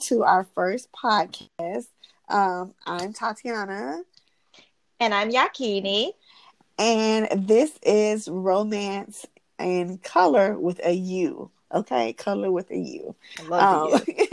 to 0.00 0.24
our 0.24 0.44
first 0.54 0.88
podcast. 0.92 1.88
Um, 2.28 2.74
I'm 2.86 3.12
Tatiana. 3.12 4.02
And 4.98 5.12
I'm 5.12 5.30
Yakini. 5.30 6.12
And 6.78 7.46
this 7.46 7.78
is 7.82 8.26
Romance 8.28 9.26
and 9.58 10.02
Color 10.02 10.58
with 10.58 10.80
a 10.82 10.92
U. 10.92 11.50
Okay, 11.72 12.12
color 12.14 12.50
with 12.50 12.70
a 12.70 12.76
U. 12.76 13.14
I 13.38 13.42
love 13.44 13.92
um, 13.94 14.00
you. 14.08 14.14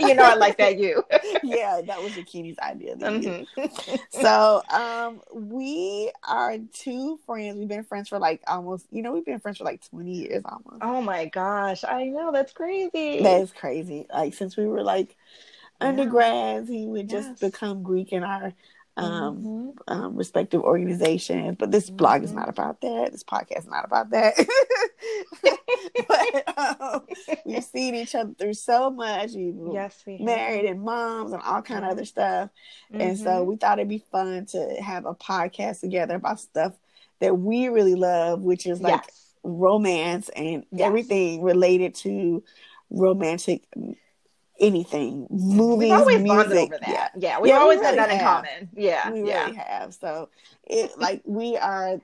you 0.08 0.14
know, 0.14 0.22
I 0.22 0.34
like 0.34 0.56
that 0.58 0.78
U. 0.78 1.02
yeah, 1.42 1.80
that 1.84 2.02
was 2.02 2.12
Yakini's 2.12 2.58
idea. 2.58 2.96
Mm-hmm. 2.96 3.94
so, 4.10 4.62
um, 4.70 5.20
we 5.32 6.10
are 6.22 6.58
two 6.72 7.18
friends. 7.26 7.58
We've 7.58 7.68
been 7.68 7.84
friends 7.84 8.08
for 8.08 8.18
like 8.18 8.42
almost, 8.46 8.86
you 8.90 9.02
know, 9.02 9.12
we've 9.12 9.24
been 9.24 9.40
friends 9.40 9.58
for 9.58 9.64
like 9.64 9.88
20 9.90 10.10
years 10.12 10.42
almost. 10.44 10.82
Oh 10.82 11.00
my 11.00 11.26
gosh. 11.26 11.84
I 11.84 12.04
know. 12.04 12.32
That's 12.32 12.52
crazy. 12.52 13.22
That 13.22 13.40
is 13.42 13.52
crazy. 13.52 14.06
Like, 14.12 14.34
since 14.34 14.56
we 14.56 14.66
were 14.66 14.82
like 14.82 15.16
undergrads, 15.80 16.68
he 16.68 16.86
would 16.86 17.08
just 17.08 17.30
yes. 17.30 17.40
become 17.40 17.82
Greek 17.82 18.12
in 18.12 18.22
our 18.22 18.52
um, 18.96 19.36
mm-hmm. 19.36 19.70
um, 19.88 20.16
respective 20.16 20.62
organizations. 20.62 21.56
But 21.58 21.70
this 21.70 21.86
mm-hmm. 21.86 21.96
blog 21.96 22.22
is 22.22 22.32
not 22.32 22.48
about 22.48 22.80
that. 22.80 23.10
This 23.12 23.24
podcast 23.24 23.60
is 23.60 23.66
not 23.66 23.84
about 23.84 24.10
that. 24.10 24.34
but 26.08 26.58
um, 26.58 27.06
we've 27.44 27.64
seen 27.64 27.94
each 27.94 28.14
other 28.14 28.32
through 28.38 28.54
so 28.54 28.90
much. 28.90 29.32
We 29.32 29.54
yes, 29.72 30.02
we 30.06 30.18
married 30.18 30.64
and 30.66 30.82
moms 30.82 31.32
and 31.32 31.42
all 31.42 31.62
kind 31.62 31.84
of 31.84 31.92
other 31.92 32.04
stuff. 32.04 32.50
Mm-hmm. 32.92 33.00
And 33.00 33.18
so 33.18 33.26
mm-hmm. 33.26 33.50
we 33.50 33.56
thought 33.56 33.78
it'd 33.78 33.88
be 33.88 34.04
fun 34.10 34.46
to 34.46 34.76
have 34.82 35.06
a 35.06 35.14
podcast 35.14 35.80
together 35.80 36.16
about 36.16 36.40
stuff 36.40 36.74
that 37.20 37.38
we 37.38 37.68
really 37.68 37.94
love, 37.94 38.42
which 38.42 38.66
is 38.66 38.80
like 38.80 39.02
yes. 39.04 39.34
romance 39.42 40.28
and 40.30 40.64
yes. 40.70 40.86
everything 40.86 41.42
related 41.42 41.94
to 41.96 42.42
romantic 42.90 43.64
anything 44.60 45.26
movies 45.30 45.90
we've 45.90 45.92
always 45.92 46.22
music 46.22 46.72
over 46.72 46.78
that 46.78 46.88
yeah, 46.88 47.08
yeah 47.16 47.40
we've 47.40 47.50
yeah, 47.50 47.58
always 47.58 47.78
we 47.80 47.84
really 47.84 47.98
had 47.98 48.10
that 48.10 48.10
have. 48.10 48.20
in 48.20 48.24
common 48.24 48.68
yeah 48.76 49.10
we 49.10 49.28
yeah. 49.28 49.44
really 49.46 49.56
have 49.56 49.92
so 49.92 50.28
it 50.64 50.96
like 50.96 51.20
we 51.24 51.56
are 51.56 52.00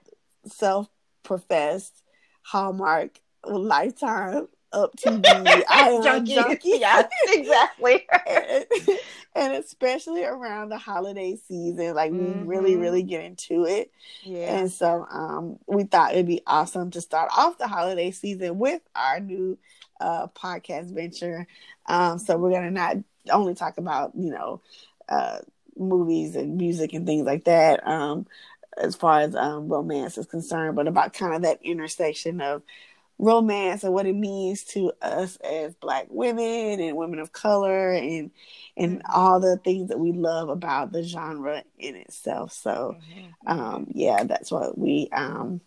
self-professed 0.47 2.03
hallmark 2.43 3.21
lifetime 3.45 4.49
up 4.73 4.97
TV 4.97 5.25
I 5.69 6.01
junkie. 6.03 6.35
junkie. 6.35 6.71
Yeah, 6.79 7.07
exactly. 7.29 8.07
and, 8.27 8.67
and, 9.35 9.53
especially 9.55 10.25
around 10.25 10.69
the 10.69 10.79
holiday 10.79 11.37
season, 11.37 11.95
like 11.95 12.13
mm-hmm. 12.13 12.43
we 12.43 12.47
really, 12.47 12.77
really 12.77 13.03
get 13.03 13.25
into 13.25 13.65
it. 13.65 13.91
Yeah. 14.23 14.59
And 14.59 14.71
so 14.71 15.07
um, 15.11 15.59
we 15.67 15.85
thought 15.85 16.13
it'd 16.13 16.27
be 16.27 16.43
awesome 16.47 16.91
to 16.93 17.01
start 17.01 17.31
off 17.37 17.59
the 17.59 17.69
holiday 17.69 18.11
season 18.11 18.59
with 18.59 18.83
our 18.95 19.21
new 19.21 19.59
uh, 20.01 20.29
podcast 20.29 20.95
venture. 20.95 21.47
Um, 21.87 22.19
so 22.19 22.37
we're 22.39 22.53
gonna 22.53 22.71
not 22.71 22.97
only 23.31 23.55
talk 23.55 23.79
about 23.79 24.13
you 24.15 24.31
know 24.31 24.63
uh, 25.09 25.39
movies 25.77 26.37
and 26.37 26.57
music 26.57 26.93
and 26.93 27.07
things 27.07 27.27
like 27.27 27.45
that. 27.45 27.87
Um, 27.87 28.27
as 28.81 28.97
far 28.97 29.21
as 29.21 29.35
um, 29.35 29.69
romance 29.69 30.19
is 30.19 30.27
concerned, 30.27 30.77
but 30.77 30.89
about 30.89 31.13
kind 31.13 31.35
of 31.35 31.43
that 31.43 31.61
intersection 31.63 32.41
of 32.41 32.63
romance 33.21 33.85
and 33.85 33.93
what 33.93 34.07
it 34.07 34.15
means 34.15 34.65
to 34.65 34.93
us 35.03 35.37
as 35.37 35.75
black 35.75 36.07
women 36.09 36.81
and 36.81 36.97
women 36.97 37.19
of 37.19 37.33
color 37.33 37.93
and 37.93 38.31
and 38.79 38.99
mm-hmm. 38.99 39.13
all 39.15 39.39
the 39.39 39.59
things 39.59 39.89
that 39.89 40.01
we 40.01 40.11
love 40.11 40.49
about 40.49 40.91
the 40.91 41.03
genre 41.03 41.63
in 41.79 41.97
itself 41.97 42.51
so 42.51 42.97
mm-hmm. 43.13 43.59
um 43.61 43.87
yeah 43.93 44.25
that's 44.25 44.51
what 44.51 44.79
we 44.79 45.07
um 45.13 45.61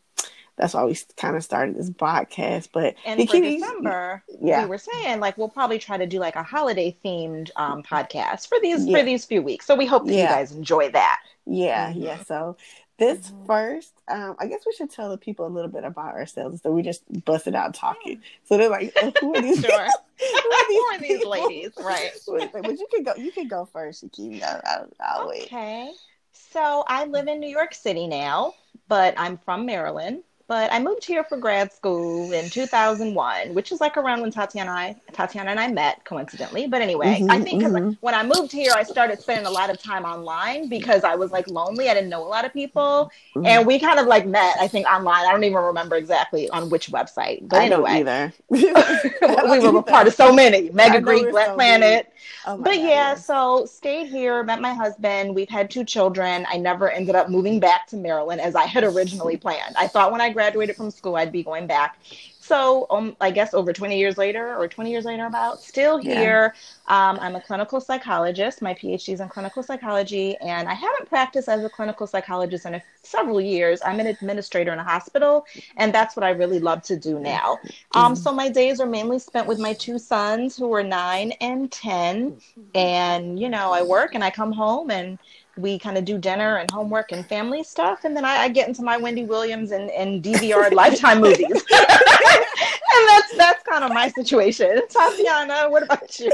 that's 0.56 0.74
why 0.74 0.86
we 0.86 0.96
kind 1.18 1.36
of 1.36 1.44
started 1.44 1.76
this 1.76 1.90
podcast. 1.90 2.70
But 2.72 2.96
and 3.06 3.28
for 3.28 3.40
December, 3.40 4.24
yeah, 4.40 4.64
we 4.64 4.70
were 4.70 4.78
saying 4.78 5.20
like 5.20 5.38
we'll 5.38 5.50
probably 5.50 5.80
try 5.80 5.98
to 5.98 6.06
do 6.06 6.20
like 6.20 6.36
a 6.36 6.44
holiday 6.44 6.96
themed 7.04 7.50
um, 7.56 7.82
podcast 7.82 8.48
for 8.48 8.60
these 8.62 8.86
yeah. 8.86 8.98
for 8.98 9.04
these 9.04 9.26
few 9.26 9.42
weeks. 9.42 9.66
So 9.66 9.76
we 9.76 9.86
hope 9.86 10.06
that 10.06 10.14
yeah. 10.14 10.22
you 10.22 10.28
guys 10.28 10.52
enjoy 10.52 10.92
that. 10.92 11.22
Yeah, 11.46 11.90
mm-hmm. 11.90 12.02
yeah. 12.02 12.24
So 12.24 12.58
this 12.98 13.32
mm-hmm. 13.32 13.46
first, 13.46 13.94
um, 14.08 14.36
I 14.40 14.48
guess 14.48 14.62
we 14.66 14.74
should 14.74 14.92
tell 14.92 15.10
the 15.10 15.18
people 15.18 15.48
a 15.48 15.50
little 15.50 15.70
bit 15.70 15.84
about 15.84 16.14
ourselves. 16.14 16.62
So 16.62 16.72
we 16.72 16.84
just 16.84 17.04
busted 17.26 17.56
out 17.56 17.74
talking. 17.74 18.22
So 18.44 18.58
they're 18.58 18.70
like, 18.70 18.94
oh, 19.02 19.12
"Who 19.22 19.36
are 19.36 19.42
these? 19.42 19.62
sure. 19.62 19.72
who 19.72 20.52
are 20.52 20.68
these, 20.68 20.78
who 20.78 20.84
are 20.84 21.00
these 21.00 21.26
ladies?" 21.26 21.72
Right. 21.80 22.12
but 22.54 22.80
you 22.80 22.88
can 22.94 23.04
go. 23.04 23.16
You 23.16 23.32
can 23.32 23.48
go 23.48 23.66
first. 23.66 24.04
I'll, 24.22 24.90
I'll 25.00 25.28
wait. 25.28 25.44
Okay. 25.44 25.92
So 26.34 26.84
I 26.88 27.06
live 27.06 27.28
in 27.28 27.40
New 27.40 27.50
York 27.50 27.74
City 27.74 28.08
now, 28.08 28.54
but 28.88 29.16
I'm 29.18 29.38
from 29.38 29.66
Maryland 29.66 30.24
but 30.48 30.72
I 30.74 30.80
moved 30.80 31.06
here 31.06 31.24
for 31.24 31.38
grad 31.38 31.72
school 31.72 32.32
in 32.34 32.50
2001, 32.50 33.54
which 33.54 33.72
is 33.72 33.80
like 33.80 33.98
around 33.98 34.22
when 34.22 34.32
Tatiana 34.32 34.72
and 34.72 34.80
I, 34.80 34.96
Tatiana 35.12 35.52
and 35.52 35.60
I 35.60 35.68
met 35.68 36.04
coincidentally. 36.04 36.68
But 36.68 36.82
anyway, 36.82 37.20
mm-hmm, 37.20 37.32
I 37.32 37.40
think 37.40 37.64
mm-hmm. 37.64 37.94
when 38.02 38.14
I 38.14 38.24
moved 38.24 38.52
here, 38.52 38.72
I 38.76 38.84
started 38.84 39.22
spending 39.22 39.46
a 39.46 39.50
lot 39.50 39.70
of 39.70 39.82
time 39.82 40.04
online 40.04 40.68
because 40.68 41.04
I 41.04 41.16
was 41.16 41.32
like 41.32 41.48
lonely. 41.48 41.90
I 41.90 41.94
didn't 41.94 42.10
know 42.10 42.24
a 42.24 42.28
lot 42.28 42.44
of 42.46 42.52
people, 42.52 43.12
mm-hmm. 43.36 43.46
and 43.46 43.66
we 43.66 43.80
kind 43.80 44.00
of 44.00 44.08
like 44.08 44.26
met. 44.26 44.58
I 44.60 44.68
think 44.68 44.86
online. 44.88 45.26
I 45.26 45.32
don't 45.32 45.44
even 45.44 45.58
remember 45.58 45.96
exactly 45.96 46.50
on 46.50 46.70
which 46.70 46.92
website, 46.92 47.48
but 47.48 47.62
I 47.62 47.66
anyway, 47.66 47.92
either. 47.92 48.34
we 48.50 49.60
were 49.70 49.82
part 49.82 50.08
of 50.08 50.14
so 50.14 50.34
many 50.34 50.70
Mega 50.72 51.00
Greek, 51.00 51.30
Black 51.32 51.48
so 51.48 51.56
Planet. 51.56 52.12
Oh 52.46 52.58
but 52.58 52.76
God, 52.76 52.76
yeah, 52.76 52.88
yes. 52.88 53.26
so 53.26 53.66
stayed 53.66 54.08
here, 54.08 54.44
met 54.44 54.60
my 54.60 54.74
husband. 54.74 55.34
We've 55.34 55.50
had 55.50 55.70
two 55.70 55.86
children. 55.86 56.46
I 56.50 56.58
never 56.58 56.90
ended 56.90 57.16
up 57.16 57.30
moving 57.30 57.60
back 57.60 57.88
to 57.88 57.98
Maryland 57.98 58.42
as 58.42 58.56
I 58.56 58.66
had 58.66 58.84
originally 58.84 59.38
planned. 59.38 59.76
I 59.78 59.88
thought 59.88 60.12
when 60.12 60.22
I 60.22 60.33
graduated 60.34 60.76
from 60.76 60.92
school, 60.92 61.16
I'd 61.16 61.32
be 61.32 61.44
going 61.44 61.68
back. 61.68 62.00
So 62.44 62.88
um, 62.90 63.16
I 63.22 63.32
guess 63.32 63.54
over 63.54 63.72
20 63.72 63.98
years 63.98 64.18
later, 64.18 64.58
or 64.58 64.68
20 64.68 64.92
years 64.92 65.06
later, 65.06 65.26
about 65.26 65.62
still 65.62 65.98
here. 65.98 66.54
Yeah. 66.90 67.10
Um, 67.10 67.18
I'm 67.22 67.36
a 67.36 67.42
clinical 67.42 67.80
psychologist. 67.80 68.62
My 68.62 68.74
PhD 68.74 69.14
is 69.14 69.22
in 69.22 69.30
clinical 69.30 69.64
psychology, 69.64 70.36
and 70.42 70.68
I 70.68 70.74
haven't 70.74 71.08
practiced 71.08 71.48
as 71.48 71.64
a 71.64 71.70
clinical 71.70 72.06
psychologist 72.06 72.66
in 72.66 72.76
a, 72.76 72.84
several 73.02 73.40
years. 73.40 73.80
I'm 73.86 74.02
an 74.02 74.08
administrator 74.08 74.74
in 74.74 74.80
a 74.80 74.84
hospital, 74.84 75.46
and 75.78 75.94
that's 75.94 76.18
what 76.18 76.26
I 76.26 76.32
really 76.32 76.60
love 76.60 76.84
to 76.84 76.98
do 76.98 77.18
now. 77.18 77.60
Um, 77.94 78.14
so 78.14 78.34
my 78.34 78.50
days 78.50 78.82
are 78.82 78.88
mainly 78.88 79.20
spent 79.20 79.48
with 79.48 79.60
my 79.60 79.72
two 79.74 79.98
sons, 79.98 80.58
who 80.58 80.74
are 80.74 80.84
nine 80.84 81.32
and 81.40 81.72
10, 81.72 82.42
and 82.76 83.40
you 83.40 83.48
know 83.48 83.72
I 83.72 83.84
work 83.84 84.16
and 84.16 84.24
I 84.24 84.32
come 84.32 84.52
home 84.52 84.92
and 84.92 85.18
we 85.58 85.78
kind 85.78 85.98
of 85.98 86.06
do 86.06 86.18
dinner 86.18 86.58
and 86.58 86.70
homework 86.72 87.12
and 87.12 87.26
family 87.26 87.64
stuff, 87.64 88.06
and 88.06 88.16
then 88.16 88.26
I, 88.26 88.44
I 88.44 88.50
get 88.50 88.68
into 88.68 88.82
my 88.82 88.98
Wendy 88.98 89.26
Williams 89.26 89.72
and, 89.72 89.90
and 89.92 90.24
DVR 90.24 90.72
Lifetime 90.74 91.22
movies, 91.22 91.46
and 91.52 93.10
that's 93.10 93.38
that's 93.38 93.64
kind 93.64 93.84
of 93.84 93.94
my 93.94 94.10
situation. 94.10 94.82
Tatiana, 94.90 95.70
what 95.70 95.84
about 95.84 96.20
you? 96.20 96.32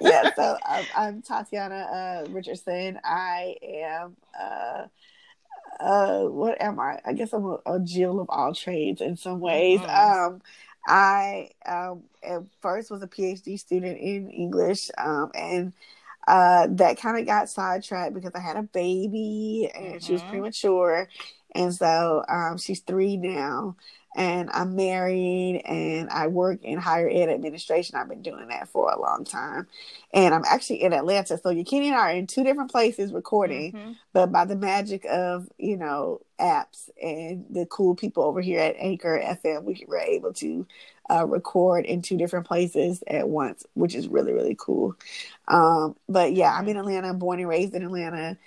yeah, 0.00 0.32
so 0.34 0.56
I'm, 0.64 0.84
I'm 0.96 1.22
Tatiana 1.22 2.24
uh, 2.26 2.30
Richardson. 2.30 3.00
I 3.04 3.56
am. 3.62 4.16
Uh, 4.38 4.86
uh, 5.80 6.22
what 6.24 6.60
am 6.62 6.78
I? 6.78 7.00
I 7.04 7.12
guess 7.12 7.32
I'm 7.32 7.44
a, 7.44 7.58
a 7.66 7.80
Jill 7.80 8.20
of 8.20 8.28
all 8.30 8.54
trades 8.54 9.00
in 9.00 9.16
some 9.16 9.40
ways. 9.40 9.80
Mm-hmm. 9.80 10.34
Um, 10.34 10.42
I 10.86 11.50
um, 11.66 12.02
at 12.22 12.42
first 12.60 12.90
was 12.90 13.02
a 13.02 13.08
PhD 13.08 13.58
student 13.58 13.98
in 13.98 14.30
English, 14.30 14.90
um, 14.98 15.30
and 15.34 15.72
uh, 16.26 16.68
that 16.70 16.98
kind 16.98 17.18
of 17.18 17.26
got 17.26 17.48
sidetracked 17.48 18.14
because 18.14 18.32
I 18.34 18.40
had 18.40 18.56
a 18.56 18.62
baby 18.62 19.70
and 19.74 19.86
mm-hmm. 19.86 19.98
she 19.98 20.12
was 20.12 20.22
mm-hmm. 20.22 20.30
premature. 20.30 21.08
And 21.54 21.74
so 21.74 22.24
um, 22.28 22.58
she's 22.58 22.80
three 22.80 23.16
now. 23.16 23.76
And 24.14 24.50
I'm 24.52 24.76
married 24.76 25.62
and 25.64 26.10
I 26.10 26.26
work 26.26 26.62
in 26.64 26.78
higher 26.78 27.08
ed 27.08 27.30
administration. 27.30 27.96
I've 27.96 28.10
been 28.10 28.20
doing 28.20 28.48
that 28.48 28.68
for 28.68 28.90
a 28.90 29.00
long 29.00 29.24
time. 29.24 29.66
And 30.12 30.34
I'm 30.34 30.44
actually 30.46 30.82
in 30.82 30.92
Atlanta. 30.92 31.38
So 31.38 31.48
Yakini 31.48 31.86
and 31.86 31.94
I 31.94 32.12
are 32.12 32.16
in 32.16 32.26
two 32.26 32.44
different 32.44 32.70
places 32.70 33.10
recording. 33.10 33.72
Mm-hmm. 33.72 33.92
But 34.12 34.30
by 34.30 34.44
the 34.44 34.54
magic 34.54 35.06
of, 35.06 35.48
you 35.56 35.78
know, 35.78 36.20
apps 36.38 36.90
and 37.02 37.46
the 37.48 37.64
cool 37.64 37.94
people 37.94 38.22
over 38.24 38.42
here 38.42 38.60
at 38.60 38.76
Anchor 38.78 39.18
FM, 39.18 39.64
we 39.64 39.82
were 39.88 39.98
able 39.98 40.34
to 40.34 40.66
uh, 41.10 41.26
record 41.26 41.84
in 41.84 42.02
two 42.02 42.16
different 42.16 42.46
places 42.46 43.02
at 43.06 43.28
once, 43.28 43.66
which 43.74 43.94
is 43.94 44.08
really, 44.08 44.32
really 44.32 44.56
cool. 44.58 44.96
Um, 45.48 45.96
but 46.08 46.32
yeah, 46.32 46.52
I'm 46.54 46.68
in 46.68 46.76
Atlanta, 46.76 47.08
I'm 47.08 47.18
born 47.18 47.40
and 47.40 47.48
raised 47.48 47.74
in 47.74 47.82
Atlanta. 47.82 48.38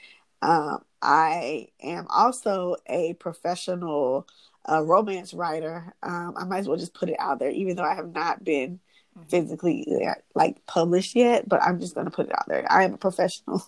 Um, 0.41 0.83
I 1.01 1.67
am 1.81 2.07
also 2.09 2.77
a 2.87 3.13
professional 3.15 4.27
uh, 4.69 4.83
romance 4.83 5.33
writer. 5.33 5.93
Um, 6.03 6.33
I 6.37 6.45
might 6.45 6.59
as 6.59 6.67
well 6.67 6.77
just 6.77 6.93
put 6.93 7.09
it 7.09 7.17
out 7.19 7.39
there, 7.39 7.51
even 7.51 7.75
though 7.75 7.83
I 7.83 7.95
have 7.95 8.13
not 8.13 8.43
been. 8.43 8.79
Physically 9.27 9.87
like 10.33 10.65
published 10.65 11.15
yet, 11.15 11.47
but 11.47 11.61
I'm 11.61 11.79
just 11.79 11.95
going 11.95 12.05
to 12.05 12.11
put 12.11 12.27
it 12.27 12.33
out 12.37 12.47
there. 12.47 12.65
I 12.69 12.83
am 12.83 12.93
a 12.93 12.97
professional. 12.97 13.65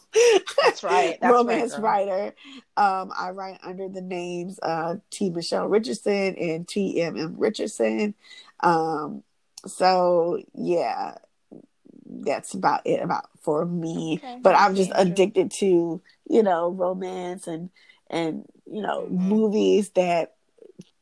That's 0.64 0.84
right. 0.84 1.18
That's 1.22 1.34
romance 1.34 1.78
right, 1.78 2.08
writer. 2.08 2.36
Um, 2.76 3.12
I 3.18 3.32
write 3.32 3.60
under 3.64 3.88
the 3.88 4.02
names 4.02 4.60
uh, 4.62 4.96
T. 5.10 5.30
Michelle 5.30 5.68
Richardson 5.68 6.36
and 6.36 6.68
T. 6.68 7.02
M. 7.02 7.18
M. 7.18 7.36
Richardson. 7.38 8.14
Um, 8.60 9.24
so 9.66 10.42
yeah, 10.54 11.16
that's 12.06 12.54
about 12.54 12.82
it 12.86 13.02
about 13.02 13.30
for 13.42 13.66
me. 13.66 14.20
Okay, 14.22 14.40
but 14.42 14.56
I'm 14.56 14.76
just 14.76 14.92
addicted 14.96 15.52
to 15.60 16.02
you 16.30 16.44
know 16.44 16.70
romance 16.70 17.48
and 17.48 17.70
and 18.10 18.46
you 18.66 18.82
know 18.82 19.04
mm-hmm. 19.04 19.30
movies 19.30 19.90
that 19.92 20.36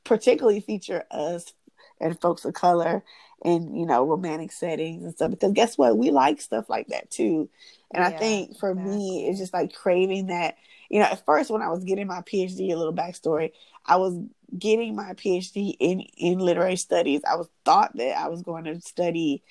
particularly 0.03 0.59
feature 0.59 1.03
us 1.11 1.53
and 1.99 2.19
folks 2.19 2.45
of 2.45 2.53
color 2.53 3.03
in 3.45 3.75
you 3.75 3.85
know 3.85 4.03
romantic 4.03 4.51
settings 4.51 5.03
and 5.03 5.13
stuff 5.13 5.31
because 5.31 5.53
guess 5.53 5.77
what? 5.77 5.97
We 5.97 6.11
like 6.11 6.41
stuff 6.41 6.69
like 6.69 6.87
that 6.87 7.11
too. 7.11 7.49
And 7.93 8.01
yeah, 8.01 8.07
i 8.07 8.11
think 8.19 8.57
for 8.57 8.71
exactly. 8.71 8.97
me 8.97 9.27
it's 9.29 9.39
just 9.39 9.53
like 9.53 9.73
craving 9.73 10.27
that 10.27 10.57
you 10.89 10.99
know 10.99 11.05
at 11.05 11.23
first 11.25 11.51
when 11.51 11.61
i 11.61 11.69
was 11.69 11.83
getting 11.83 12.07
my 12.07 12.21
phd 12.21 12.59
a 12.59 12.75
little 12.75 12.93
backstory 12.93 13.51
i 13.85 13.95
was 13.97 14.19
getting 14.57 14.95
my 14.95 15.13
phd 15.13 15.75
in 15.79 16.01
in 16.17 16.39
literary 16.39 16.75
studies. 16.75 17.21
I 17.29 17.35
was 17.35 17.47
thought 17.63 17.95
that 17.95 18.17
i 18.17 18.27
was 18.27 18.41
going 18.41 18.65
to 18.65 18.81
study 18.81 19.43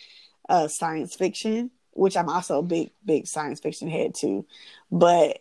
uh, 0.49 0.69
science 0.69 1.15
fiction 1.15 1.71
which 1.93 2.17
i'm 2.17 2.29
also 2.29 2.59
a 2.59 2.63
big 2.63 2.91
big 3.05 3.27
science 3.27 3.61
fiction 3.61 3.89
head 3.89 4.15
too. 4.15 4.47
But 4.91 5.39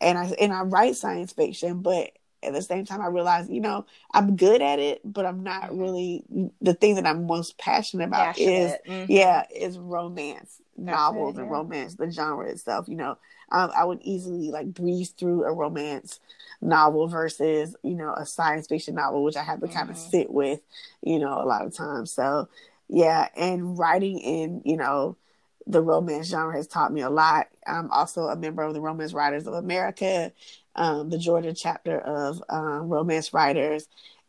and 0.00 0.18
i 0.18 0.24
and 0.40 0.52
i 0.52 0.62
write 0.62 0.96
science 0.96 1.32
fiction 1.32 1.80
but 1.80 2.10
at 2.44 2.52
the 2.52 2.62
same 2.62 2.84
time, 2.84 3.00
I 3.00 3.06
realized, 3.06 3.50
you 3.50 3.60
know, 3.60 3.86
I'm 4.12 4.36
good 4.36 4.62
at 4.62 4.78
it, 4.78 5.00
but 5.04 5.26
I'm 5.26 5.42
not 5.42 5.64
mm-hmm. 5.64 5.78
really 5.78 6.24
the 6.60 6.74
thing 6.74 6.96
that 6.96 7.06
I'm 7.06 7.26
most 7.26 7.58
passionate 7.58 8.08
about 8.08 8.36
passionate. 8.36 8.50
is, 8.50 8.72
mm-hmm. 8.86 9.12
yeah, 9.12 9.44
is 9.54 9.78
romance 9.78 10.60
That's 10.76 10.96
novels 10.96 11.34
it, 11.34 11.38
yeah. 11.38 11.42
and 11.42 11.50
romance, 11.50 11.94
the 11.94 12.10
genre 12.10 12.48
itself. 12.48 12.88
You 12.88 12.96
know, 12.96 13.18
um, 13.50 13.70
I 13.76 13.84
would 13.84 14.00
easily 14.02 14.50
like 14.50 14.66
breeze 14.72 15.10
through 15.10 15.44
a 15.44 15.52
romance 15.52 16.20
novel 16.60 17.08
versus, 17.08 17.76
you 17.82 17.94
know, 17.94 18.12
a 18.14 18.26
science 18.26 18.66
fiction 18.66 18.94
novel, 18.94 19.22
which 19.22 19.36
I 19.36 19.42
have 19.42 19.60
to 19.60 19.66
mm-hmm. 19.66 19.76
kind 19.76 19.90
of 19.90 19.96
sit 19.96 20.30
with, 20.30 20.60
you 21.02 21.18
know, 21.18 21.40
a 21.40 21.46
lot 21.46 21.64
of 21.66 21.74
times. 21.74 22.12
So, 22.12 22.48
yeah, 22.88 23.28
and 23.36 23.78
writing 23.78 24.18
in, 24.18 24.62
you 24.64 24.76
know, 24.76 25.16
the 25.66 25.82
romance 25.82 26.28
genre 26.28 26.54
has 26.54 26.66
taught 26.66 26.92
me 26.92 27.00
a 27.00 27.10
lot. 27.10 27.48
I'm 27.66 27.90
also 27.90 28.24
a 28.24 28.36
member 28.36 28.62
of 28.62 28.74
the 28.74 28.80
Romance 28.80 29.12
Writers 29.12 29.46
of 29.46 29.54
America 29.54 30.32
um, 30.76 31.10
the 31.10 31.18
Georgia 31.18 31.52
chapter 31.52 31.98
of 31.98 32.42
um, 32.48 32.88
Romance 32.88 33.32
Writers, 33.32 33.88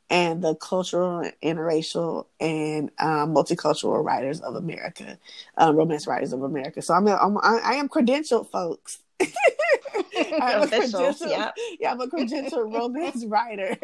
and 0.10 0.44
the 0.44 0.56
Cultural, 0.56 1.30
Interracial, 1.44 2.28
and 2.40 2.92
um, 3.00 3.34
Multicultural 3.34 4.04
Writers 4.04 4.40
of 4.42 4.56
America, 4.56 5.18
uh, 5.60 5.74
Romance 5.74 6.06
Writers 6.06 6.32
of 6.32 6.44
America. 6.44 6.82
So 6.82 6.94
I'm, 6.94 7.08
a, 7.08 7.16
I'm 7.16 7.38
I 7.40 7.76
am 7.76 7.90
credentialed, 7.90 8.52
folks. 8.52 9.00
I'm 9.22 10.64
a 10.64 10.68
credentialed, 10.68 11.30
yeah. 11.30 11.52
yeah, 11.80 11.92
I'm 11.92 12.02
a 12.02 12.08
credentialed 12.08 12.74
romance 12.74 13.26
writer. 13.28 13.78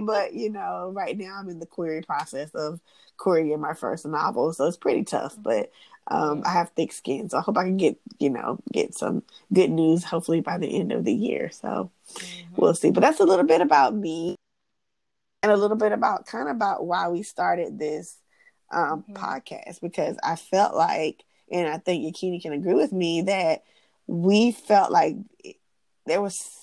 but 0.00 0.34
you 0.34 0.50
know, 0.50 0.90
right 0.92 1.16
now 1.16 1.36
I'm 1.38 1.48
in 1.48 1.60
the 1.60 1.66
query 1.66 2.02
process 2.02 2.50
of 2.54 2.80
querying 3.16 3.60
my 3.60 3.74
first 3.74 4.04
novel, 4.04 4.52
so 4.52 4.66
it's 4.66 4.76
pretty 4.76 5.04
tough. 5.04 5.36
But 5.38 5.70
um, 6.08 6.42
I 6.44 6.52
have 6.52 6.70
thick 6.70 6.92
skin, 6.92 7.28
so 7.28 7.38
I 7.38 7.42
hope 7.42 7.56
I 7.56 7.64
can 7.64 7.76
get 7.76 7.96
you 8.18 8.30
know 8.30 8.58
get 8.72 8.94
some 8.94 9.22
good 9.52 9.70
news 9.70 10.04
hopefully 10.04 10.40
by 10.40 10.58
the 10.58 10.78
end 10.78 10.92
of 10.92 11.04
the 11.04 11.14
year. 11.14 11.50
So 11.50 11.90
mm-hmm. 12.14 12.60
we'll 12.60 12.74
see. 12.74 12.90
But 12.90 13.00
that's 13.00 13.20
a 13.20 13.24
little 13.24 13.46
bit 13.46 13.60
about 13.60 13.94
me, 13.94 14.36
and 15.42 15.52
a 15.52 15.56
little 15.56 15.76
bit 15.76 15.92
about 15.92 16.26
kind 16.26 16.48
of 16.48 16.56
about 16.56 16.86
why 16.86 17.08
we 17.08 17.22
started 17.22 17.78
this 17.78 18.18
um, 18.70 19.02
mm-hmm. 19.02 19.14
podcast 19.14 19.80
because 19.80 20.16
I 20.22 20.36
felt 20.36 20.74
like, 20.74 21.24
and 21.50 21.68
I 21.68 21.78
think 21.78 22.04
Yakini 22.04 22.42
can 22.42 22.52
agree 22.52 22.74
with 22.74 22.92
me 22.92 23.22
that 23.22 23.62
we 24.06 24.50
felt 24.50 24.90
like 24.90 25.16
there 26.06 26.20
was 26.20 26.58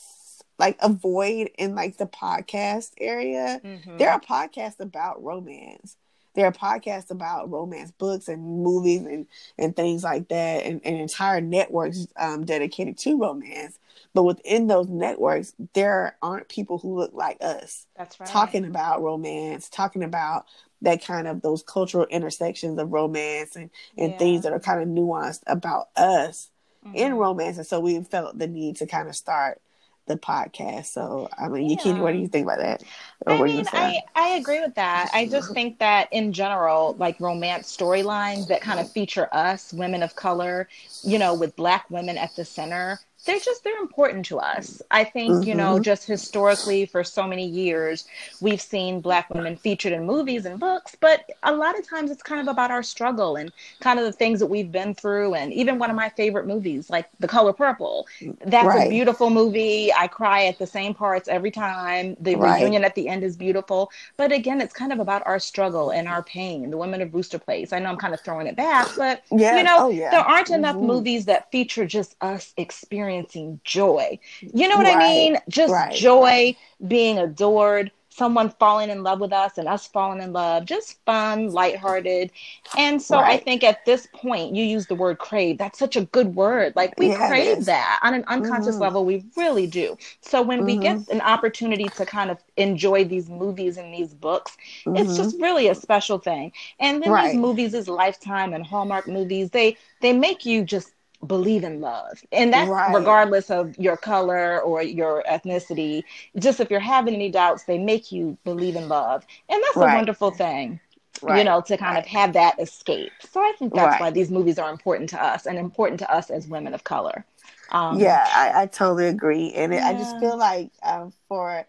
like 0.57 0.77
a 0.81 0.89
void 0.89 1.49
in 1.57 1.75
like 1.75 1.97
the 1.97 2.05
podcast 2.05 2.91
area. 2.99 3.61
Mm-hmm. 3.63 3.97
There 3.97 4.11
are 4.11 4.19
podcasts 4.19 4.81
about 4.81 5.23
romance 5.23 5.95
there 6.39 6.47
are 6.47 6.53
podcasts 6.53 7.11
about 7.11 7.51
romance 7.51 7.91
books 7.91 8.29
and 8.29 8.41
movies 8.63 9.01
and, 9.01 9.27
and 9.57 9.75
things 9.75 10.05
like 10.05 10.29
that, 10.29 10.63
and, 10.63 10.79
and 10.85 10.95
entire 10.95 11.41
networks 11.41 12.07
um, 12.15 12.45
dedicated 12.45 12.97
to 12.99 13.19
romance. 13.19 13.77
But 14.13 14.23
within 14.23 14.67
those 14.67 14.87
networks, 14.87 15.53
there 15.73 16.15
aren't 16.21 16.47
people 16.47 16.77
who 16.77 16.97
look 16.97 17.13
like 17.13 17.37
us. 17.41 17.85
That's 17.97 18.17
right. 18.21 18.29
Talking 18.29 18.63
about 18.63 19.01
romance, 19.01 19.67
talking 19.67 20.01
about 20.01 20.45
that 20.81 21.03
kind 21.03 21.27
of 21.27 21.41
those 21.41 21.61
cultural 21.61 22.05
intersections 22.05 22.79
of 22.79 22.93
romance 22.93 23.57
and, 23.57 23.69
and 23.97 24.13
yeah. 24.13 24.17
things 24.17 24.43
that 24.43 24.53
are 24.53 24.61
kind 24.61 24.81
of 24.81 24.87
nuanced 24.87 25.41
about 25.45 25.89
us 25.97 26.49
mm-hmm. 26.87 26.95
in 26.95 27.15
romance. 27.15 27.57
And 27.57 27.67
so 27.67 27.81
we 27.81 28.01
felt 28.01 28.37
the 28.37 28.47
need 28.47 28.77
to 28.77 28.87
kind 28.87 29.09
of 29.09 29.15
start 29.15 29.61
the 30.09 30.17
podcast. 30.17 30.87
So 30.87 31.29
I 31.37 31.47
mean, 31.47 31.69
yeah. 31.69 31.77
Yakini, 31.77 32.01
what 32.01 32.11
do 32.11 32.19
you 32.19 32.27
think 32.27 32.45
about 32.45 32.59
that? 32.59 32.83
Or 33.25 33.33
I 33.33 33.41
mean, 33.43 33.65
I, 33.71 34.01
I 34.15 34.29
agree 34.31 34.59
with 34.59 34.75
that. 34.75 35.09
I 35.13 35.27
just 35.27 35.53
think 35.53 35.79
that 35.79 36.09
in 36.11 36.33
general, 36.33 36.95
like 36.99 37.17
romance 37.21 37.75
storylines 37.75 38.47
that 38.47 38.59
kind 38.59 38.81
of 38.81 38.91
feature 38.91 39.29
us, 39.31 39.71
women 39.71 40.03
of 40.03 40.15
color, 40.15 40.67
you 41.03 41.17
know, 41.17 41.33
with 41.33 41.55
black 41.55 41.89
women 41.89 42.17
at 42.17 42.35
the 42.35 42.43
center, 42.43 42.99
they're 43.25 43.39
just 43.39 43.63
they're 43.63 43.81
important 43.81 44.25
to 44.25 44.39
us 44.39 44.81
i 44.91 45.03
think 45.03 45.33
mm-hmm. 45.33 45.43
you 45.43 45.55
know 45.55 45.73
mm-hmm. 45.73 45.83
just 45.83 46.05
historically 46.05 46.85
for 46.85 47.03
so 47.03 47.27
many 47.27 47.45
years 47.45 48.05
we've 48.39 48.61
seen 48.61 49.01
black 49.01 49.29
women 49.33 49.55
featured 49.55 49.91
in 49.91 50.05
movies 50.05 50.45
and 50.45 50.59
books 50.59 50.95
but 50.99 51.29
a 51.43 51.53
lot 51.53 51.77
of 51.77 51.87
times 51.87 52.11
it's 52.11 52.23
kind 52.23 52.39
of 52.39 52.47
about 52.47 52.71
our 52.71 52.83
struggle 52.83 53.35
and 53.35 53.51
kind 53.81 53.99
of 53.99 54.05
the 54.05 54.11
things 54.11 54.39
that 54.39 54.45
we've 54.45 54.71
been 54.71 54.93
through 54.93 55.33
and 55.33 55.51
even 55.53 55.77
one 55.77 55.89
of 55.89 55.95
my 55.95 56.09
favorite 56.09 56.47
movies 56.47 56.89
like 56.89 57.09
the 57.19 57.27
color 57.27 57.51
purple 57.51 58.07
that's 58.45 58.65
right. 58.65 58.87
a 58.87 58.89
beautiful 58.89 59.29
movie 59.29 59.91
i 59.93 60.07
cry 60.07 60.45
at 60.45 60.57
the 60.57 60.67
same 60.67 60.93
parts 60.93 61.27
every 61.27 61.51
time 61.51 62.15
the 62.21 62.35
right. 62.35 62.61
reunion 62.61 62.83
at 62.83 62.95
the 62.95 63.07
end 63.07 63.23
is 63.23 63.35
beautiful 63.35 63.91
but 64.17 64.31
again 64.31 64.61
it's 64.61 64.73
kind 64.73 64.93
of 64.93 64.99
about 64.99 65.25
our 65.25 65.39
struggle 65.39 65.89
and 65.89 66.07
our 66.07 66.23
pain 66.23 66.69
the 66.69 66.77
women 66.77 67.01
of 67.01 67.11
Brewster 67.11 67.39
Place 67.39 67.73
i 67.73 67.79
know 67.79 67.89
i'm 67.89 67.97
kind 67.97 68.13
of 68.13 68.21
throwing 68.21 68.47
it 68.47 68.55
back 68.55 68.87
but 68.95 69.23
yes. 69.31 69.57
you 69.57 69.63
know 69.63 69.87
oh, 69.87 69.89
yeah. 69.89 70.09
there 70.09 70.21
aren't 70.21 70.49
enough 70.49 70.75
mm-hmm. 70.75 70.87
movies 70.87 71.25
that 71.25 71.51
feature 71.51 71.85
just 71.85 72.15
us 72.21 72.53
experiencing 72.57 73.08
experiencing 73.09 73.59
joy. 73.63 74.19
You 74.41 74.67
know 74.67 74.77
what 74.77 74.85
right. 74.85 74.97
I 74.97 74.99
mean? 74.99 75.37
Just 75.49 75.73
right. 75.73 75.93
joy, 75.93 76.55
being 76.87 77.17
adored, 77.17 77.91
someone 78.09 78.49
falling 78.59 78.89
in 78.89 79.01
love 79.01 79.19
with 79.21 79.31
us 79.31 79.57
and 79.57 79.67
us 79.67 79.87
falling 79.87 80.21
in 80.21 80.33
love, 80.33 80.65
just 80.65 81.03
fun, 81.05 81.49
lighthearted. 81.51 82.31
And 82.77 83.01
so 83.01 83.17
right. 83.17 83.39
I 83.39 83.43
think 83.43 83.63
at 83.63 83.85
this 83.85 84.07
point, 84.13 84.53
you 84.53 84.65
use 84.65 84.87
the 84.87 84.95
word 84.95 85.19
crave. 85.19 85.57
That's 85.57 85.79
such 85.79 85.95
a 85.95 86.05
good 86.05 86.35
word. 86.35 86.73
Like 86.75 86.93
we 86.97 87.09
yeah, 87.09 87.27
crave 87.29 87.65
that 87.65 87.99
on 88.03 88.13
an 88.13 88.25
unconscious 88.27 88.75
mm-hmm. 88.75 88.81
level, 88.81 89.05
we 89.05 89.23
really 89.37 89.67
do. 89.67 89.97
So 90.21 90.41
when 90.41 90.59
mm-hmm. 90.59 90.65
we 90.65 90.77
get 90.77 90.97
mm-hmm. 90.97 91.13
an 91.13 91.21
opportunity 91.21 91.87
to 91.95 92.05
kind 92.05 92.29
of 92.29 92.37
enjoy 92.57 93.05
these 93.05 93.29
movies 93.29 93.77
and 93.77 93.93
these 93.93 94.13
books, 94.13 94.57
mm-hmm. 94.85 94.97
it's 94.97 95.15
just 95.15 95.39
really 95.39 95.69
a 95.69 95.75
special 95.75 96.19
thing. 96.19 96.51
And 96.79 97.01
then 97.01 97.11
right. 97.11 97.31
these 97.31 97.39
movies, 97.39 97.73
is 97.73 97.87
Lifetime 97.87 98.53
and 98.53 98.65
Hallmark 98.65 99.07
movies, 99.07 99.51
they 99.51 99.77
they 100.01 100.11
make 100.11 100.45
you 100.45 100.63
just 100.63 100.91
believe 101.27 101.65
in 101.65 101.81
love 101.81 102.23
and 102.31 102.53
that's 102.53 102.69
right. 102.69 102.95
regardless 102.95 103.49
of 103.49 103.77
your 103.77 103.97
color 103.97 104.61
or 104.61 104.81
your 104.81 105.21
ethnicity 105.29 106.01
just 106.37 106.61
if 106.61 106.71
you're 106.71 106.79
having 106.79 107.13
any 107.13 107.29
doubts 107.29 107.63
they 107.65 107.77
make 107.77 108.09
you 108.09 108.37
believe 108.45 108.75
in 108.77 108.87
love 108.87 109.25
and 109.49 109.61
that's 109.61 109.75
right. 109.75 109.91
a 109.91 109.95
wonderful 109.97 110.31
thing 110.31 110.79
right. 111.21 111.39
you 111.39 111.43
know 111.43 111.59
to 111.59 111.75
kind 111.75 111.97
of 111.97 112.05
have 112.05 112.31
that 112.31 112.57
escape 112.57 113.11
so 113.19 113.41
i 113.41 113.53
think 113.59 113.73
that's 113.73 113.99
why 113.99 114.09
these 114.09 114.31
movies 114.31 114.57
are 114.57 114.71
important 114.71 115.09
to 115.09 115.21
us 115.21 115.45
and 115.45 115.57
important 115.57 115.99
to 115.99 116.09
us 116.09 116.29
as 116.29 116.47
women 116.47 116.73
of 116.73 116.85
color 116.85 117.25
um, 117.71 117.99
yeah 117.99 118.25
I, 118.33 118.63
I, 118.63 118.65
totally 118.67 119.07
agree 119.07 119.51
and 119.53 119.73
yeah. 119.73 119.87
i 119.87 119.93
just 119.93 120.17
feel 120.19 120.37
like 120.37 120.71
um, 120.83 121.11
for 121.27 121.65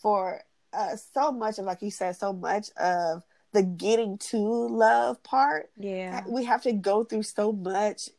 for 0.00 0.42
uh, 0.74 0.96
so 0.96 1.32
much 1.32 1.58
of 1.58 1.64
like 1.64 1.80
you 1.80 1.90
said 1.90 2.16
so 2.16 2.32
much 2.32 2.68
of 2.76 3.22
the 3.52 3.62
getting 3.62 4.18
to 4.18 4.38
love 4.38 5.22
part 5.22 5.70
yeah 5.78 6.22
we 6.28 6.44
have 6.44 6.62
to 6.62 6.72
go 6.72 7.04
through 7.04 7.22
so 7.22 7.52
much 7.52 8.10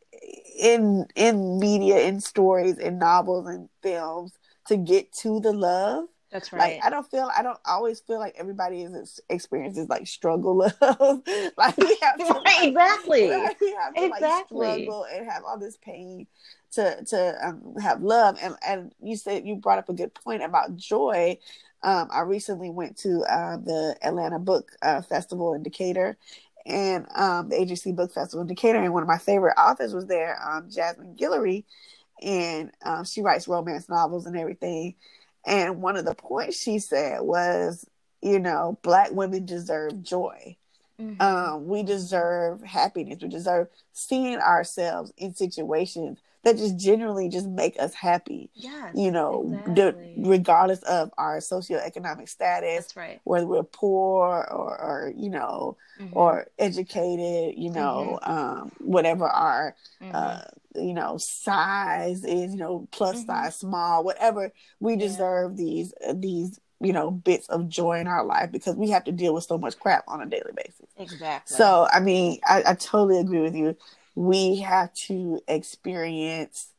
in 0.60 1.06
in 1.16 1.60
media 1.60 2.00
in 2.02 2.20
stories 2.20 2.78
in 2.78 2.98
novels 2.98 3.48
and 3.48 3.70
films 3.82 4.34
to 4.68 4.78
get 4.78 5.12
to 5.12 5.40
the 5.40 5.52
love 5.52 6.06
that's 6.34 6.52
right. 6.52 6.78
Like 6.78 6.80
I 6.84 6.90
don't 6.90 7.10
feel 7.10 7.30
I 7.38 7.44
don't 7.44 7.60
always 7.64 8.00
feel 8.00 8.18
like 8.18 8.34
everybody 8.40 8.82
is 8.82 9.20
experiences 9.30 9.88
like 9.88 10.08
struggle 10.08 10.58
love. 10.58 10.74
like 11.58 11.78
we 11.78 11.98
have 12.02 12.18
to, 12.18 12.42
right, 12.44 12.70
exactly. 12.70 13.30
Like, 13.30 13.62
we 13.62 13.72
have 13.74 13.94
to 13.94 14.06
exactly. 14.06 14.68
like 14.68 14.82
struggle 14.82 15.06
and 15.14 15.30
have 15.30 15.44
all 15.44 15.60
this 15.60 15.78
pain 15.78 16.26
to 16.72 17.06
to 17.06 17.48
um, 17.48 17.76
have 17.80 18.02
love. 18.02 18.40
And 18.42 18.56
and 18.66 18.92
you 19.00 19.16
said 19.16 19.46
you 19.46 19.56
brought 19.56 19.78
up 19.78 19.90
a 19.90 19.94
good 19.94 20.16
point 20.16 20.42
about 20.42 20.76
joy. 20.76 21.38
Um, 21.84 22.08
I 22.12 22.22
recently 22.22 22.72
went 22.72 22.98
to 23.00 23.22
uh, 23.30 23.58
the 23.58 23.96
Atlanta 24.02 24.40
Book 24.40 24.72
uh, 24.82 25.04
Festival 25.04 25.54
in 25.54 25.62
Decatur, 25.62 26.18
and 26.66 27.06
um, 27.16 27.50
the 27.50 27.56
AJC 27.56 27.96
Book 27.96 28.14
Festival 28.14 28.42
in 28.42 28.48
Decatur, 28.48 28.82
and 28.82 28.94
one 28.94 29.04
of 29.04 29.10
my 29.10 29.18
favorite 29.18 29.56
authors 29.58 29.94
was 29.94 30.08
there, 30.08 30.40
um, 30.44 30.70
Jasmine 30.70 31.16
Guillory, 31.16 31.66
and 32.22 32.72
um, 32.84 33.04
she 33.04 33.22
writes 33.22 33.48
romance 33.48 33.90
novels 33.90 34.26
and 34.26 34.38
everything. 34.38 34.96
And 35.46 35.82
one 35.82 35.98
of 35.98 36.06
the 36.06 36.16
points 36.16 36.62
she 36.62 36.80
said 36.80 37.22
was, 37.22 37.86
you 38.22 38.40
know, 38.40 38.80
black 38.82 39.12
women 39.12 39.46
deserve 39.46 40.02
joy. 40.02 40.56
Mm-hmm. 41.00 41.22
Um, 41.22 41.68
we 41.68 41.84
deserve 41.84 42.64
happiness. 42.64 43.22
We 43.22 43.28
deserve 43.28 43.68
seeing 43.92 44.38
ourselves 44.38 45.12
in 45.18 45.34
situations 45.34 46.20
that 46.44 46.58
just 46.58 46.78
generally 46.78 47.30
just 47.30 47.48
make 47.48 47.80
us 47.80 47.94
happy. 47.94 48.50
Yes, 48.54 48.94
you 48.96 49.12
know, 49.12 49.62
exactly. 49.66 50.14
regardless 50.18 50.84
of 50.84 51.12
our 51.18 51.40
socioeconomic 51.40 52.28
status, 52.28 52.86
That's 52.86 52.98
right. 52.98 53.22
whether 53.24 53.48
we're 53.48 53.64
poor 53.64 54.48
or, 54.52 54.82
or 54.82 55.14
you 55.16 55.30
know, 55.30 55.78
mm-hmm. 56.00 56.18
or 56.18 56.48
educated, 56.60 57.58
you 57.58 57.72
know, 57.72 58.20
mm-hmm. 58.22 58.32
um, 58.32 58.72
whatever 58.80 59.28
our 59.28 59.76
mm-hmm. 60.02 60.12
uh, 60.14 60.42
you 60.76 60.94
know 60.94 61.18
size 61.18 62.26
is, 62.26 62.54
you 62.54 62.60
know, 62.60 62.88
plus 62.92 63.18
mm-hmm. 63.18 63.28
size, 63.28 63.56
small, 63.56 64.04
whatever. 64.04 64.52
We 64.80 64.98
deserve 64.98 65.54
yeah. 65.54 65.66
these 65.66 65.94
these 66.14 66.60
you 66.82 66.92
know 66.92 67.10
bits 67.10 67.48
of 67.48 67.70
joy 67.70 68.00
in 68.00 68.08
our 68.08 68.26
life 68.26 68.52
because 68.52 68.76
we 68.76 68.90
have 68.90 69.06
to 69.06 69.12
deal 69.14 69.34
with 69.34 69.46
so 69.46 69.58
much 69.58 69.80
crap 69.80 70.04
on 70.08 70.22
a 70.22 70.26
daily 70.26 70.52
basis. 70.56 70.88
Exactly. 70.98 71.56
So 71.56 71.88
I 71.92 72.02
mean, 72.02 72.40
I, 72.46 72.64
I 72.68 72.74
totally 72.76 73.20
agree 73.20 73.40
with 73.40 73.56
you. 73.56 73.78
We 74.16 74.58
have 74.58 74.94
to 75.08 75.42
experience 75.48 76.70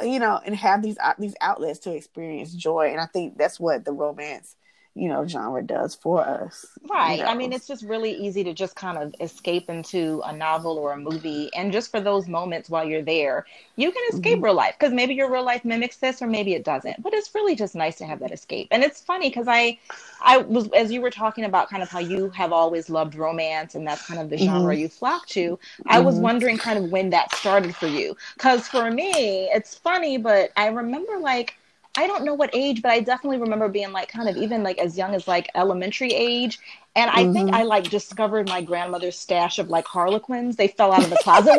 uh, 0.00 0.04
you 0.04 0.18
know, 0.20 0.40
and 0.44 0.54
have 0.56 0.82
these 0.82 0.98
uh, 1.02 1.14
these 1.18 1.34
outlets 1.40 1.80
to 1.80 1.94
experience 1.94 2.54
joy, 2.54 2.90
and 2.92 3.00
I 3.00 3.06
think 3.06 3.38
that's 3.38 3.60
what 3.60 3.84
the 3.84 3.92
romance 3.92 4.56
you 4.98 5.08
know 5.08 5.26
genre 5.26 5.62
does 5.62 5.94
for 5.94 6.26
us 6.26 6.66
right 6.90 7.18
you 7.18 7.24
know? 7.24 7.30
i 7.30 7.34
mean 7.34 7.52
it's 7.52 7.66
just 7.66 7.84
really 7.84 8.12
easy 8.12 8.42
to 8.42 8.52
just 8.52 8.74
kind 8.74 8.98
of 8.98 9.14
escape 9.20 9.70
into 9.70 10.20
a 10.26 10.32
novel 10.32 10.76
or 10.76 10.92
a 10.92 10.96
movie 10.96 11.50
and 11.54 11.72
just 11.72 11.90
for 11.90 12.00
those 12.00 12.26
moments 12.26 12.68
while 12.68 12.84
you're 12.84 13.02
there 13.02 13.46
you 13.76 13.92
can 13.92 14.02
escape 14.12 14.36
mm-hmm. 14.36 14.46
real 14.46 14.54
life 14.54 14.74
because 14.78 14.92
maybe 14.92 15.14
your 15.14 15.30
real 15.30 15.44
life 15.44 15.64
mimics 15.64 15.98
this 15.98 16.20
or 16.20 16.26
maybe 16.26 16.54
it 16.54 16.64
doesn't 16.64 17.00
but 17.02 17.14
it's 17.14 17.32
really 17.34 17.54
just 17.54 17.74
nice 17.74 17.96
to 17.96 18.04
have 18.04 18.18
that 18.18 18.32
escape 18.32 18.66
and 18.72 18.82
it's 18.82 19.00
funny 19.00 19.28
because 19.28 19.46
i 19.46 19.78
i 20.22 20.38
was 20.38 20.68
as 20.72 20.90
you 20.90 21.00
were 21.00 21.10
talking 21.10 21.44
about 21.44 21.70
kind 21.70 21.82
of 21.82 21.88
how 21.88 22.00
you 22.00 22.28
have 22.30 22.52
always 22.52 22.90
loved 22.90 23.14
romance 23.14 23.76
and 23.76 23.86
that's 23.86 24.04
kind 24.06 24.20
of 24.20 24.28
the 24.30 24.36
mm-hmm. 24.36 24.46
genre 24.46 24.74
you 24.74 24.88
flock 24.88 25.26
to 25.26 25.52
mm-hmm. 25.52 25.82
i 25.88 26.00
was 26.00 26.16
mm-hmm. 26.16 26.24
wondering 26.24 26.58
kind 26.58 26.82
of 26.82 26.90
when 26.90 27.10
that 27.10 27.32
started 27.36 27.74
for 27.76 27.86
you 27.86 28.16
because 28.34 28.66
for 28.66 28.90
me 28.90 29.48
it's 29.54 29.76
funny 29.76 30.18
but 30.18 30.50
i 30.56 30.66
remember 30.66 31.18
like 31.18 31.57
I 31.98 32.06
don't 32.06 32.24
know 32.24 32.34
what 32.34 32.50
age, 32.52 32.80
but 32.80 32.92
I 32.92 33.00
definitely 33.00 33.38
remember 33.38 33.68
being 33.68 33.90
like 33.90 34.08
kind 34.08 34.28
of 34.28 34.36
even 34.36 34.62
like 34.62 34.78
as 34.78 34.96
young 34.96 35.16
as 35.16 35.26
like 35.26 35.50
elementary 35.56 36.12
age. 36.12 36.60
And 36.94 37.10
I 37.10 37.24
mm-hmm. 37.24 37.32
think 37.32 37.52
I 37.52 37.64
like 37.64 37.90
discovered 37.90 38.48
my 38.48 38.62
grandmother's 38.62 39.18
stash 39.18 39.58
of 39.58 39.68
like 39.68 39.84
Harlequins. 39.84 40.54
They 40.54 40.68
fell 40.68 40.92
out 40.92 41.02
of 41.02 41.10
the 41.10 41.16
closet. 41.16 41.58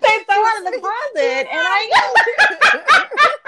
they 0.00 0.24
fell 0.24 0.44
out 0.44 0.58
of 0.58 0.64
the 0.72 0.80
closet, 0.80 1.46
and 1.52 1.60
I 1.62 3.30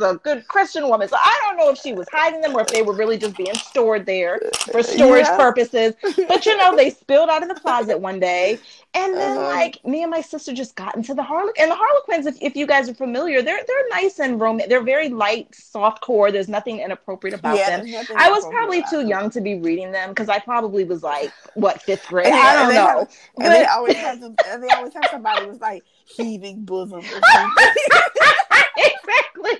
was 0.00 0.14
a 0.14 0.18
good 0.18 0.46
Christian 0.48 0.88
woman. 0.88 1.08
So 1.08 1.16
I 1.16 1.40
don't 1.42 1.56
know 1.56 1.70
if 1.70 1.78
she 1.78 1.92
was 1.92 2.08
hiding 2.10 2.40
them 2.40 2.56
or 2.56 2.62
if 2.62 2.68
they 2.68 2.82
were 2.82 2.94
really 2.94 3.18
just 3.18 3.36
being 3.36 3.54
stored 3.54 4.06
there 4.06 4.40
for 4.70 4.82
storage 4.82 5.26
yeah. 5.26 5.36
purposes. 5.36 5.94
But 6.28 6.46
you 6.46 6.56
know, 6.56 6.76
they 6.76 6.90
spilled 7.10 7.30
out 7.30 7.42
of 7.42 7.48
the 7.48 7.54
closet 7.54 7.98
one 7.98 8.20
day. 8.20 8.58
And 8.92 9.14
then 9.14 9.38
uh-huh. 9.38 9.46
like 9.46 9.84
me 9.84 10.02
and 10.02 10.10
my 10.10 10.20
sister 10.20 10.52
just 10.52 10.74
got 10.74 10.96
into 10.96 11.14
the 11.14 11.22
Harlequin 11.22 11.62
and 11.62 11.70
the 11.70 11.76
Harlequins, 11.76 12.26
if, 12.26 12.36
if 12.40 12.56
you 12.56 12.66
guys 12.66 12.88
are 12.88 12.94
familiar, 12.94 13.40
they're 13.40 13.60
they're 13.64 13.88
nice 13.90 14.18
and 14.18 14.40
romantic. 14.40 14.68
They're 14.68 14.82
very 14.82 15.08
light, 15.08 15.54
soft 15.54 16.00
core. 16.00 16.32
There's 16.32 16.48
nothing 16.48 16.80
inappropriate 16.80 17.38
about 17.38 17.56
yeah, 17.56 17.76
them. 17.80 18.06
I 18.16 18.30
was 18.30 18.44
probably 18.46 18.82
too 18.90 19.06
young 19.06 19.30
to 19.30 19.40
be 19.40 19.60
reading 19.60 19.92
them 19.92 20.08
because 20.08 20.28
I 20.28 20.40
probably 20.40 20.82
was 20.82 21.04
like 21.04 21.32
what 21.54 21.80
fifth 21.82 22.08
grade. 22.08 22.26
And 22.26 22.34
I 22.34 22.54
don't 22.54 22.74
know. 22.74 22.98
Have, 22.98 23.10
and 23.38 23.52
they 23.52 23.64
always 23.66 23.94
have 23.94 24.20
them, 24.20 24.34
and 24.48 24.60
they 24.60 24.68
always 24.70 24.92
have 24.94 25.06
somebody 25.08 25.46
who's 25.46 25.60
like 25.60 25.84
heaving 26.04 26.64
bosom. 26.64 26.98
exactly. 28.76 29.52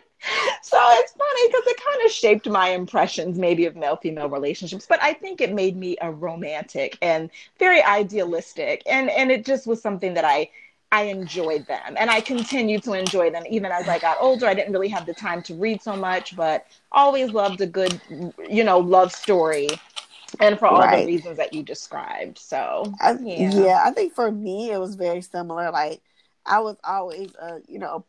So 0.62 0.78
it's 0.80 1.12
funny 1.12 1.48
because 1.48 1.66
it 1.66 1.80
kind 1.82 2.04
of 2.04 2.10
shaped 2.12 2.48
my 2.48 2.68
impressions, 2.68 3.38
maybe 3.38 3.64
of 3.66 3.76
male 3.76 3.96
female 3.96 4.28
relationships, 4.28 4.86
but 4.88 5.02
I 5.02 5.12
think 5.14 5.40
it 5.40 5.52
made 5.52 5.76
me 5.76 5.96
a 6.00 6.10
romantic 6.12 6.98
and 7.02 7.30
very 7.58 7.82
idealistic, 7.82 8.82
and 8.86 9.10
and 9.10 9.30
it 9.30 9.44
just 9.44 9.66
was 9.66 9.82
something 9.82 10.14
that 10.14 10.24
I 10.24 10.50
I 10.92 11.04
enjoyed 11.04 11.66
them, 11.66 11.96
and 11.98 12.10
I 12.10 12.20
continued 12.20 12.82
to 12.84 12.92
enjoy 12.92 13.30
them 13.30 13.44
even 13.48 13.72
as 13.72 13.88
I 13.88 13.98
got 13.98 14.18
older. 14.20 14.46
I 14.46 14.54
didn't 14.54 14.72
really 14.72 14.88
have 14.88 15.06
the 15.06 15.14
time 15.14 15.42
to 15.44 15.54
read 15.54 15.82
so 15.82 15.96
much, 15.96 16.36
but 16.36 16.66
always 16.92 17.32
loved 17.32 17.60
a 17.60 17.66
good, 17.66 18.00
you 18.48 18.64
know, 18.64 18.78
love 18.78 19.12
story 19.12 19.68
and 20.38 20.58
for 20.58 20.66
all 20.66 20.80
right. 20.80 21.06
the 21.06 21.12
reasons 21.12 21.36
that 21.38 21.52
you 21.52 21.62
described. 21.62 22.38
So 22.38 22.92
I, 23.00 23.12
yeah. 23.22 23.50
yeah, 23.50 23.82
I 23.84 23.90
think 23.90 24.14
for 24.14 24.30
me 24.30 24.70
it 24.70 24.78
was 24.78 24.94
very 24.94 25.22
similar. 25.22 25.70
Like 25.70 26.02
I 26.46 26.60
was 26.60 26.76
always 26.84 27.34
a 27.36 27.60
you 27.68 27.78
know 27.78 28.04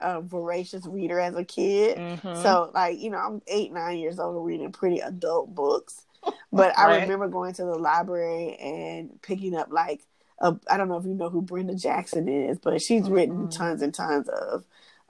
a, 0.00 0.20
voracious 0.20 0.86
reader 0.86 1.20
as 1.20 1.34
a 1.34 1.44
kid. 1.44 1.98
Mm-hmm. 1.98 2.42
So 2.42 2.70
like, 2.74 2.98
you 2.98 3.10
know, 3.10 3.18
I'm 3.18 3.42
eight, 3.46 3.72
nine 3.72 3.98
years 3.98 4.18
old 4.18 4.44
reading 4.44 4.72
pretty 4.72 5.00
adult 5.00 5.54
books. 5.54 6.02
But 6.52 6.74
right. 6.76 6.88
I 6.88 7.02
remember 7.02 7.28
going 7.28 7.54
to 7.54 7.64
the 7.64 7.76
library 7.76 8.56
and 8.56 9.20
picking 9.22 9.54
up 9.54 9.68
like 9.70 10.02
I 10.40 10.76
don't 10.76 10.88
know 10.88 10.96
if 10.96 11.04
you 11.04 11.14
know 11.14 11.30
who 11.30 11.40
Brenda 11.40 11.74
Jackson 11.74 12.28
is, 12.28 12.58
but 12.58 12.82
she's 12.82 13.04
mm-hmm. 13.04 13.12
written 13.12 13.48
tons 13.48 13.82
and 13.82 13.94
tons 13.94 14.28
of 14.28 14.64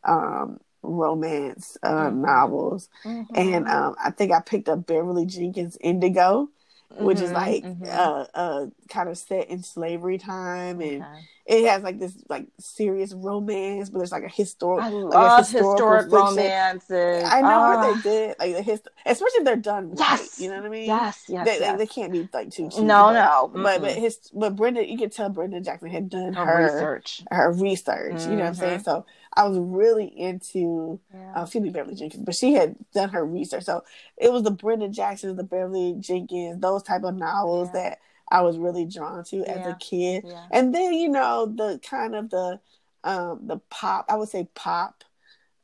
um, 0.05 0.61
romance 0.83 1.77
uh, 1.83 2.09
mm-hmm. 2.09 2.23
novels. 2.23 2.89
Mm-hmm. 3.05 3.35
And 3.35 3.69
um, 3.69 3.97
I 4.03 4.11
think 4.11 4.33
I 4.33 4.41
picked 4.41 4.69
up 4.69 4.87
Beverly 4.87 5.27
Jenkins 5.27 5.77
Indigo, 5.81 6.49
which 6.91 7.21
is 7.21 7.31
mm-hmm. 7.31 7.35
like 7.35 7.65
mm-hmm. 7.65 7.85
uh, 7.85 8.25
uh, 8.35 8.67
kind 8.89 9.09
of 9.09 9.19
set 9.19 9.49
in 9.49 9.63
slavery 9.63 10.19
time 10.19 10.81
and 10.81 11.03
okay 11.03 11.29
it 11.47 11.65
has 11.69 11.83
like 11.83 12.01
this 12.01 12.13
like 12.29 12.47
serious 12.59 13.13
romance, 13.13 13.89
but 13.89 13.99
there's 13.99 14.11
like 14.11 14.25
a 14.25 14.29
historic, 14.29 14.85
I 14.85 14.89
love 14.89 15.13
like 15.13 15.49
historic 15.49 16.11
romances. 16.11 17.25
I 17.25 17.41
know 17.41 17.49
oh. 17.49 17.77
what 17.77 18.03
they 18.03 18.11
did, 18.11 18.37
like 18.41 18.55
the 18.57 18.63
hist- 18.63 18.89
especially 19.05 19.39
if 19.39 19.45
they're 19.45 19.57
done 19.57 19.95
yes. 19.97 20.21
right. 20.21 20.43
You 20.43 20.51
know 20.51 20.57
what 20.57 20.67
I 20.67 20.69
mean? 20.71 20.87
Yes, 20.87 21.25
yes, 21.29 21.47
they, 21.47 21.61
yes. 21.61 21.73
They, 21.73 21.77
they, 21.77 21.87
can't 21.87 22.13
be 22.13 22.29
like 22.33 22.51
too 22.51 22.69
cheap. 22.69 22.83
No, 22.83 23.13
no. 23.13 23.51
But 23.55 23.81
but 23.81 23.93
his 23.93 24.19
but 24.35 24.57
Brenda, 24.57 24.89
you 24.89 24.99
can 24.99 25.11
tell 25.11 25.29
Brenda 25.29 25.61
Jackson 25.61 25.89
had 25.89 26.11
done 26.11 26.35
her, 26.35 26.45
her 26.45 26.65
research, 26.65 27.23
her 27.31 27.53
research. 27.53 28.15
Mm-hmm. 28.15 28.31
You 28.31 28.37
know 28.37 28.43
what 28.43 28.49
I'm 28.49 28.55
saying? 28.55 28.81
Mm-hmm. 28.81 28.85
So 28.85 29.07
I 29.37 29.47
was 29.47 29.59
really 29.59 30.07
into 30.07 30.99
yeah. 31.13 31.33
uh, 31.35 31.47
Phoebe 31.47 31.69
Beverly 31.69 31.95
Jenkins, 31.95 32.25
but 32.25 32.35
she 32.35 32.55
had 32.55 32.75
done 32.95 33.11
her 33.11 33.25
research. 33.25 33.65
So 33.65 33.85
it 34.17 34.33
was 34.33 34.43
the 34.43 34.51
Brenda 34.51 34.89
Jackson, 34.89 35.37
the 35.37 35.45
Beverly 35.45 35.95
Jenkins, 35.99 36.61
those 36.61 36.83
type 36.83 37.05
of 37.05 37.15
novels 37.15 37.69
yeah. 37.75 37.81
that 37.81 37.99
I 38.31 38.41
was 38.43 38.57
really 38.57 38.87
drawn 38.87 39.25
to 39.25 39.37
yeah. 39.37 39.53
as 39.53 39.67
a 39.67 39.77
kid. 39.79 40.25
Yeah. 40.27 40.47
And 40.51 40.75
then, 40.75 40.95
you 40.95 41.09
know, 41.09 41.47
the 41.47 41.79
kind 41.79 42.15
of 42.15 42.31
the 42.31 42.61
um 43.05 43.41
the 43.47 43.59
pop, 43.71 44.07
I 44.09 44.17
would 44.17 44.29
say 44.29 44.49
pop 44.55 45.05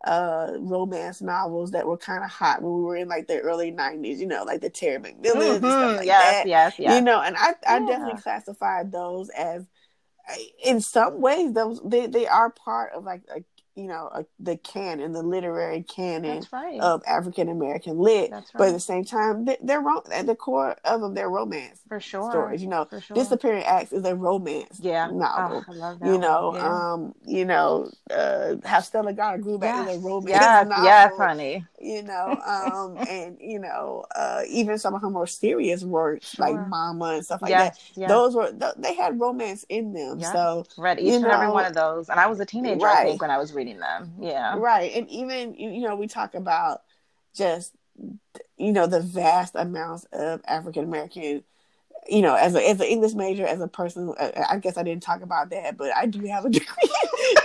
uh 0.05 0.52
romance 0.59 1.23
novels 1.23 1.71
that 1.71 1.87
were 1.87 1.97
kind 1.97 2.25
of 2.25 2.31
hot 2.31 2.61
when 2.61 2.75
we 2.75 2.83
were 2.83 2.97
in 2.97 3.09
like 3.09 3.29
the 3.29 3.38
early 3.38 3.71
90s 3.71 4.19
you 4.19 4.26
know 4.26 4.43
like 4.43 4.61
the 4.61 4.69
terry 4.69 4.99
mcmillan 4.99 5.23
mm-hmm. 5.23 5.41
and 5.41 5.59
stuff 5.59 5.97
like 5.99 6.07
yes, 6.07 6.33
that 6.33 6.49
yes 6.49 6.75
yes 6.76 6.95
you 6.97 7.00
know 7.00 7.21
and 7.21 7.37
i 7.37 7.55
i 7.69 7.79
yeah. 7.79 7.87
definitely 7.87 8.21
classified 8.21 8.91
those 8.91 9.29
as 9.29 9.64
in 10.64 10.81
some 10.81 11.21
ways 11.21 11.52
those 11.52 11.81
they, 11.85 12.07
they 12.07 12.26
are 12.26 12.50
part 12.50 12.93
of 12.93 13.05
like 13.05 13.23
a 13.35 13.45
you 13.75 13.87
know 13.87 14.11
a, 14.12 14.25
the 14.38 14.57
canon, 14.57 15.12
the 15.12 15.23
literary 15.23 15.83
canon 15.83 16.45
right. 16.52 16.81
of 16.81 17.02
African 17.07 17.49
American 17.49 17.99
lit. 17.99 18.31
Right. 18.31 18.45
But 18.55 18.69
at 18.69 18.75
the 18.75 18.81
same 18.81 19.05
time, 19.05 19.45
they, 19.45 19.57
they're 19.62 19.83
at 20.12 20.26
the 20.26 20.35
core 20.35 20.76
of 20.85 21.00
them, 21.00 21.14
they're 21.14 21.31
romance 21.31 21.81
for 21.88 22.00
sure 22.00 22.31
stories. 22.31 22.62
You 22.62 22.69
know, 22.69 22.87
sure. 22.91 23.14
Disappearing 23.14 23.64
Acts 23.64 23.93
is 23.93 24.05
a 24.05 24.14
romance 24.14 24.79
yeah. 24.81 25.09
novel. 25.11 25.64
Oh, 25.69 25.99
you 26.05 26.19
know, 26.19 26.55
yeah. 26.55 26.93
um, 26.93 27.14
you 27.26 27.45
know, 27.45 27.91
uh, 28.11 28.57
How 28.64 28.81
Stella 28.81 29.12
Got 29.12 29.41
Groove 29.41 29.61
Back 29.61 29.87
yes. 29.87 29.97
is 29.97 30.02
a 30.02 30.07
romance 30.07 30.31
yes. 30.31 30.69
novel. 30.69 30.85
Yeah, 30.85 31.09
funny. 31.17 31.64
You 31.81 32.02
know, 32.12 32.41
um, 32.47 32.97
and 33.09 33.38
you 33.41 33.59
know, 33.59 34.05
uh, 34.14 34.43
even 34.49 34.79
some 34.79 34.95
of 34.95 35.00
her 35.00 35.11
more 35.11 35.26
serious 35.26 35.83
works 35.83 36.31
sure. 36.35 36.50
like 36.50 36.69
Mama 36.69 37.14
and 37.17 37.25
stuff 37.25 37.43
like 37.43 37.50
yes. 37.50 37.76
that. 37.76 38.00
Yes. 38.00 38.09
Those 38.11 38.35
were 38.35 38.52
they 38.76 38.95
had 38.95 39.19
romance 39.19 39.64
in 39.69 39.93
them. 39.93 40.21
So 40.21 40.67
read 40.76 40.99
each 40.99 41.14
and 41.14 41.23
know, 41.23 41.31
every 41.31 41.49
one 41.49 41.64
of 41.64 41.75
those, 41.75 42.09
and 42.09 42.21
I 42.21 42.26
was 42.26 42.41
a 42.41 42.47
teenager 42.47 42.85
right. 42.85 42.99
I 42.99 43.05
think 43.05 43.21
when 43.21 43.31
I 43.31 43.38
was 43.38 43.52
reading 43.52 43.62
them. 43.66 44.12
Yeah. 44.21 44.57
Right. 44.57 44.92
And 44.95 45.09
even, 45.09 45.54
you 45.54 45.83
know, 45.83 45.97
we 45.97 46.07
talk 46.07 46.35
about 46.35 46.83
just, 47.35 47.73
you 48.57 48.73
know, 48.73 48.87
the 48.87 49.00
vast 49.00 49.54
amounts 49.54 50.07
of 50.12 50.40
African 50.47 50.85
American, 50.85 51.45
you 52.09 52.23
know, 52.23 52.35
as, 52.35 52.54
a, 52.54 52.69
as 52.69 52.81
an 52.81 52.87
English 52.87 53.14
major, 53.14 53.47
as 53.47 53.61
a 53.61 53.69
person, 53.69 54.14
uh, 54.19 54.31
I 54.50 54.59
guess 54.59 54.76
I 54.76 54.83
didn't 54.83 55.02
talk 55.02 55.23
about 55.23 55.50
that, 55.50 55.76
but 55.76 55.95
I 55.97 56.07
do 56.07 56.25
have 56.26 56.45
a 56.45 56.50
degree, 56.50 56.90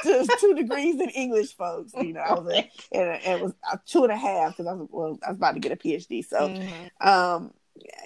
two 0.04 0.56
degrees 0.56 1.00
in 1.00 1.10
English, 1.10 1.56
folks. 1.56 1.94
You 1.94 2.14
know, 2.14 2.22
I 2.22 2.34
was 2.34 2.54
a, 2.54 2.58
and 2.92 3.22
it 3.24 3.42
was 3.42 3.54
two 3.86 4.04
and 4.04 4.12
a 4.12 4.18
half 4.18 4.58
because 4.58 4.68
I 4.68 4.74
was, 4.74 4.88
well, 4.92 5.20
I 5.26 5.30
was 5.30 5.38
about 5.38 5.54
to 5.54 5.60
get 5.60 5.72
a 5.72 5.76
PhD. 5.76 6.26
So, 6.26 6.50
mm-hmm. 6.50 7.08
um, 7.08 7.54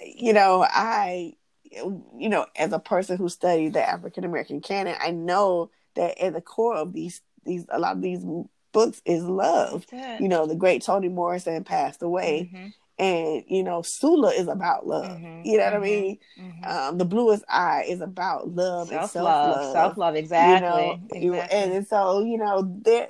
you 0.04 0.32
know, 0.32 0.66
I, 0.68 1.34
you 1.72 2.28
know, 2.28 2.46
as 2.56 2.72
a 2.72 2.78
person 2.78 3.16
who 3.16 3.28
studied 3.28 3.72
the 3.72 3.88
African 3.88 4.24
American 4.24 4.60
canon, 4.60 4.96
I 5.00 5.10
know 5.10 5.70
that 5.94 6.18
at 6.22 6.34
the 6.34 6.40
core 6.40 6.76
of 6.76 6.92
these 6.92 7.20
these 7.44 7.66
a 7.68 7.78
lot 7.78 7.96
of 7.96 8.02
these 8.02 8.24
books 8.72 9.02
is 9.04 9.22
love. 9.22 9.86
You 9.92 10.28
know, 10.28 10.46
the 10.46 10.54
great 10.54 10.82
Toni 10.82 11.08
Morrison 11.08 11.64
passed 11.64 12.02
away. 12.02 12.50
Mm-hmm. 12.52 12.66
And 12.98 13.44
you 13.48 13.64
know, 13.64 13.82
Sula 13.82 14.30
is 14.30 14.48
about 14.48 14.86
love. 14.86 15.18
Mm-hmm. 15.18 15.46
You 15.46 15.58
know 15.58 15.64
what 15.64 15.72
I 15.72 15.76
mm-hmm. 15.76 15.84
mean? 15.84 16.18
Mm-hmm. 16.38 16.64
Um, 16.64 16.98
the 16.98 17.04
bluest 17.04 17.44
eye 17.48 17.84
is 17.88 18.00
about 18.00 18.54
love 18.54 18.88
self-love, 18.88 19.02
and 19.02 19.10
self 19.10 19.24
love. 19.24 19.72
Self 19.72 19.96
love, 19.96 20.14
exactly. 20.14 21.20
You 21.20 21.32
know? 21.32 21.38
exactly. 21.38 21.76
And, 21.76 21.86
so 21.86 22.22
you 22.22 22.38
know, 22.38 22.80
there, 22.82 23.08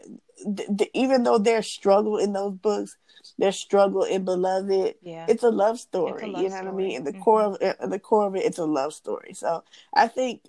even 0.95 1.25
though 1.25 1.39
there's 1.39 1.67
struggle 1.67 2.17
in 2.17 2.33
those 2.33 2.55
books, 2.55 2.97
there's 3.39 3.59
struggle 3.59 4.05
in 4.05 4.25
Beloved. 4.25 4.95
Yeah, 5.03 5.27
it's 5.29 5.43
a 5.43 5.51
love 5.51 5.79
story. 5.79 6.23
A 6.23 6.27
love 6.27 6.43
you 6.43 6.49
know 6.49 6.57
story. 6.57 6.67
what 6.67 6.75
I 6.75 6.77
mean? 6.77 6.97
And 6.97 7.07
the 7.07 7.13
core 7.15 7.43
of 7.43 7.91
the 7.91 7.99
core 7.99 8.27
of 8.29 8.37
it, 8.37 8.45
it's 8.45 8.59
a 8.59 8.65
love 8.65 8.95
story. 8.95 9.35
So 9.35 9.65
I 9.93 10.07
think 10.07 10.43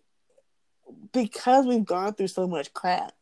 because 1.12 1.66
we've 1.66 1.86
gone 1.86 2.14
through 2.14 2.28
so 2.28 2.48
much 2.48 2.74
crap, 2.74 3.14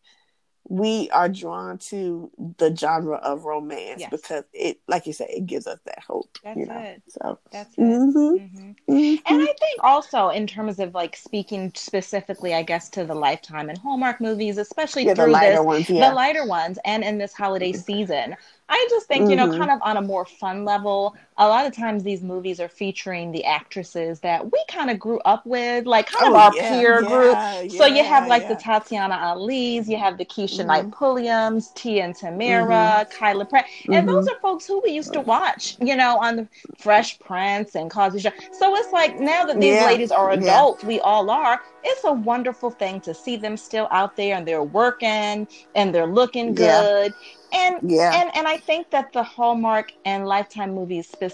we 0.72 1.10
are 1.10 1.28
drawn 1.28 1.78
to 1.78 2.32
the 2.58 2.74
genre 2.74 3.18
of 3.18 3.44
romance 3.44 4.00
yes. 4.00 4.10
because 4.10 4.46
it, 4.54 4.80
like 4.88 5.06
you 5.06 5.12
said, 5.12 5.28
it 5.30 5.46
gives 5.46 5.68
us 5.68 5.78
that 5.84 6.00
hope. 6.00 6.38
That's 6.46 6.58
you 6.58 6.66
know? 6.66 6.78
it. 6.78 7.04
So 7.10 7.40
that's 7.51 7.78
it. 7.78 7.82
Mm-hmm. 7.82 8.18
Mm-hmm. 8.18 8.72
Mm-hmm. 8.90 9.34
And 9.34 9.42
I 9.42 9.46
think 9.48 9.84
also 9.84 10.30
in 10.30 10.48
terms 10.48 10.80
of 10.80 10.94
like 10.94 11.18
speaking 11.18 11.74
specifically, 11.75 12.54
I 12.54 12.63
guess 12.63 12.88
to 12.92 13.04
the 13.04 13.13
Lifetime 13.13 13.68
and 13.68 13.78
Hallmark 13.80 14.22
movies, 14.22 14.58
especially 14.58 15.06
yeah, 15.06 15.13
through 15.13 15.25
the 15.25 15.32
lighter 15.32 15.58
this, 15.58 15.66
ones, 15.66 15.90
yeah. 15.90 16.08
the 16.08 16.16
lighter 16.16 16.46
ones, 16.46 16.80
and 16.86 17.04
in 17.04 17.18
this 17.18 17.34
holiday 17.34 17.74
season, 17.74 18.38
I 18.70 18.88
just 18.90 19.08
think, 19.08 19.24
mm-hmm. 19.24 19.32
you 19.32 19.36
know, 19.36 19.50
mm-hmm. 19.50 19.60
kind 19.60 19.72
of 19.72 19.80
on 19.82 19.98
a 19.98 20.01
more 20.01 20.24
fun 20.24 20.63
level, 20.63 21.18
a 21.42 21.48
lot 21.48 21.66
of 21.66 21.74
times 21.74 22.04
these 22.04 22.22
movies 22.22 22.60
are 22.60 22.68
featuring 22.68 23.32
the 23.32 23.44
actresses 23.44 24.20
that 24.20 24.52
we 24.52 24.64
kind 24.68 24.92
of 24.92 25.00
grew 25.00 25.20
up 25.22 25.44
with, 25.44 25.88
like 25.88 26.06
kind 26.06 26.26
oh, 26.26 26.30
of 26.30 26.36
our 26.36 26.56
yeah, 26.56 26.70
peer 26.70 27.02
yeah, 27.02 27.08
group. 27.08 27.34
Yeah, 27.34 27.68
so 27.80 27.86
you 27.88 28.04
have 28.04 28.28
like 28.28 28.48
the 28.48 28.54
Tatiana 28.54 29.16
Ali's, 29.16 29.90
you 29.90 29.98
have 29.98 30.20
the 30.20 30.26
Keshia 30.26 30.60
mm-hmm. 30.60 30.68
Knight 30.68 30.92
Pulliams, 30.92 31.74
Tia 31.74 32.04
and 32.04 32.16
Tamera, 32.16 32.68
mm-hmm. 32.68 33.18
Kyla 33.18 33.46
Pratt. 33.46 33.66
And 33.90 34.08
those 34.08 34.28
mm-hmm. 34.28 34.36
are 34.36 34.40
folks 34.40 34.68
who 34.68 34.82
we 34.82 34.92
used 34.92 35.14
to 35.14 35.22
watch, 35.22 35.78
you 35.82 35.96
know, 35.96 36.20
on 36.20 36.36
the 36.36 36.48
Fresh 36.78 37.18
Prince 37.18 37.74
and 37.74 37.90
Cosby 37.90 38.20
Show. 38.20 38.32
So 38.52 38.76
it's 38.76 38.94
like 38.94 39.20
now 39.20 39.44
that 39.46 39.60
these 39.60 39.82
ladies 39.82 40.12
are 40.12 40.30
adults, 40.30 40.84
we 40.84 41.00
all 41.00 41.32
are, 41.32 41.60
it's 41.84 42.04
a 42.04 42.14
wonderful 42.14 42.70
thing 42.70 43.02
to 43.02 43.16
see 43.16 43.36
them 43.36 43.58
still 43.58 43.88
out 43.90 44.16
there 44.16 44.36
and 44.36 44.48
they're 44.48 44.62
working 44.62 45.48
and 45.74 45.96
they're 45.96 46.06
looking 46.06 46.54
good 46.54 47.16
and 47.54 47.78
yeah. 47.84 48.12
and 48.14 48.32
and 48.36 48.48
I 48.48 48.58
think 48.58 48.90
that 48.92 49.12
the 49.14 49.24
Hallmark 49.24 49.92
and 50.06 50.26
Lifetime 50.26 50.74
movies 50.74 51.08
specifically 51.08 51.31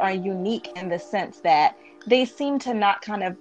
are 0.00 0.12
unique 0.12 0.70
in 0.76 0.88
the 0.88 0.98
sense 0.98 1.40
that 1.40 1.76
they 2.06 2.24
seem 2.24 2.58
to 2.60 2.74
not 2.74 3.02
kind 3.02 3.22
of 3.22 3.36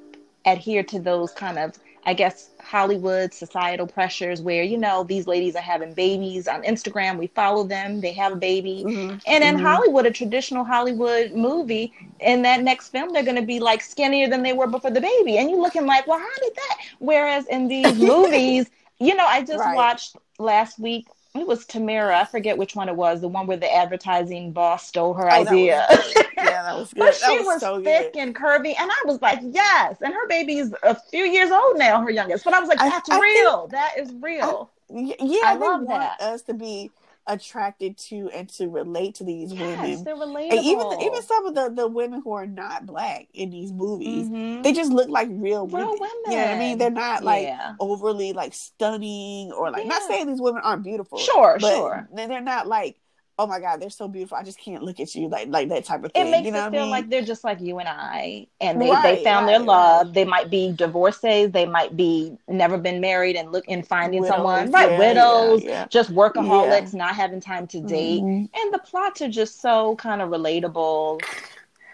adhere 0.46 0.84
to 0.84 1.00
those 1.00 1.32
kind 1.32 1.58
of 1.58 1.78
I 2.06 2.14
guess 2.14 2.50
Hollywood 2.62 3.34
societal 3.34 3.88
pressures 3.88 4.42
where 4.42 4.62
you 4.62 4.78
know 4.78 5.06
these 5.06 5.26
ladies 5.26 5.56
are 5.56 5.62
having 5.62 5.94
babies 5.94 6.50
on 6.50 6.62
Instagram 6.64 7.18
we 7.18 7.28
follow 7.28 7.64
them 7.64 8.02
they 8.02 8.12
have 8.14 8.34
a 8.34 8.36
baby 8.36 8.84
mm-hmm. 8.86 9.18
and 9.26 9.44
in 9.44 9.56
mm-hmm. 9.56 9.66
Hollywood 9.66 10.06
a 10.06 10.12
traditional 10.12 10.66
Hollywood 10.66 11.32
movie 11.32 11.94
in 12.20 12.42
that 12.42 12.62
next 12.62 12.90
film 12.90 13.14
they're 13.14 13.24
going 13.24 13.38
to 13.38 13.42
be 13.42 13.60
like 13.60 13.82
skinnier 13.82 14.28
than 14.30 14.44
they 14.44 14.54
were 14.54 14.68
before 14.68 14.92
the 14.92 15.02
baby 15.02 15.38
and 15.38 15.50
you're 15.50 15.62
looking 15.62 15.86
like 15.86 16.06
well 16.08 16.20
how 16.20 16.36
did 16.42 16.56
that 16.56 16.78
whereas 17.00 17.46
in 17.48 17.70
these 17.70 17.98
movies 18.14 18.70
you 19.00 19.16
know 19.16 19.26
I 19.26 19.42
just 19.42 19.60
right. 19.60 19.76
watched 19.76 20.18
last 20.40 20.80
week 20.80 21.08
it 21.36 21.48
was 21.48 21.66
Tamera. 21.66 22.14
I 22.14 22.26
forget 22.26 22.58
which 22.58 22.76
one 22.76 22.90
it 22.90 22.96
was. 22.96 23.22
The 23.22 23.28
one 23.28 23.48
where 23.48 23.58
the 23.58 23.74
advertising 23.74 24.52
boss 24.52 24.88
stole 24.88 25.14
her 25.16 25.30
oh, 25.30 25.34
idea. 25.34 25.86
That 25.90 25.98
was, 25.98 26.14
yeah, 26.38 26.64
that 26.64 26.76
was 26.76 26.94
good. 26.94 27.00
but 27.00 27.16
she 27.16 27.38
was, 27.40 27.46
was 27.46 27.62
so 27.62 27.82
thick 27.84 28.14
good. 28.14 28.22
and 28.22 28.36
curvy, 28.36 28.76
and 28.80 28.92
I 28.92 29.04
was 29.06 29.22
like, 29.22 29.40
yes. 29.42 29.98
And 30.02 30.14
her 30.14 30.28
baby's 30.28 30.74
a 30.84 30.96
few 30.96 31.24
years 31.24 31.50
old 31.50 31.78
now, 31.78 32.02
her 32.02 32.12
youngest. 32.12 32.46
But 32.46 32.54
I 32.54 32.60
was 32.60 32.70
like, 32.70 32.78
that's 32.78 33.10
I, 33.10 33.18
I 33.18 33.20
real. 33.20 33.60
Think, 33.62 33.72
that 33.72 33.98
is 33.98 34.14
real. 34.22 34.70
I, 34.96 35.16
yeah, 35.20 35.40
I 35.46 35.56
love 35.56 35.88
that. 35.88 36.22
us 36.22 36.44
to 36.44 36.54
be 36.54 36.92
attracted 37.28 37.98
to 37.98 38.30
and 38.34 38.50
to 38.50 38.68
relate 38.68 39.16
to 39.16 39.24
these 39.24 39.54
yes, 39.54 39.62
women. 39.62 40.04
They're 40.04 40.16
relatable. 40.16 40.52
And 40.52 40.66
even 40.66 41.02
even 41.02 41.22
some 41.22 41.46
of 41.46 41.56
the 41.56 41.70
the 41.70 41.88
women 41.88 42.22
who 42.24 42.34
are 42.34 42.48
not 42.48 42.86
black 42.86 43.28
in 43.34 43.50
these 43.50 43.72
movies, 43.72 44.28
mm-hmm. 44.28 44.62
they 44.62 44.74
just 44.74 44.92
look 44.92 45.10
like 45.10 45.30
real 45.32 45.68
women. 45.68 45.88
Real 45.88 46.00
women. 46.00 46.10
You 46.28 46.32
know 46.32 46.38
what 46.38 46.48
I 46.48 46.60
mean? 46.60 46.78
They're 46.78 46.90
not 46.90 47.24
like 47.24 47.44
yeah. 47.44 47.74
overly 47.80 48.34
like 48.34 48.54
stunning 48.54 49.52
or 49.52 49.72
like 49.72 49.84
yeah. 49.84 49.90
not 49.90 50.04
saying 50.04 50.28
these 50.28 50.42
women 50.42 50.62
aren't 50.64 50.84
beautiful. 50.84 51.18
Sure, 51.18 51.60
sure. 51.60 52.08
They're 52.14 52.42
not 52.42 52.68
like 52.68 52.98
oh 53.40 53.48
my 53.48 53.60
god, 53.60 53.82
they're 53.82 53.90
so 53.90 54.08
beautiful. 54.08 54.38
I 54.38 54.44
just 54.44 54.60
can't 54.60 54.84
look 54.84 55.00
at 55.00 55.14
you 55.16 55.28
like 55.28 55.48
like 55.48 55.70
that 55.70 55.86
type 55.86 56.04
of 56.04 56.12
thing. 56.12 56.28
It 56.28 56.32
makes 56.32 56.46
you 56.46 56.52
know 56.52 56.68
it 56.68 56.72
feel 56.72 56.82
I 56.82 56.84
mean? 56.84 56.92
like 56.92 57.10
they're 57.10 57.24
just 57.24 57.44
like 57.44 57.60
you 57.62 57.80
and 57.80 57.90
I, 57.90 58.48
and 58.62 58.82
they, 58.82 58.90
right, 58.90 59.18
they 59.18 59.24
found 59.24 59.46
right, 59.46 59.58
their 59.58 59.60
love. 59.60 60.08
Right. 60.08 60.14
They 60.14 60.26
might 60.26 60.50
be 60.50 60.72
divorcees. 60.72 61.52
They 61.52 61.66
might 61.66 61.98
be 61.98 62.38
never 62.48 62.78
been 62.78 63.02
married 63.02 63.36
and 63.36 63.52
look 63.52 63.66
and 63.68 63.86
finding 63.86 64.22
widows, 64.22 64.36
someone 64.36 64.72
right, 64.72 64.92
yeah, 64.92 65.00
widows, 65.00 65.64
yeah, 65.64 65.70
yeah. 65.70 65.86
just 65.88 66.12
workaholics, 66.12 66.94
not 66.94 67.16
having 67.16 67.40
time 67.40 67.68
to 67.68 67.82
date, 67.82 68.22
mm-hmm. 68.22 68.60
and 68.60 68.74
the 68.74 68.80
plots 68.80 69.22
are 69.22 69.30
just 69.30 69.62
so 69.62 69.96
kind 69.96 70.22
of 70.22 70.30
relatable 70.30 71.22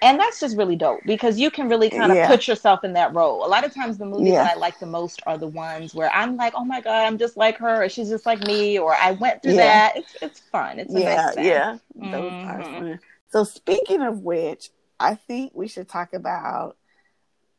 and 0.02 0.20
that's 0.20 0.40
just 0.40 0.58
really 0.58 0.76
dope 0.76 1.02
because 1.06 1.40
you 1.40 1.52
can 1.52 1.70
really 1.70 1.90
kind 1.90 2.12
of 2.12 2.18
yeah. 2.18 2.28
put 2.28 2.48
yourself 2.48 2.84
in 2.84 2.94
that 2.94 3.14
role. 3.14 3.46
A 3.46 3.48
lot 3.48 3.66
of 3.66 3.74
times, 3.74 3.98
the 3.98 4.06
movies 4.06 4.34
yeah. 4.34 4.44
that 4.44 4.58
I 4.58 4.60
like 4.60 4.80
the 4.80 4.86
most 4.86 5.22
are 5.26 5.38
the 5.38 5.48
ones 5.48 5.94
where 5.94 6.12
I'm 6.12 6.38
like, 6.38 6.54
"Oh 6.56 6.66
my 6.66 6.82
god, 6.82 7.06
I'm 7.06 7.18
just 7.18 7.38
like 7.38 7.58
her," 7.58 7.84
or 7.84 7.90
"She's 7.90 8.10
just 8.10 8.26
like 8.26 8.46
me," 8.46 8.80
or 8.80 8.94
"I 8.96 9.12
went 9.12 9.42
through 9.42 9.54
yeah. 9.54 9.92
that." 9.92 9.98
It's 9.98 10.16
it's 10.22 10.40
fun. 10.40 10.80
It's 10.80 10.94
yeah, 10.94 11.32
nice 11.36 11.46
yeah. 11.46 11.78
Mm-hmm. 11.98 12.96
So 13.30 13.44
speaking 13.44 14.02
of 14.02 14.20
which, 14.20 14.70
I 15.00 15.16
think 15.16 15.54
we 15.54 15.68
should 15.68 15.88
talk 15.88 16.14
about 16.14 16.78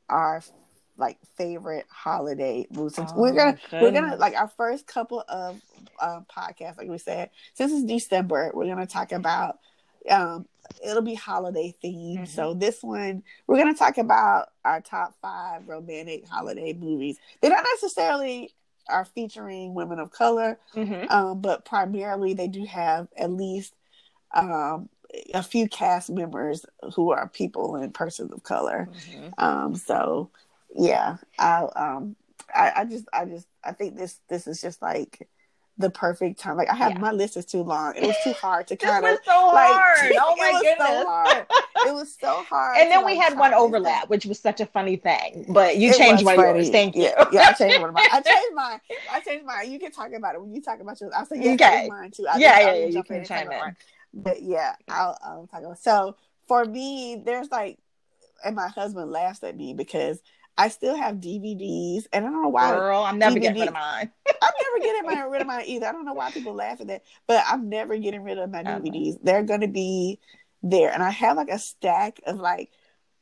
our 0.08 0.42
like 0.96 1.18
favorite 1.36 1.86
holiday 1.88 2.66
movies. 2.70 2.98
Oh, 2.98 3.12
we're 3.16 3.32
gonna 3.32 3.52
goodness. 3.52 3.82
we're 3.82 3.92
gonna 3.92 4.16
like 4.16 4.36
our 4.36 4.48
first 4.48 4.86
couple 4.86 5.24
of 5.28 5.60
um, 6.00 6.26
podcasts, 6.30 6.78
like 6.78 6.88
we 6.88 6.98
said, 6.98 7.30
since 7.54 7.72
it's 7.72 7.84
December, 7.84 8.52
we're 8.54 8.66
gonna 8.66 8.86
talk 8.86 9.12
about 9.12 9.58
um 10.08 10.46
it'll 10.84 11.02
be 11.02 11.14
holiday 11.14 11.74
themed. 11.82 12.14
Mm-hmm. 12.14 12.24
So 12.24 12.54
this 12.54 12.82
one 12.82 13.22
we're 13.46 13.58
gonna 13.58 13.74
talk 13.74 13.98
about 13.98 14.50
our 14.64 14.80
top 14.80 15.14
five 15.20 15.68
romantic 15.68 16.26
holiday 16.28 16.72
movies. 16.72 17.18
They're 17.40 17.50
not 17.50 17.66
necessarily 17.74 18.52
are 18.88 19.04
featuring 19.04 19.74
women 19.74 19.98
of 19.98 20.10
color, 20.10 20.58
mm-hmm. 20.74 21.10
um, 21.10 21.40
but 21.40 21.64
primarily 21.64 22.34
they 22.34 22.48
do 22.48 22.64
have 22.64 23.08
at 23.16 23.30
least 23.30 23.74
um, 24.34 24.88
a 25.34 25.42
few 25.42 25.68
cast 25.68 26.10
members 26.10 26.66
who 26.94 27.12
are 27.12 27.28
people 27.28 27.76
and 27.76 27.94
persons 27.94 28.32
of 28.32 28.42
color. 28.42 28.88
Mm-hmm. 28.92 29.28
Um, 29.38 29.76
so 29.76 30.30
yeah, 30.74 31.16
I, 31.38 31.62
um, 31.76 32.16
I, 32.54 32.72
I 32.76 32.84
just, 32.84 33.06
I 33.12 33.24
just, 33.24 33.46
I 33.64 33.72
think 33.72 33.96
this, 33.96 34.20
this 34.28 34.46
is 34.46 34.60
just 34.60 34.82
like 34.82 35.28
the 35.80 35.90
perfect 35.90 36.38
time. 36.38 36.56
Like 36.56 36.68
I 36.68 36.74
have 36.74 36.92
yeah. 36.92 36.98
my 36.98 37.10
list 37.10 37.36
is 37.36 37.44
too 37.44 37.62
long. 37.62 37.94
It 37.96 38.06
was 38.06 38.16
too 38.22 38.32
hard 38.32 38.66
to 38.68 38.76
kind 38.76 39.04
of 39.04 39.18
so 39.24 39.50
like, 39.52 39.72
hard. 39.72 40.12
Oh 40.20 40.36
my 40.36 40.52
it 40.54 40.78
goodness. 40.78 41.48
So. 41.74 41.88
It 41.88 41.94
was 41.94 42.16
so 42.20 42.42
hard. 42.48 42.78
And 42.78 42.90
then 42.90 43.04
we 43.04 43.14
like, 43.14 43.22
had 43.22 43.38
one 43.38 43.54
overlap, 43.54 44.08
which 44.08 44.26
was 44.26 44.38
such 44.38 44.60
a 44.60 44.66
funny 44.66 44.96
thing. 44.96 45.46
Mm. 45.48 45.54
But 45.54 45.78
you 45.78 45.90
it 45.90 45.96
changed 45.96 46.24
one 46.24 46.38
of 46.38 46.56
yours. 46.56 46.70
Thank 46.70 46.94
you. 46.94 47.02
Yeah, 47.02 47.24
yeah, 47.32 47.48
I 47.48 47.52
changed 47.52 47.80
one 47.80 47.88
of 47.88 47.94
mine. 47.94 48.06
I 48.12 48.20
changed 48.20 48.54
mine. 48.54 48.80
I 49.10 49.20
changed 49.20 49.46
mine. 49.46 49.72
You 49.72 49.78
can 49.78 49.90
talk 49.90 50.12
about 50.12 50.34
it 50.34 50.40
when 50.40 50.54
you 50.54 50.60
talk 50.60 50.80
about 50.80 51.00
yours. 51.00 51.12
I'll 51.16 51.26
say 51.26 51.40
yeah, 51.40 51.52
okay. 51.52 51.88
mine 51.88 52.10
too. 52.10 52.26
I 52.28 52.38
yeah, 52.38 52.60
yeah, 52.60 52.74
yeah. 52.74 52.86
You 52.86 53.02
can 53.02 53.24
chime 53.24 53.50
in. 53.50 53.76
But 54.12 54.42
yeah, 54.42 54.74
I'll, 54.88 55.18
I'll 55.24 55.46
talk 55.46 55.60
about. 55.60 55.78
So 55.78 56.16
for 56.46 56.64
me, 56.64 57.22
there's 57.24 57.50
like, 57.50 57.78
and 58.44 58.56
my 58.56 58.68
husband 58.68 59.10
laughs 59.10 59.42
at 59.42 59.56
me 59.56 59.74
because 59.74 60.20
I 60.60 60.68
still 60.68 60.94
have 60.94 61.16
DVDs, 61.16 62.04
and 62.12 62.26
I 62.26 62.28
don't 62.28 62.42
know 62.42 62.50
why. 62.50 62.70
Girl, 62.72 63.02
I'm 63.02 63.18
never 63.18 63.36
DVD, 63.36 63.42
getting 63.42 63.60
rid 63.60 63.68
of 63.68 63.74
mine. 63.74 64.10
I'm 64.42 64.52
never 64.62 64.84
getting 64.84 65.06
my, 65.06 65.22
rid 65.22 65.40
of 65.40 65.46
mine 65.46 65.64
either. 65.66 65.86
I 65.86 65.92
don't 65.92 66.04
know 66.04 66.12
why 66.12 66.30
people 66.32 66.52
laugh 66.52 66.82
at 66.82 66.88
that, 66.88 67.02
but 67.26 67.42
I'm 67.48 67.70
never 67.70 67.96
getting 67.96 68.22
rid 68.22 68.36
of 68.36 68.50
my 68.50 68.62
DVDs. 68.62 69.16
They're 69.22 69.42
gonna 69.42 69.68
be 69.68 70.18
there, 70.62 70.92
and 70.92 71.02
I 71.02 71.08
have 71.08 71.38
like 71.38 71.48
a 71.48 71.58
stack 71.58 72.20
of 72.26 72.36
like 72.36 72.68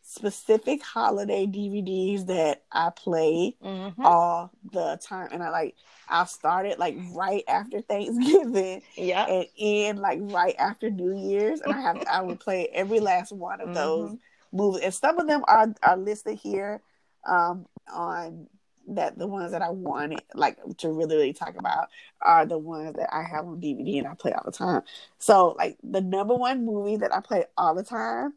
specific 0.03 0.83
holiday 0.83 1.47
DVDs 1.47 2.27
that 2.27 2.65
I 2.73 2.91
play 2.91 3.55
mm-hmm. 3.65 4.05
all 4.05 4.51
the 4.73 4.99
time, 5.01 5.29
and 5.31 5.41
I 5.41 5.51
like 5.51 5.77
I'll 6.09 6.27
start 6.27 6.67
it 6.67 6.81
like 6.81 6.97
right 7.13 7.45
after 7.47 7.83
Thanksgiving, 7.83 8.83
yeah, 8.97 9.27
and 9.27 9.47
end 9.57 10.01
like 10.01 10.19
right 10.23 10.57
after 10.59 10.91
New 10.91 11.17
Year's, 11.17 11.61
and 11.61 11.73
I 11.73 11.81
have 11.83 12.05
I 12.11 12.21
would 12.21 12.41
play 12.41 12.67
every 12.73 12.99
last 12.99 13.31
one 13.31 13.61
of 13.61 13.67
mm-hmm. 13.67 13.75
those 13.75 14.17
movies, 14.51 14.81
and 14.83 14.93
some 14.93 15.21
of 15.21 15.29
them 15.29 15.45
are 15.47 15.73
are 15.85 15.97
listed 15.97 16.37
here 16.37 16.81
um, 17.29 17.67
on 17.93 18.49
that 18.89 19.19
the 19.19 19.27
ones 19.27 19.53
that 19.53 19.63
I 19.63 19.71
wanted 19.71 20.23
like 20.35 20.57
to 20.79 20.91
really, 20.91 21.17
really 21.17 21.33
talk 21.33 21.57
about 21.59 21.89
are 22.23 22.47
the 22.47 22.59
ones 22.59 22.95
that 22.97 23.15
I 23.15 23.23
have 23.23 23.47
on 23.47 23.61
DVD 23.61 23.99
and 23.99 24.07
I 24.07 24.15
play 24.15 24.33
all 24.33 24.43
the 24.45 24.53
time. 24.53 24.83
So 25.19 25.55
like 25.59 25.77
the 25.83 26.01
number 26.01 26.35
one 26.35 26.65
movie 26.65 26.97
that 26.97 27.15
I 27.15 27.21
play 27.21 27.45
all 27.57 27.75
the 27.75 27.83
time 27.83 28.33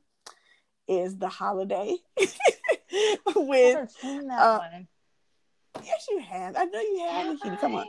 is 0.87 1.17
The 1.17 1.29
Holiday 1.29 1.95
with 3.35 3.95
uh, 4.29 4.59
Yes, 5.83 6.07
you 6.09 6.19
have. 6.19 6.55
I 6.57 6.65
know 6.65 6.79
you 6.79 7.07
have. 7.09 7.39
have 7.43 7.59
Come 7.59 7.75
on, 7.75 7.87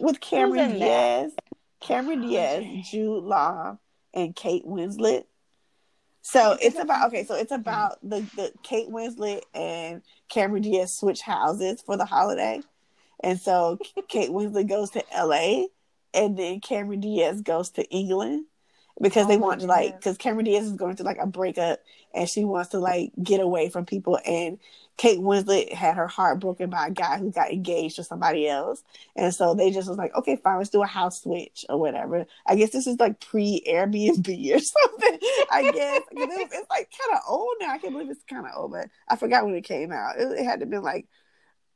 with 0.00 0.20
Cameron 0.20 0.78
Diaz, 0.78 1.32
Cameron 1.80 2.22
Diaz, 2.22 2.64
Jude 2.90 3.24
Law, 3.24 3.78
and 4.14 4.34
Kate 4.34 4.64
Winslet. 4.66 5.24
So 6.22 6.56
it's 6.60 6.78
about 6.78 7.08
okay. 7.08 7.24
So 7.24 7.34
it's 7.34 7.52
about 7.52 7.98
the 8.02 8.20
the 8.36 8.52
Kate 8.62 8.88
Winslet 8.88 9.42
and 9.54 10.02
Cameron 10.32 10.62
Diaz 10.62 10.92
switch 10.92 11.20
houses 11.20 11.82
for 11.82 11.96
the 11.96 12.06
holiday, 12.06 12.60
and 13.20 13.38
so 13.38 13.78
Kate 14.08 14.30
Winslet 14.30 14.68
goes 14.68 14.90
to 14.90 15.04
L.A. 15.14 15.68
and 16.14 16.38
then 16.38 16.60
Cameron 16.60 17.00
Diaz 17.00 17.42
goes 17.42 17.70
to 17.70 17.84
England 17.90 18.46
because 19.00 19.26
oh, 19.26 19.28
they 19.28 19.36
want 19.36 19.60
to 19.60 19.66
like 19.66 19.96
because 19.96 20.16
Cameron 20.16 20.46
Diaz 20.46 20.66
is 20.66 20.72
going 20.72 20.96
through 20.96 21.06
like 21.06 21.18
a 21.20 21.26
breakup 21.26 21.80
and 22.14 22.28
she 22.28 22.44
wants 22.44 22.70
to 22.70 22.78
like 22.78 23.12
get 23.22 23.40
away 23.40 23.68
from 23.68 23.86
people 23.86 24.18
and 24.26 24.58
Kate 24.96 25.18
Winslet 25.18 25.72
had 25.72 25.96
her 25.96 26.06
heart 26.06 26.38
broken 26.38 26.70
by 26.70 26.88
a 26.88 26.90
guy 26.90 27.18
who 27.18 27.30
got 27.30 27.50
engaged 27.50 27.96
to 27.96 28.04
somebody 28.04 28.46
else. 28.46 28.82
And 29.16 29.34
so 29.34 29.54
they 29.54 29.70
just 29.70 29.88
was 29.88 29.98
like, 29.98 30.14
okay, 30.14 30.36
fine, 30.36 30.58
let's 30.58 30.70
do 30.70 30.82
a 30.82 30.86
house 30.86 31.22
switch 31.22 31.64
or 31.68 31.80
whatever. 31.80 32.26
I 32.46 32.56
guess 32.56 32.70
this 32.70 32.86
is 32.86 33.00
like 33.00 33.18
pre 33.18 33.64
Airbnb 33.66 34.28
or 34.54 34.58
something. 34.58 35.18
I 35.50 35.70
guess 35.72 36.02
it's, 36.12 36.54
it's, 36.54 36.70
like 36.70 36.90
kind 36.90 37.16
of 37.16 37.20
old 37.28 37.54
now. 37.60 37.70
I 37.70 37.78
can't 37.78 37.92
believe 37.92 38.10
it's 38.10 38.22
kind 38.24 38.46
of 38.46 38.52
old, 38.56 38.72
but 38.72 38.88
I 39.08 39.16
forgot 39.16 39.44
when 39.44 39.54
it 39.54 39.64
came 39.64 39.92
out. 39.92 40.18
It, 40.18 40.40
it 40.40 40.44
had 40.44 40.60
to 40.60 40.66
be 40.66 40.78
like 40.78 41.08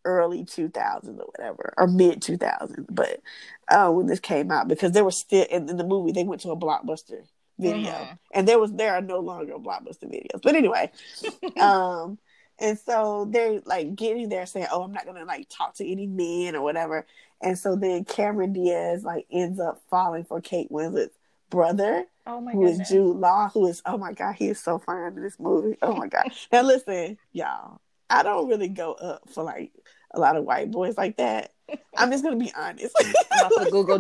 early 0.05 0.45
2000s 0.45 1.19
or 1.19 1.27
whatever, 1.27 1.75
or 1.77 1.87
mid 1.87 2.21
2000s. 2.21 2.87
But 2.89 3.21
uh, 3.69 3.91
when 3.91 4.07
this 4.07 4.21
came 4.21 4.51
out, 4.53 4.69
because 4.69 4.93
they 4.93 5.03
were 5.03 5.11
still 5.11 5.47
in, 5.51 5.69
in, 5.69 5.77
the 5.77 5.85
movie, 5.85 6.13
they 6.13 6.25
went 6.25 6.43
to 6.43 6.51
a 6.51 6.57
blockbuster 6.57 7.27
video, 7.59 7.91
mm-hmm. 7.91 8.15
and 8.35 8.47
there 8.47 8.59
was 8.59 8.73
there 8.73 8.95
are 8.95 9.03
no 9.03 9.21
longer 9.21 9.55
blockbuster 9.55 10.05
videos. 10.05 10.43
But 10.43 10.57
anyway, 10.57 10.91
um, 11.61 12.19
and 12.59 12.79
so 12.79 13.27
they're 13.31 13.61
like 13.65 13.95
getting 13.97 14.29
there 14.29 14.47
saying, 14.47 14.67
Oh, 14.71 14.83
I'm 14.83 14.93
not 14.93 15.07
gonna 15.07 15.25
like 15.25 15.49
talk 15.49 15.75
to 15.77 15.91
any 15.91 16.07
men 16.07 16.57
or 16.57 16.63
whatever. 16.63 17.07
And 17.41 17.59
so 17.59 17.77
then 17.77 18.05
Cameron 18.05 18.53
Diaz 18.53 19.05
like 19.05 19.27
ends 19.31 19.61
up 19.61 19.83
falling 19.91 20.25
for 20.25 20.41
Kate 20.41 20.71
Winslet's 20.71 21.17
brother. 21.51 22.05
Oh 22.27 22.41
my 22.41 22.53
who 22.53 22.83
Jude 22.85 23.17
Law, 23.17 23.49
who 23.51 23.67
is 23.67 23.83
oh 23.85 23.99
my 23.99 24.13
god, 24.13 24.35
he 24.35 24.49
is 24.49 24.61
so 24.61 24.79
fine 24.79 25.13
in 25.13 25.23
this 25.23 25.39
movie. 25.39 25.77
Oh 25.83 25.95
my 25.95 26.09
god. 26.09 26.31
now 26.53 26.63
listen, 26.63 27.19
y'all, 27.33 27.81
I 28.09 28.23
don't 28.23 28.49
really 28.49 28.69
go 28.69 28.93
up 28.93 29.29
for 29.31 29.45
like 29.45 29.73
a 30.13 30.21
lot 30.21 30.37
of 30.37 30.45
white 30.45 30.71
boys 30.71 30.97
like 30.97 31.19
that. 31.19 31.53
I'm 31.97 32.11
just 32.11 32.23
gonna 32.23 32.37
be 32.37 32.53
honest. 32.57 32.95
I'm 33.33 33.47
about 33.47 33.65
to 33.65 33.71
Google 33.71 33.99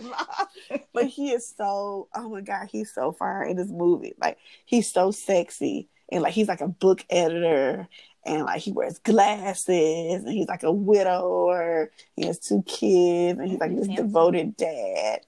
Law. 0.00 0.48
but 0.92 1.06
he 1.06 1.30
is 1.30 1.52
so 1.56 2.08
oh 2.14 2.28
my 2.28 2.40
god, 2.40 2.68
he's 2.70 2.92
so 2.92 3.12
fine 3.12 3.50
in 3.50 3.56
this 3.56 3.70
movie. 3.70 4.14
Like 4.20 4.38
he's 4.64 4.90
so 4.90 5.10
sexy 5.10 5.88
and 6.10 6.22
like 6.22 6.32
he's 6.32 6.48
like 6.48 6.60
a 6.60 6.68
book 6.68 7.04
editor 7.10 7.88
and 8.24 8.44
like 8.44 8.60
he 8.60 8.72
wears 8.72 8.98
glasses 8.98 10.24
and 10.24 10.32
he's 10.32 10.48
like 10.48 10.64
a 10.64 10.72
widower. 10.72 11.90
He 12.16 12.26
has 12.26 12.38
two 12.38 12.62
kids 12.66 13.38
and 13.38 13.48
he's 13.48 13.60
like 13.60 13.74
this 13.74 13.88
devoted 13.88 14.56
dad. 14.56 15.20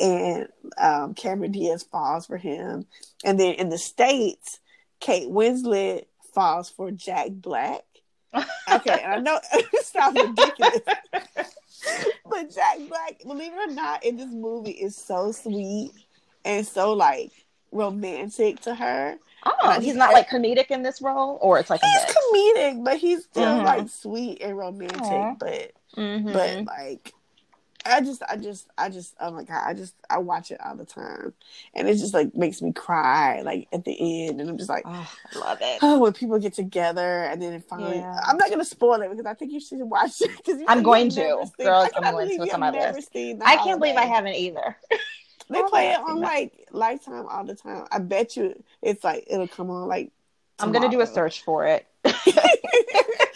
And 0.00 0.48
um, 0.76 1.14
Cameron 1.14 1.52
Diaz 1.52 1.84
falls 1.84 2.26
for 2.26 2.36
him. 2.36 2.86
And 3.24 3.38
then 3.38 3.54
in 3.54 3.68
the 3.68 3.78
States, 3.78 4.58
Kate 5.00 5.28
Winslet 5.28 6.06
falls 6.34 6.68
for 6.68 6.90
Jack 6.90 7.28
Black. 7.30 7.82
Okay, 8.34 9.00
and 9.02 9.12
I 9.12 9.18
know 9.18 9.40
it 9.52 9.84
sounds 9.84 10.18
ridiculous. 10.20 10.80
but 12.30 12.54
Jack 12.54 12.78
Black, 12.88 13.22
believe 13.24 13.52
it 13.52 13.70
or 13.70 13.72
not, 13.72 14.04
in 14.04 14.16
this 14.16 14.32
movie 14.32 14.72
is 14.72 14.96
so 14.96 15.32
sweet 15.32 15.92
and 16.44 16.66
so 16.66 16.92
like 16.92 17.30
romantic 17.72 18.60
to 18.60 18.74
her. 18.74 19.18
Oh, 19.46 19.78
he's 19.80 19.94
not 19.94 20.12
like 20.12 20.30
comedic 20.30 20.70
in 20.70 20.82
this 20.82 21.02
role, 21.02 21.38
or 21.42 21.58
it's 21.58 21.68
like 21.68 21.80
he's 21.82 22.14
comedic, 22.16 22.82
but 22.82 22.96
he's 22.96 23.24
still 23.24 23.44
mm-hmm. 23.44 23.66
like 23.66 23.88
sweet 23.90 24.40
and 24.40 24.56
romantic. 24.56 25.00
Aww. 25.00 25.38
But 25.38 25.72
mm-hmm. 25.96 26.32
but 26.32 26.64
like, 26.64 27.12
I 27.86 28.00
just 28.00 28.22
I 28.28 28.36
just 28.36 28.66
I 28.78 28.88
just 28.88 29.14
oh 29.20 29.30
my 29.30 29.44
god, 29.44 29.62
I 29.66 29.74
just 29.74 29.94
I 30.08 30.18
watch 30.18 30.50
it 30.50 30.60
all 30.64 30.74
the 30.74 30.84
time, 30.84 31.34
and 31.74 31.88
it 31.88 31.96
just 31.96 32.14
like 32.14 32.34
makes 32.34 32.62
me 32.62 32.72
cry 32.72 33.42
like 33.42 33.68
at 33.72 33.84
the 33.84 34.26
end, 34.26 34.40
and 34.40 34.48
I'm 34.48 34.56
just 34.56 34.70
like, 34.70 34.84
oh, 34.86 35.14
I 35.34 35.38
love 35.38 35.58
it. 35.60 35.78
Oh, 35.82 35.98
when 35.98 36.12
people 36.12 36.38
get 36.38 36.54
together 36.54 37.24
and 37.24 37.42
then 37.42 37.60
finally, 37.60 37.96
yeah. 37.96 38.18
I'm 38.26 38.36
not 38.36 38.48
gonna 38.50 38.64
spoil 38.64 39.00
it 39.02 39.10
because 39.10 39.26
I 39.26 39.34
think 39.34 39.52
you 39.52 39.60
should 39.60 39.80
watch 39.80 40.20
it. 40.22 40.30
Because 40.36 40.62
I'm 40.66 40.82
going 40.82 41.10
to, 41.10 41.46
girls. 41.58 41.90
I'm 41.96 42.12
going 42.12 42.28
to. 42.28 42.44
It's 42.44 42.54
on 42.54 42.60
my 42.60 42.70
list. 42.70 43.10
I 43.14 43.56
can't 43.56 43.78
believe 43.78 43.96
I 43.96 44.06
haven't 44.06 44.34
either. 44.34 44.76
They 45.50 45.58
oh, 45.58 45.68
play 45.68 45.90
it 45.90 45.98
on 45.98 46.20
like 46.20 46.68
Lifetime 46.70 47.26
all 47.28 47.44
the 47.44 47.54
time. 47.54 47.86
I 47.92 47.98
bet 47.98 48.34
you 48.34 48.62
it's 48.80 49.04
like 49.04 49.24
it'll 49.26 49.46
come 49.46 49.68
on 49.68 49.88
like. 49.88 50.10
Tomorrow. 50.56 50.76
I'm 50.76 50.82
gonna 50.82 50.90
do 50.90 51.02
a 51.02 51.06
search 51.06 51.42
for 51.42 51.66
it. 51.66 51.86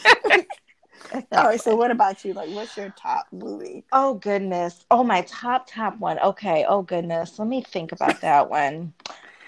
all 1.33 1.45
right. 1.45 1.61
So, 1.61 1.75
what 1.77 1.91
about 1.91 2.25
you? 2.25 2.33
Like, 2.33 2.49
what's 2.49 2.77
your 2.77 2.91
top 2.91 3.27
movie? 3.33 3.85
Oh 3.93 4.15
goodness. 4.15 4.85
Oh, 4.91 5.05
my 5.05 5.23
top 5.23 5.69
top 5.69 5.99
one. 5.99 6.19
Okay. 6.21 6.65
Oh 6.69 6.83
goodness. 6.83 7.39
Let 7.39 7.49
me 7.49 7.63
think 7.63 7.93
about 7.93 8.21
that 8.21 8.51
one. 8.51 8.93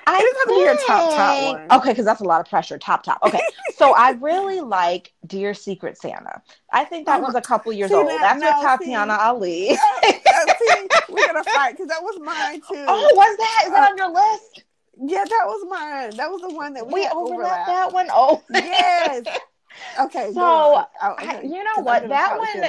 I 0.07 0.19
it 0.19 0.23
doesn't 0.23 0.37
have 0.39 0.49
to 0.49 0.55
be 0.55 0.65
your 0.65 0.87
top 0.87 1.15
top 1.15 1.55
one. 1.55 1.79
Okay, 1.79 1.91
because 1.91 2.05
that's 2.05 2.21
a 2.21 2.25
lot 2.25 2.41
of 2.41 2.49
pressure. 2.49 2.79
Top 2.79 3.03
top. 3.03 3.19
Okay, 3.23 3.41
so 3.77 3.95
I 3.95 4.13
really 4.13 4.61
like 4.61 5.13
Dear 5.27 5.55
Secret 5.55 5.99
Santa. 5.99 6.43
I 6.73 6.85
think 6.85 7.07
that 7.07 7.23
was 7.23 7.35
a 7.35 7.41
couple 7.41 7.73
years 7.73 7.93
old. 7.95 8.09
That, 8.09 8.21
that's 8.21 8.41
no, 8.41 8.49
with 8.49 8.81
Tatiana 8.81 9.15
see, 9.15 9.21
Ali. 9.21 9.77
see, 9.77 10.89
we're 11.11 11.27
gonna 11.27 11.45
fight 11.45 11.73
because 11.73 11.89
that 11.89 12.03
was 12.03 12.19
mine 12.21 12.61
too. 12.61 12.85
Oh, 12.89 13.13
was 13.15 13.37
that? 13.37 13.63
Is 13.67 13.73
that 13.73 13.85
uh, 13.85 13.91
on 13.91 13.99
your 13.99 14.11
list? 14.11 14.65
Yeah, 15.03 15.25
that 15.25 15.45
was 15.47 15.67
mine. 15.69 16.17
That 16.17 16.31
was 16.31 16.41
the 16.41 16.55
one 16.55 16.75
that 16.75 16.87
we, 16.87 16.95
we 16.95 17.09
overlapped. 17.09 17.67
That 17.67 17.93
one. 17.93 18.09
Oh, 18.11 18.43
yes. 18.51 19.27
Okay, 20.01 20.33
so 20.33 20.85
okay. 21.13 21.43
you 21.43 21.63
know 21.63 21.83
what 21.83 22.09
that 22.09 22.39
one 22.39 22.61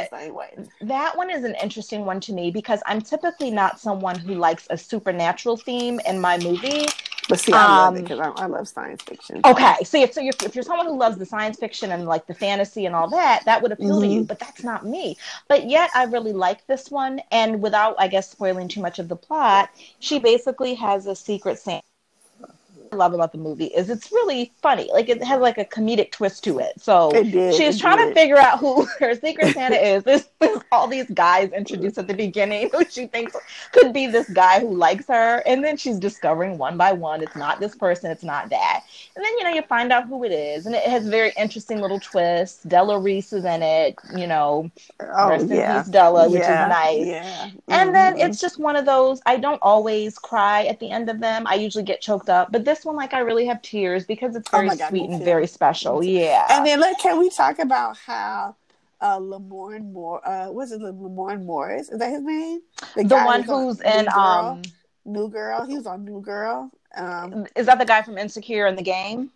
that 0.82 1.18
one 1.18 1.30
is 1.30 1.44
an 1.44 1.56
interesting 1.62 2.06
one 2.06 2.20
to 2.22 2.34
me 2.34 2.52
because 2.52 2.82
I'm 2.86 3.02
typically 3.02 3.52
not 3.52 3.80
someone 3.80 4.18
who 4.18 4.36
likes 4.36 4.68
a 4.70 4.78
supernatural 4.78 5.58
theme 5.58 6.00
in 6.06 6.20
my 6.20 6.38
movie. 6.38 6.86
But 7.30 7.40
see, 7.40 7.54
I 7.54 7.66
love 7.66 7.96
it 7.96 8.04
because 8.04 8.20
um, 8.20 8.34
I, 8.36 8.44
I, 8.44 8.46
love 8.48 8.68
science 8.68 9.02
fiction. 9.04 9.42
Okay, 9.46 9.76
so 9.84 9.98
if 9.98 10.14
so 10.14 10.22
you're, 10.22 10.34
if 10.44 10.56
you're 10.56 10.64
someone 10.64 10.88
who 10.88 10.98
loves 10.98 11.18
the 11.18 11.26
science 11.26 11.58
fiction 11.58 11.92
and 11.92 12.06
like 12.06 12.28
the 12.28 12.34
fantasy 12.34 12.86
and 12.86 12.96
all 12.96 13.10
that, 13.12 13.44
that 13.46 13.62
would 13.62 13.72
appeal 13.72 14.00
mm-hmm. 14.00 14.02
to 14.02 14.08
you. 14.08 14.20
Mm-hmm. 14.22 14.26
But 14.26 14.40
that's 14.40 14.64
not 14.64 14.86
me. 14.86 15.18
But 15.48 15.70
yet, 15.70 15.92
I 15.96 16.06
really 16.06 16.34
like 16.34 16.66
this 16.68 16.92
one. 16.92 17.22
And 17.32 17.62
without, 17.62 17.96
I 18.00 18.08
guess, 18.08 18.30
spoiling 18.30 18.68
too 18.68 18.82
much 18.82 19.00
of 19.00 19.08
the 19.08 19.16
plot, 19.16 19.70
she 20.00 20.20
basically 20.20 20.74
has 20.76 21.06
a 21.06 21.16
secret 21.16 21.60
Santa 21.60 21.84
love 22.96 23.14
about 23.14 23.32
the 23.32 23.38
movie 23.38 23.68
is 23.68 23.90
it's 23.90 24.12
really 24.12 24.52
funny. 24.62 24.90
Like 24.92 25.08
it 25.08 25.24
has 25.24 25.40
like 25.40 25.58
a 25.58 25.66
comedic 25.66 26.12
twist 26.12 26.44
to 26.44 26.60
it. 26.60 26.74
So 26.78 27.12
did, 27.12 27.56
she's 27.56 27.80
trying 27.80 27.98
did. 27.98 28.10
to 28.10 28.14
figure 28.14 28.38
out 28.38 28.60
who 28.60 28.86
her 29.00 29.16
secret 29.16 29.54
Santa 29.54 29.76
is. 29.76 30.04
There's, 30.04 30.28
there's 30.40 30.60
all 30.72 30.88
these 30.88 31.10
guys 31.12 31.52
introduced 31.52 31.98
at 31.98 32.08
the 32.08 32.14
beginning 32.14 32.70
who 32.72 32.84
she 32.90 33.08
thinks 33.08 33.36
could 33.72 33.94
be 33.94 34.08
this 34.08 34.30
guy 34.30 34.60
who 34.60 34.76
likes 34.76 35.08
her, 35.08 35.42
and 35.46 35.64
then 35.64 35.78
she's 35.78 36.00
discovering 36.00 36.58
one 36.58 36.78
by 36.78 36.92
one 36.92 37.22
it's 37.22 37.36
not 37.36 37.60
this 37.60 37.76
person, 37.76 38.12
it's 38.12 38.24
not 38.24 38.50
that. 38.50 38.84
And 39.16 39.24
then 39.24 39.38
you 39.38 39.44
know 39.44 39.52
you 39.52 39.62
find 39.64 39.92
out 39.92 40.08
who 40.08 40.24
it 40.24 40.32
is, 40.32 40.66
and 40.66 40.76
it 40.76 40.84
has 40.84 41.08
very 41.08 41.32
interesting 41.38 41.80
little 41.80 42.00
twists. 42.00 42.64
Della 42.64 43.00
Reese 43.00 43.34
is 43.34 43.46
in 43.46 43.62
it. 43.62 43.96
You 44.16 44.28
know, 44.28 44.70
oh, 45.00 45.30
rest 45.30 45.48
yeah. 45.48 45.78
in 45.78 45.84
peace, 45.84 45.92
Della, 45.92 46.30
which 46.30 46.42
yeah. 46.42 46.66
is 46.66 46.70
nice. 46.70 47.08
Yeah. 47.08 47.44
And 47.44 47.62
mm-hmm. 47.68 47.94
then 47.94 48.20
it's 48.20 48.40
just 48.40 48.60
one 48.60 48.76
of 48.76 48.86
those. 48.86 49.22
I 49.26 49.38
don't 49.38 49.62
always 49.62 50.18
cry 50.18 50.66
at 50.66 50.80
the 50.80 50.90
end 50.90 51.10
of 51.10 51.20
them. 51.20 51.48
I 51.48 51.56
usually 51.56 51.84
get 51.84 52.02
choked 52.02 52.30
up, 52.30 52.52
but 52.52 52.66
this 52.66 52.81
one 52.86 52.96
like 52.96 53.14
I 53.14 53.20
really 53.20 53.46
have 53.46 53.62
tears 53.62 54.06
because 54.06 54.36
it's 54.36 54.50
oh 54.54 54.58
very 54.58 54.70
oh 54.70 54.76
God, 54.76 54.90
sweet 54.90 55.10
and 55.10 55.24
very 55.24 55.48
special. 55.48 56.04
Yeah. 56.04 56.46
And 56.50 56.66
then 56.66 56.80
like, 56.80 56.98
can 57.00 57.20
we 57.20 57.30
talk 57.30 57.60
about 57.60 57.98
how 57.98 58.56
uh 59.00 59.20
Lamorne 59.20 59.92
Moore 59.92 60.28
uh 60.28 60.52
was 60.52 60.72
it 60.72 60.82
Lamorne 60.82 61.44
Morris? 61.44 61.90
Is 61.90 62.00
that 62.00 62.12
his 62.12 62.22
name? 62.22 62.62
The, 62.96 63.04
the 63.04 63.18
one 63.18 63.44
who's, 63.44 63.82
in 63.82 64.06
New 64.06 64.12
um 64.12 64.62
New 65.06 65.30
Girl. 65.30 65.66
He 65.66 65.76
was 65.76 65.88
on 65.88 66.06
New 66.06 66.22
Girl. 66.22 66.72
Um 66.96 67.48
is 67.56 67.66
that 67.66 67.80
the 67.80 67.86
guy 67.86 68.02
from 68.02 68.18
Insecure 68.18 68.68
in 68.68 68.76
the 68.76 68.84
game? 68.84 69.32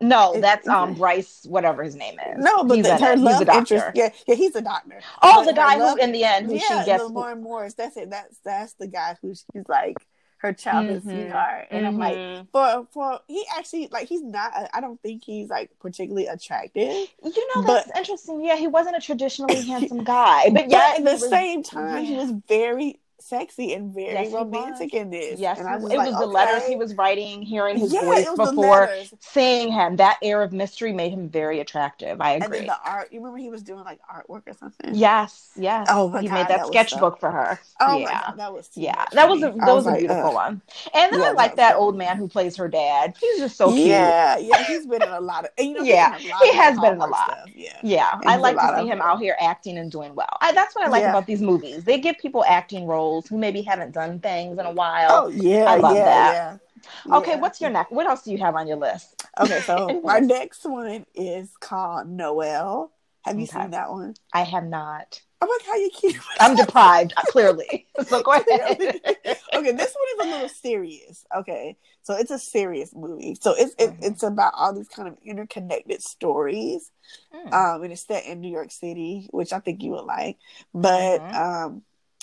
No, 0.00 0.40
that's 0.40 0.68
um 0.68 0.94
Bryce, 0.94 1.44
whatever 1.48 1.82
his 1.82 1.96
name 1.96 2.14
is. 2.30 2.44
No, 2.44 2.62
but 2.62 2.82
the, 2.82 2.96
her 2.98 3.16
love 3.16 3.48
interest. 3.48 3.86
Yeah, 3.94 4.10
yeah, 4.28 4.36
he's 4.36 4.54
a 4.54 4.62
doctor. 4.62 5.00
Oh, 5.22 5.42
but 5.44 5.46
the 5.46 5.52
guy 5.52 5.76
who 5.76 5.96
in 5.96 6.12
the 6.12 6.22
end 6.22 6.46
who 6.46 6.54
yeah, 6.54 6.60
she 6.80 6.86
gets 6.86 7.02
Lamorne 7.02 7.40
Morris. 7.40 7.74
That's 7.74 7.96
it. 7.96 8.08
That's 8.10 8.38
that's 8.44 8.74
the 8.74 8.86
guy 8.86 9.16
who 9.20 9.34
she's 9.34 9.68
like 9.68 9.96
her 10.38 10.52
childhood 10.52 11.02
mm-hmm. 11.02 11.10
sweetheart. 11.10 11.68
And 11.70 11.84
mm-hmm. 11.84 11.94
I'm 11.94 11.98
like, 11.98 12.16
mm-hmm. 12.16 12.44
for 12.52 12.86
for 12.90 13.20
he 13.26 13.44
actually 13.56 13.88
like 13.90 14.08
he's 14.08 14.22
not. 14.22 14.52
I 14.72 14.80
don't 14.80 15.00
think 15.02 15.24
he's 15.24 15.48
like 15.48 15.70
particularly 15.80 16.26
attractive. 16.26 17.08
You 17.24 17.54
know, 17.54 17.62
that's 17.62 17.88
but, 17.88 17.96
interesting. 17.96 18.44
Yeah, 18.44 18.56
he 18.56 18.66
wasn't 18.66 18.96
a 18.96 19.00
traditionally 19.00 19.60
handsome 19.66 20.04
guy, 20.04 20.50
but 20.50 20.70
yeah, 20.70 20.94
at 20.96 21.04
the 21.04 21.12
was, 21.12 21.28
same 21.28 21.62
time, 21.62 22.04
yeah. 22.04 22.10
he 22.10 22.16
was 22.16 22.32
very 22.48 23.00
sexy 23.20 23.72
and 23.74 23.92
very 23.92 24.12
yes, 24.12 24.32
romantic 24.32 24.94
in 24.94 25.10
this. 25.10 25.40
Yes, 25.40 25.58
and 25.58 25.68
I 25.68 25.76
was 25.76 25.92
it 25.92 25.96
like, 25.96 26.08
was 26.08 26.16
the 26.16 26.24
okay. 26.24 26.32
letters 26.32 26.66
he 26.66 26.76
was 26.76 26.94
writing, 26.94 27.42
hearing 27.42 27.76
his 27.76 27.92
yeah, 27.92 28.02
voice 28.02 28.28
before 28.36 28.88
seeing 29.20 29.72
him. 29.72 29.96
That 29.96 30.18
air 30.22 30.42
of 30.42 30.52
mystery 30.52 30.92
made 30.92 31.12
him 31.12 31.28
very 31.28 31.60
attractive. 31.60 32.20
I 32.20 32.34
agree. 32.34 32.60
And 32.60 32.68
the 32.68 32.78
art, 32.84 33.12
you 33.12 33.18
remember 33.18 33.38
he 33.38 33.50
was 33.50 33.62
doing 33.62 33.84
like 33.84 34.00
artwork 34.08 34.42
or 34.46 34.54
something? 34.54 34.94
Yes, 34.94 35.50
yes. 35.56 35.88
Oh 35.90 36.08
my 36.08 36.20
he 36.20 36.28
God, 36.28 36.34
made 36.34 36.48
that, 36.48 36.58
that 36.58 36.66
sketchbook 36.68 37.16
so... 37.16 37.20
for 37.20 37.30
her. 37.30 37.60
Oh 37.80 37.98
yeah, 37.98 38.22
God, 38.26 38.38
that 38.38 38.52
was 38.52 38.70
yeah, 38.74 39.04
that 39.12 39.28
was 39.28 39.42
a, 39.42 39.46
that 39.46 39.56
was, 39.56 39.84
was 39.84 39.94
a 39.94 39.98
beautiful 39.98 40.34
one. 40.34 40.62
And 40.94 41.12
then 41.12 41.20
yeah, 41.20 41.28
I 41.28 41.32
like 41.32 41.56
that 41.56 41.74
old 41.74 41.96
man 41.96 42.16
who 42.16 42.28
plays 42.28 42.56
her 42.56 42.68
dad. 42.68 43.14
He's 43.20 43.38
just 43.38 43.56
so 43.56 43.72
cute. 43.72 43.88
Yeah, 43.88 44.38
yeah. 44.38 44.62
He's 44.64 44.86
been 44.86 45.02
in 45.02 45.08
a 45.08 45.20
lot 45.20 45.44
of. 45.44 45.50
You 45.58 45.74
know, 45.74 45.82
yeah, 45.82 46.16
he 46.18 46.54
has 46.54 46.78
been 46.78 46.94
in 46.94 47.00
a 47.00 47.06
lot. 47.06 47.26
Stuff. 47.26 47.50
Yeah, 47.54 47.78
yeah. 47.82 48.20
I 48.24 48.36
like 48.36 48.56
to 48.56 48.78
see 48.80 48.86
him 48.86 49.00
out 49.00 49.18
here 49.18 49.36
acting 49.40 49.76
and 49.78 49.90
doing 49.90 50.14
well. 50.14 50.38
That's 50.40 50.76
what 50.76 50.86
I 50.86 50.88
like 50.88 51.02
about 51.02 51.26
these 51.26 51.42
movies. 51.42 51.82
They 51.82 51.98
give 51.98 52.16
people 52.18 52.44
acting 52.44 52.86
roles 52.86 53.07
who 53.28 53.38
maybe 53.38 53.62
haven't 53.62 53.92
done 53.92 54.20
things 54.20 54.58
in 54.58 54.66
a 54.66 54.72
while. 54.72 55.24
Oh 55.24 55.28
yeah, 55.28 55.64
I 55.64 55.76
love 55.76 55.96
yeah, 55.96 56.04
that. 56.04 56.60
Yeah. 57.06 57.16
Okay, 57.16 57.32
yeah. 57.32 57.40
what's 57.40 57.60
your 57.60 57.70
next? 57.70 57.92
What 57.92 58.06
else 58.06 58.22
do 58.22 58.32
you 58.32 58.38
have 58.38 58.54
on 58.54 58.66
your 58.66 58.76
list? 58.76 59.26
Okay, 59.38 59.60
so 59.60 60.00
my 60.04 60.18
next 60.18 60.64
one 60.64 61.04
is 61.14 61.50
called 61.60 62.08
Noel. 62.08 62.92
Have 63.22 63.36
you 63.38 63.44
okay. 63.44 63.60
seen 63.60 63.70
that 63.72 63.90
one? 63.90 64.14
I 64.32 64.42
have 64.42 64.64
not. 64.64 65.20
I'm 65.40 65.48
like, 65.48 65.66
how 65.66 65.76
you 65.76 65.90
keep. 65.92 66.16
I'm 66.40 66.56
deprived, 66.56 67.14
clearly. 67.28 67.86
So 68.06 68.22
go 68.22 68.30
ahead. 68.30 68.46
okay, 68.78 69.72
this 69.72 69.96
one 69.96 70.08
is 70.14 70.20
a 70.20 70.30
little 70.30 70.48
serious. 70.48 71.26
Okay, 71.36 71.76
so 72.02 72.14
it's 72.14 72.30
a 72.30 72.38
serious 72.38 72.94
movie. 72.94 73.36
So 73.40 73.54
it's 73.58 73.74
it, 73.76 73.90
mm-hmm. 73.90 74.04
it's 74.04 74.22
about 74.22 74.52
all 74.56 74.72
these 74.72 74.88
kind 74.88 75.08
of 75.08 75.16
interconnected 75.24 76.00
stories. 76.00 76.92
Mm. 77.34 77.52
Um, 77.52 77.82
and 77.82 77.92
it's 77.92 78.06
set 78.06 78.24
in 78.24 78.40
New 78.40 78.52
York 78.52 78.70
City, 78.70 79.28
which 79.32 79.52
I 79.52 79.58
think 79.58 79.82
you 79.82 79.90
would 79.92 80.04
like. 80.04 80.36
But 80.72 81.20
mm-hmm. 81.20 81.36
um, 81.36 81.82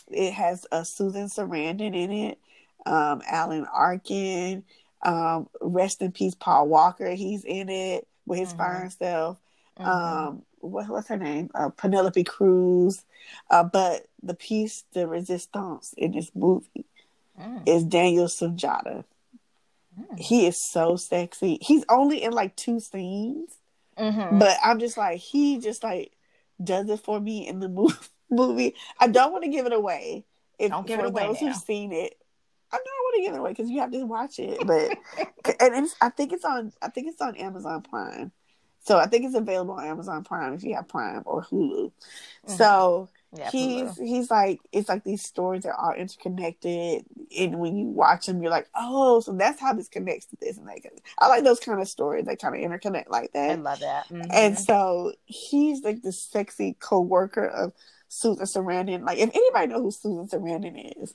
it 0.09 0.33
has 0.33 0.65
a 0.71 0.75
uh, 0.75 0.83
Susan 0.83 1.27
Sarandon 1.27 1.95
in 1.95 2.11
it, 2.11 2.39
um, 2.85 3.21
Alan 3.27 3.65
Arkin, 3.65 4.63
um, 5.01 5.49
rest 5.61 6.01
in 6.01 6.11
peace, 6.11 6.35
Paul 6.35 6.67
Walker. 6.67 7.09
He's 7.11 7.43
in 7.43 7.69
it 7.69 8.07
with 8.25 8.39
his 8.39 8.49
mm-hmm. 8.49 8.57
fine 8.57 8.89
self. 8.91 9.39
Mm-hmm. 9.79 9.89
Um, 9.89 10.41
what, 10.59 10.87
what's 10.89 11.09
her 11.09 11.17
name? 11.17 11.49
Uh, 11.53 11.69
Penelope 11.69 12.23
Cruz. 12.23 13.03
Uh, 13.49 13.63
but 13.63 14.05
the 14.21 14.33
piece 14.33 14.83
de 14.93 15.07
resistance 15.07 15.93
in 15.97 16.11
this 16.11 16.31
movie 16.35 16.85
mm. 17.39 17.61
is 17.67 17.83
Daniel 17.83 18.27
Sunjata. 18.27 19.03
Mm. 19.99 20.19
He 20.19 20.47
is 20.47 20.57
so 20.71 20.95
sexy. 20.95 21.57
He's 21.61 21.85
only 21.89 22.23
in 22.23 22.31
like 22.31 22.55
two 22.55 22.79
scenes, 22.79 23.57
mm-hmm. 23.97 24.39
but 24.39 24.57
I'm 24.63 24.79
just 24.79 24.97
like 24.97 25.19
he 25.19 25.59
just 25.59 25.83
like 25.83 26.11
does 26.63 26.89
it 26.89 26.99
for 26.99 27.19
me 27.19 27.47
in 27.47 27.59
the 27.59 27.69
movie 27.69 27.95
movie. 28.29 28.75
I 28.99 29.07
don't 29.07 29.31
want 29.31 29.43
to 29.43 29.49
give 29.49 29.65
it 29.65 29.73
away. 29.73 30.25
if, 30.59 30.71
Don't 30.71 30.87
give 30.87 30.99
it 30.99 31.05
away. 31.05 31.23
Those 31.23 31.41
now. 31.41 31.47
who've 31.47 31.57
seen 31.57 31.91
it, 31.91 32.15
I 32.71 32.77
don't 32.77 32.85
want 32.85 33.15
to 33.15 33.21
give 33.21 33.33
it 33.33 33.39
away 33.39 33.51
because 33.51 33.69
you 33.69 33.79
have 33.79 33.91
to 33.91 34.03
watch 34.05 34.39
it. 34.39 34.65
But 34.65 34.97
and 35.59 35.87
I 36.01 36.09
think 36.09 36.33
it's 36.33 36.45
on. 36.45 36.73
I 36.81 36.89
think 36.89 37.07
it's 37.07 37.21
on 37.21 37.35
Amazon 37.35 37.81
Prime. 37.81 38.31
So 38.85 38.99
I 38.99 39.07
think 39.07 39.25
it's 39.25 39.35
available 39.35 39.73
on 39.73 39.85
Amazon 39.85 40.23
Prime 40.23 40.53
if 40.53 40.63
you 40.63 40.75
have 40.75 40.87
Prime 40.87 41.23
or 41.25 41.43
Hulu. 41.43 41.85
Mm-hmm. 41.85 42.51
So 42.51 43.09
yeah, 43.35 43.49
he's 43.49 43.89
Hulu. 43.89 44.05
he's 44.05 44.29
like 44.29 44.59
it's 44.71 44.87
like 44.87 45.03
these 45.03 45.23
stories 45.23 45.65
are 45.65 45.73
all 45.73 45.93
interconnected, 45.93 47.05
and 47.37 47.59
when 47.59 47.77
you 47.77 47.87
watch 47.87 48.27
them, 48.27 48.41
you're 48.41 48.51
like, 48.51 48.69
oh, 48.75 49.21
so 49.21 49.33
that's 49.33 49.59
how 49.59 49.73
this 49.73 49.87
connects 49.87 50.27
to 50.27 50.37
this 50.39 50.57
and 50.57 50.67
that. 50.67 50.79
I 51.17 51.27
like 51.27 51.43
those 51.43 51.59
kind 51.59 51.81
of 51.81 51.87
stories 51.87 52.25
that 52.25 52.39
kind 52.39 52.55
of 52.55 52.61
interconnect 52.61 53.09
like 53.09 53.33
that. 53.33 53.51
I 53.51 53.55
love 53.55 53.79
that. 53.79 54.07
Mm-hmm. 54.09 54.31
And 54.31 54.59
so 54.59 55.13
he's 55.25 55.81
like 55.81 56.03
the 56.03 56.11
sexy 56.11 56.75
co-worker 56.79 57.47
of 57.47 57.73
Susan 58.15 58.45
Sarandon. 58.45 59.05
Like 59.05 59.17
if 59.17 59.29
anybody 59.33 59.67
knows 59.67 59.99
who 60.01 60.25
Susan 60.25 60.27
Sarandon 60.27 61.01
is, 61.01 61.13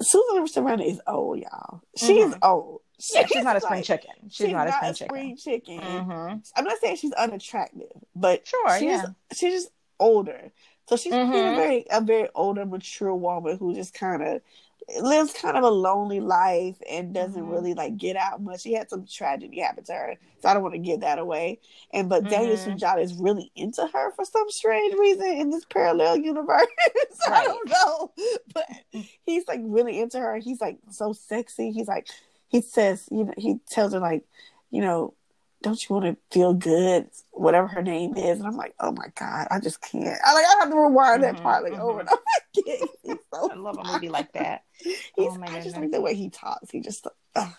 Susan 0.00 0.46
Sarandon 0.46 0.86
is 0.86 1.00
old, 1.06 1.40
y'all. 1.40 1.82
She's 1.96 2.24
mm-hmm. 2.24 2.38
old. 2.42 2.80
Yeah, 3.14 3.26
she's, 3.26 3.44
not 3.44 3.56
a 3.56 3.60
spring 3.60 3.78
like, 3.78 3.84
chicken. 3.84 4.10
She's, 4.28 4.46
she's 4.46 4.52
not, 4.52 4.68
a 4.68 4.94
spring, 4.94 5.34
chicken. 5.36 5.78
chicken. 5.78 5.80
Mm-hmm. 5.80 6.38
I'm 6.54 6.64
not 6.64 6.78
saying 6.82 6.96
she's 6.96 7.12
unattractive, 7.12 7.88
but 8.14 8.46
sure, 8.46 8.78
she's 8.78 8.82
yeah. 8.82 9.06
she's 9.34 9.54
just 9.54 9.70
older. 9.98 10.52
So 10.86 10.96
she's 10.96 11.12
mm-hmm. 11.12 11.32
a 11.32 11.56
very 11.56 11.86
a 11.90 12.00
very 12.02 12.28
older, 12.34 12.66
mature 12.66 13.14
woman 13.14 13.56
who 13.56 13.74
just 13.74 13.94
kind 13.94 14.22
of 14.22 14.42
lives 15.00 15.32
kind 15.32 15.56
of 15.56 15.64
a 15.64 15.70
lonely 15.70 16.20
life 16.20 16.76
and 16.88 17.14
doesn't 17.14 17.42
mm-hmm. 17.42 17.50
really 17.50 17.74
like 17.74 17.96
get 17.96 18.16
out 18.16 18.42
much. 18.42 18.62
She 18.62 18.72
had 18.72 18.90
some 18.90 19.06
tragedy 19.06 19.60
happen 19.60 19.84
to 19.84 19.92
her, 19.92 20.14
so 20.40 20.48
I 20.48 20.54
don't 20.54 20.62
want 20.62 20.74
to 20.74 20.80
give 20.80 21.00
that 21.00 21.18
away. 21.18 21.60
And 21.92 22.08
but 22.08 22.22
mm-hmm. 22.22 22.30
Daniel 22.30 22.56
Sunjata 22.56 23.02
is 23.02 23.14
really 23.14 23.50
into 23.54 23.86
her 23.86 24.12
for 24.12 24.24
some 24.24 24.50
strange 24.50 24.94
reason 24.98 25.26
in 25.26 25.50
this 25.50 25.64
parallel 25.64 26.16
universe. 26.16 26.66
right. 27.28 27.42
I 27.42 27.44
don't 27.44 27.68
know, 27.68 28.12
but 28.54 28.66
he's 29.24 29.46
like 29.46 29.60
really 29.62 30.00
into 30.00 30.18
her. 30.18 30.38
He's 30.38 30.60
like 30.60 30.78
so 30.90 31.12
sexy. 31.12 31.70
He's 31.70 31.88
like 31.88 32.08
he 32.48 32.60
says, 32.60 33.08
you 33.10 33.24
know, 33.24 33.34
he 33.38 33.58
tells 33.68 33.92
her 33.92 34.00
like, 34.00 34.24
you 34.70 34.80
know, 34.80 35.14
don't 35.62 35.88
you 35.88 35.94
want 35.94 36.06
to 36.06 36.16
feel 36.34 36.54
good? 36.54 37.10
Whatever 37.32 37.66
her 37.68 37.82
name 37.82 38.16
is, 38.16 38.38
and 38.38 38.46
I'm 38.46 38.56
like, 38.56 38.74
oh 38.80 38.92
my 38.92 39.06
god, 39.14 39.48
I 39.50 39.60
just 39.60 39.80
can't. 39.80 40.18
I 40.24 40.34
like 40.34 40.44
I 40.44 40.56
have 40.60 40.70
to 40.70 40.76
rewind 40.76 41.22
mm-hmm, 41.22 41.34
that 41.34 41.42
part 41.42 41.64
like 41.64 41.74
mm-hmm. 41.74 41.82
over 41.82 42.00
and 42.00 42.08
over 42.08 42.22
again. 42.56 43.18
So 43.32 43.50
I 43.52 43.54
love 43.54 43.78
a 43.78 43.92
movie 43.92 44.08
like 44.08 44.32
that. 44.32 44.64
He's, 44.82 44.98
oh 45.18 45.38
I 45.42 45.60
just 45.60 45.76
like 45.76 45.90
the 45.90 46.00
way 46.00 46.14
he 46.14 46.30
talks. 46.30 46.70
He 46.70 46.80
just, 46.80 47.06
uh, 47.36 47.50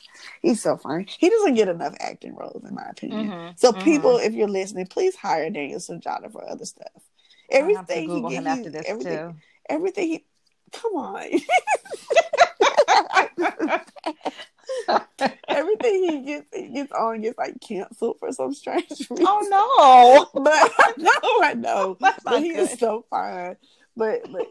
he's 0.42 0.62
so 0.62 0.78
funny. 0.78 1.06
He 1.20 1.30
doesn't 1.30 1.54
get 1.54 1.68
enough 1.68 1.96
acting 2.00 2.36
roles, 2.36 2.64
in 2.68 2.74
my 2.74 2.86
opinion. 2.90 3.30
Mm-hmm, 3.30 3.52
so 3.58 3.72
mm-hmm. 3.72 3.84
people, 3.84 4.18
if 4.18 4.34
you're 4.34 4.48
listening, 4.48 4.88
please 4.88 5.16
hire 5.16 5.50
Daniel 5.50 5.80
Sunjata 5.80 6.32
for 6.32 6.48
other 6.48 6.66
stuff. 6.66 6.88
Everything 7.50 8.10
he 8.10 8.36
gets, 8.36 8.48
after 8.48 8.70
this 8.70 8.86
everything, 8.88 9.18
too. 9.18 9.36
everything 9.70 10.08
he, 10.08 10.26
come 10.72 10.94
on. 10.94 11.30
Everything 15.48 16.04
he 16.10 16.20
gets 16.22 16.56
he 16.56 16.68
gets 16.70 16.92
on 16.92 17.22
gets 17.22 17.38
like 17.38 17.60
canceled 17.62 18.18
for 18.20 18.32
some 18.32 18.54
strange 18.54 18.90
reason. 18.90 19.18
Oh 19.22 20.30
no! 20.34 20.42
but 20.42 20.54
I 20.54 20.94
know, 20.98 21.44
I 21.44 21.54
know. 21.54 21.98
but 22.00 22.42
he 22.42 22.50
good. 22.50 22.60
is 22.60 22.80
so 22.80 23.06
fine. 23.10 23.58
But 23.96 24.32
but 24.32 24.48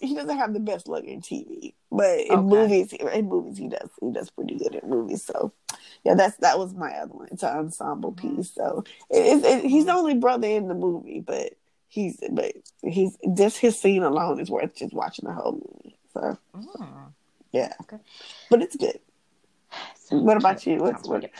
he 0.00 0.14
doesn't 0.14 0.38
have 0.38 0.54
the 0.54 0.60
best 0.60 0.88
look 0.88 1.04
in 1.04 1.20
TV. 1.20 1.74
But 1.90 2.20
in 2.20 2.32
okay. 2.32 2.42
movies, 2.42 2.92
in 2.92 3.28
movies 3.28 3.58
he 3.58 3.68
does 3.68 3.90
he 4.00 4.10
does 4.10 4.30
pretty 4.30 4.56
good 4.56 4.74
in 4.74 4.88
movies. 4.88 5.24
So 5.24 5.52
yeah, 6.04 6.14
that's 6.14 6.36
that 6.38 6.58
was 6.58 6.74
my 6.74 6.90
other 6.92 7.12
one. 7.12 7.28
It's 7.30 7.42
an 7.42 7.56
ensemble 7.56 8.12
mm-hmm. 8.12 8.36
piece. 8.36 8.50
So 8.54 8.84
it, 9.10 9.44
it, 9.44 9.64
he's 9.64 9.86
the 9.86 9.92
only 9.92 10.14
brother 10.14 10.48
in 10.48 10.68
the 10.68 10.74
movie, 10.74 11.20
but 11.20 11.52
he's 11.88 12.18
but 12.30 12.54
he's 12.82 13.18
just 13.34 13.58
his 13.58 13.78
scene 13.78 14.02
alone 14.02 14.40
is 14.40 14.50
worth 14.50 14.74
just 14.74 14.94
watching 14.94 15.26
the 15.26 15.34
whole 15.34 15.52
movie. 15.52 15.98
So 16.14 16.38
mm. 16.56 17.12
yeah, 17.52 17.74
okay. 17.82 17.98
but 18.48 18.62
it's 18.62 18.76
good. 18.76 18.98
What 20.22 20.36
about 20.36 20.66
you? 20.66 20.76
What's 20.76 21.08
what? 21.08 21.30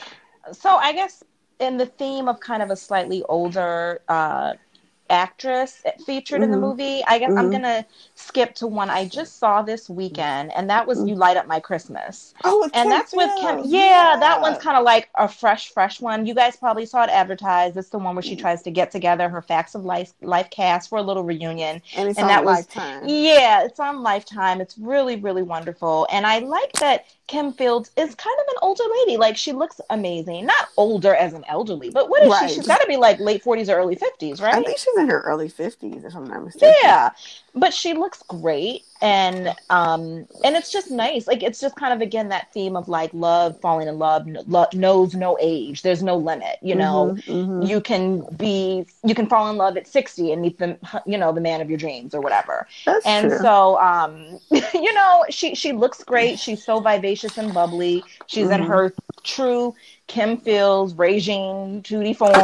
So 0.52 0.70
I 0.76 0.92
guess 0.92 1.22
in 1.60 1.76
the 1.76 1.86
theme 1.86 2.28
of 2.28 2.40
kind 2.40 2.62
of 2.62 2.70
a 2.70 2.76
slightly 2.76 3.22
older 3.24 4.00
uh, 4.08 4.54
actress 5.12 5.82
featured 6.06 6.36
mm-hmm. 6.36 6.44
in 6.44 6.50
the 6.50 6.56
mm-hmm. 6.56 6.66
movie. 6.66 7.04
I 7.06 7.18
guess 7.18 7.30
mm-hmm. 7.30 7.38
I'm 7.38 7.50
gonna 7.50 7.86
skip 8.14 8.54
to 8.56 8.66
one 8.66 8.90
I 8.90 9.06
just 9.06 9.38
saw 9.38 9.62
this 9.62 9.88
weekend, 9.88 10.52
and 10.54 10.68
that 10.70 10.86
was 10.86 10.98
mm-hmm. 10.98 11.08
"You 11.08 11.14
Light 11.16 11.36
Up 11.36 11.46
My 11.46 11.60
Christmas." 11.60 12.34
Oh, 12.44 12.68
and 12.74 12.90
that's 12.90 13.12
with 13.12 13.30
Kim. 13.38 13.60
Yeah, 13.64 14.14
yeah, 14.14 14.16
that 14.18 14.40
one's 14.40 14.58
kind 14.58 14.76
of 14.76 14.84
like 14.84 15.10
a 15.16 15.28
fresh, 15.28 15.70
fresh 15.70 16.00
one. 16.00 16.26
You 16.26 16.34
guys 16.34 16.56
probably 16.56 16.86
saw 16.86 17.04
it 17.04 17.10
advertised. 17.10 17.76
It's 17.76 17.90
the 17.90 17.98
one 17.98 18.16
where 18.16 18.22
she 18.22 18.34
tries 18.34 18.62
to 18.62 18.70
get 18.70 18.90
together 18.90 19.28
her 19.28 19.42
Facts 19.42 19.74
of 19.74 19.84
Life 19.84 20.14
life 20.22 20.50
cast 20.50 20.88
for 20.88 20.98
a 20.98 21.02
little 21.02 21.22
reunion, 21.22 21.82
and 21.94 22.08
it's 22.08 22.18
and 22.18 22.24
on 22.24 22.28
that 22.28 22.44
Lifetime. 22.44 23.02
Was, 23.02 23.12
yeah, 23.12 23.64
it's 23.64 23.78
on 23.78 24.02
Lifetime. 24.02 24.60
It's 24.60 24.78
really, 24.78 25.16
really 25.16 25.42
wonderful, 25.42 26.08
and 26.10 26.26
I 26.26 26.38
like 26.40 26.72
that 26.74 27.04
Kim 27.26 27.52
Fields 27.52 27.90
is 27.96 28.14
kind 28.14 28.36
of 28.40 28.46
an 28.48 28.58
older 28.62 28.84
lady. 29.00 29.16
Like 29.16 29.36
she 29.36 29.52
looks 29.52 29.80
amazing. 29.90 30.46
Not 30.46 30.68
older 30.76 31.14
as 31.14 31.32
an 31.32 31.44
elderly, 31.48 31.90
but 31.90 32.08
what 32.10 32.22
is 32.22 32.30
right. 32.30 32.48
she? 32.48 32.56
She's 32.56 32.66
got 32.66 32.80
to 32.80 32.86
be 32.86 32.96
like 32.96 33.18
late 33.20 33.42
40s 33.42 33.68
or 33.68 33.78
early 33.78 33.96
50s, 33.96 34.40
right? 34.40 34.54
I 34.54 34.62
think 34.62 34.78
she's 34.78 34.96
in 34.98 35.08
her 35.08 35.20
early 35.20 35.48
50s, 35.48 36.04
if 36.04 36.14
I'm 36.14 36.26
not 36.26 36.44
mistaken. 36.44 36.74
Yeah 36.82 37.10
but 37.54 37.74
she 37.74 37.92
looks 37.94 38.22
great 38.28 38.82
and 39.02 39.48
um 39.68 40.26
and 40.44 40.54
it's 40.56 40.70
just 40.70 40.90
nice 40.90 41.26
like 41.26 41.42
it's 41.42 41.60
just 41.60 41.74
kind 41.74 41.92
of 41.92 42.00
again 42.00 42.28
that 42.28 42.52
theme 42.52 42.76
of 42.76 42.88
like 42.88 43.10
love 43.12 43.60
falling 43.60 43.88
in 43.88 43.98
love 43.98 44.26
lo- 44.46 44.66
knows 44.72 45.14
no 45.14 45.36
age 45.40 45.82
there's 45.82 46.02
no 46.02 46.16
limit 46.16 46.56
you 46.62 46.74
know 46.74 47.12
mm-hmm, 47.12 47.32
mm-hmm. 47.32 47.62
you 47.62 47.80
can 47.80 48.24
be 48.36 48.86
you 49.04 49.14
can 49.14 49.26
fall 49.26 49.50
in 49.50 49.56
love 49.56 49.76
at 49.76 49.88
60 49.88 50.32
and 50.32 50.40
meet 50.40 50.58
the 50.58 50.78
you 51.04 51.18
know 51.18 51.32
the 51.32 51.40
man 51.40 51.60
of 51.60 51.68
your 51.68 51.78
dreams 51.78 52.14
or 52.14 52.20
whatever 52.20 52.66
That's 52.86 53.04
and 53.04 53.28
true. 53.28 53.38
so 53.38 53.78
um 53.80 54.38
you 54.50 54.92
know 54.94 55.24
she 55.28 55.54
she 55.56 55.72
looks 55.72 56.04
great 56.04 56.38
she's 56.38 56.64
so 56.64 56.78
vivacious 56.78 57.36
and 57.38 57.52
bubbly 57.52 58.04
she's 58.28 58.44
mm-hmm. 58.44 58.62
in 58.62 58.68
her 58.68 58.94
true 59.22 59.74
Kim 60.12 60.36
Fields, 60.36 60.94
Regine, 60.94 61.82
Tootie 61.82 62.14
form. 62.14 62.34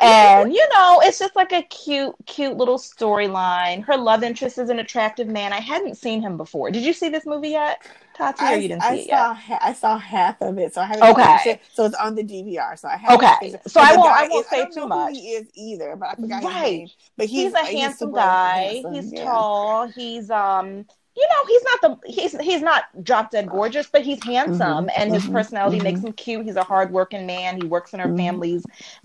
and, 0.00 0.52
you 0.52 0.68
know, 0.74 1.00
it's 1.02 1.18
just 1.18 1.34
like 1.34 1.52
a 1.52 1.62
cute, 1.62 2.14
cute 2.26 2.56
little 2.56 2.78
storyline. 2.78 3.82
Her 3.82 3.96
love 3.96 4.22
interest 4.22 4.58
is 4.58 4.68
an 4.68 4.78
attractive 4.78 5.26
man. 5.26 5.52
I 5.54 5.60
hadn't 5.60 5.96
seen 5.96 6.20
him 6.20 6.36
before. 6.36 6.70
Did 6.70 6.82
you 6.82 6.92
see 6.92 7.08
this 7.08 7.24
movie 7.24 7.50
yet, 7.50 7.82
Tati, 8.14 8.44
I, 8.44 8.54
or 8.54 8.56
you 8.58 8.68
didn't 8.68 8.82
I 8.82 8.96
see 8.96 9.02
it 9.04 9.08
saw, 9.08 9.36
yet? 9.48 9.60
I 9.62 9.72
saw 9.72 9.96
half 9.96 10.42
of 10.42 10.58
it, 10.58 10.74
so 10.74 10.82
I 10.82 10.86
haven't 10.86 11.10
okay. 11.10 11.50
it. 11.52 11.60
So 11.72 11.86
it's 11.86 11.94
on 11.94 12.14
the 12.14 12.24
DVR, 12.24 12.78
so 12.78 12.88
I 12.88 12.96
haven't 12.96 13.24
Okay. 13.24 13.56
So 13.66 13.80
I 13.80 13.96
won't, 13.96 14.12
I 14.12 14.28
won't 14.28 14.46
say 14.46 14.66
too 14.66 14.86
much. 14.86 15.14
he 15.14 15.30
is 15.30 15.48
either, 15.54 15.96
but 15.96 16.10
I 16.10 16.14
forgot 16.16 16.44
right. 16.44 16.90
But 17.16 17.28
he's, 17.28 17.44
he's 17.44 17.54
a 17.54 17.64
handsome 17.64 18.12
guy. 18.12 18.82
Handsome. 18.82 18.94
He's 18.94 19.12
yeah. 19.12 19.24
tall. 19.24 19.86
He's, 19.86 20.30
um, 20.30 20.84
you 21.14 21.28
know, 21.28 21.46
he's 21.46 21.62
not 21.62 21.80
the 21.82 22.10
he's 22.10 22.40
he's 22.40 22.62
not 22.62 22.84
drop 23.04 23.30
dead 23.30 23.48
gorgeous, 23.48 23.86
but 23.86 24.02
he's 24.02 24.22
handsome 24.24 24.86
mm-hmm. 24.86 24.88
and 24.96 25.12
his 25.12 25.24
mm-hmm. 25.24 25.34
personality 25.34 25.76
mm-hmm. 25.76 25.84
makes 25.84 26.00
him 26.00 26.12
cute. 26.12 26.46
He's 26.46 26.56
a 26.56 26.62
hardworking 26.62 27.26
man. 27.26 27.60
He 27.60 27.66
works 27.66 27.92
in 27.92 28.00
our 28.00 28.06
mm-hmm. 28.06 28.16
family's 28.16 28.64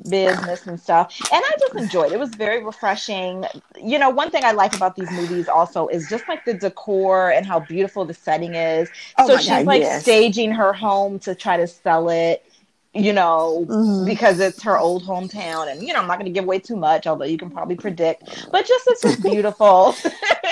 business 0.10 0.66
and 0.68 0.80
stuff. 0.80 1.20
And 1.34 1.44
I 1.46 1.52
just 1.60 1.76
enjoyed 1.76 2.12
it. 2.12 2.16
It 2.16 2.20
was 2.20 2.34
very 2.34 2.64
refreshing. 2.64 3.46
You 3.82 4.00
know, 4.00 4.10
one 4.10 4.32
thing 4.32 4.46
I 4.46 4.54
like 4.54 4.74
about 4.74 4.96
these 4.96 5.12
movies 5.12 5.50
also 5.50 5.88
is 5.88 6.10
just 6.10 6.28
like 6.30 6.46
the 6.46 6.54
decor 6.54 7.32
and 7.32 7.46
how 7.46 7.60
beautiful 7.60 8.06
the 8.06 8.14
setting 8.14 8.56
is. 8.56 8.90
Oh 9.18 9.28
so 9.28 9.38
she's 9.38 9.50
God, 9.50 9.66
like 9.66 9.82
yes. 9.82 10.04
staging 10.04 10.52
her 10.52 10.72
home 10.72 11.20
to 11.20 11.36
try 11.36 11.58
to 11.58 11.68
sell 11.68 12.10
it 12.10 12.47
you 12.98 13.14
know, 13.14 13.66
mm-hmm. 13.68 14.06
because 14.06 14.40
it's 14.40 14.62
her 14.64 14.78
old 14.78 15.04
hometown. 15.04 15.72
And, 15.72 15.82
you 15.82 15.94
know, 15.94 16.00
I'm 16.00 16.08
not 16.08 16.18
going 16.18 16.26
to 16.26 16.32
give 16.32 16.46
away 16.46 16.60
too 16.60 16.76
much, 16.76 17.08
although 17.08 17.26
you 17.26 17.38
can 17.38 17.50
probably 17.50 17.76
predict. 17.76 18.48
But 18.52 18.66
just 18.66 18.88
it's 18.88 19.02
just 19.02 19.22
beautiful. 19.22 19.96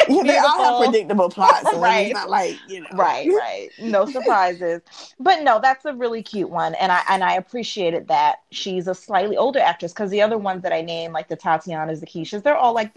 yeah, 0.10 0.24
they 0.24 0.38
all 0.38 0.64
have 0.64 0.84
predictable 0.84 1.30
plots. 1.30 1.70
So 1.72 1.80
right. 1.80 2.08
It's 2.08 2.14
not 2.14 2.30
like, 2.30 2.58
you 2.68 2.82
know. 2.82 2.88
Right, 2.94 3.28
right. 3.28 3.70
No 3.80 4.06
surprises. 4.06 4.82
but 5.20 5.42
no, 5.42 5.60
that's 5.60 5.86
a 5.86 5.94
really 5.94 6.22
cute 6.22 6.50
one. 6.50 6.76
And 6.76 6.92
I 6.92 7.02
and 7.10 7.24
I 7.24 7.34
appreciated 7.36 8.08
that 8.10 8.38
she's 8.52 8.88
a 8.88 8.96
slightly 8.96 9.38
older 9.38 9.60
actress 9.60 9.94
because 9.94 10.12
the 10.12 10.22
other 10.22 10.38
ones 10.38 10.64
that 10.64 10.74
I 10.74 10.82
named, 10.82 11.14
like 11.14 11.28
the 11.28 11.38
Tatianas, 11.38 12.00
the 12.00 12.06
Keshias, 12.06 12.44
they're 12.44 12.58
all 12.58 12.74
like 12.74 12.92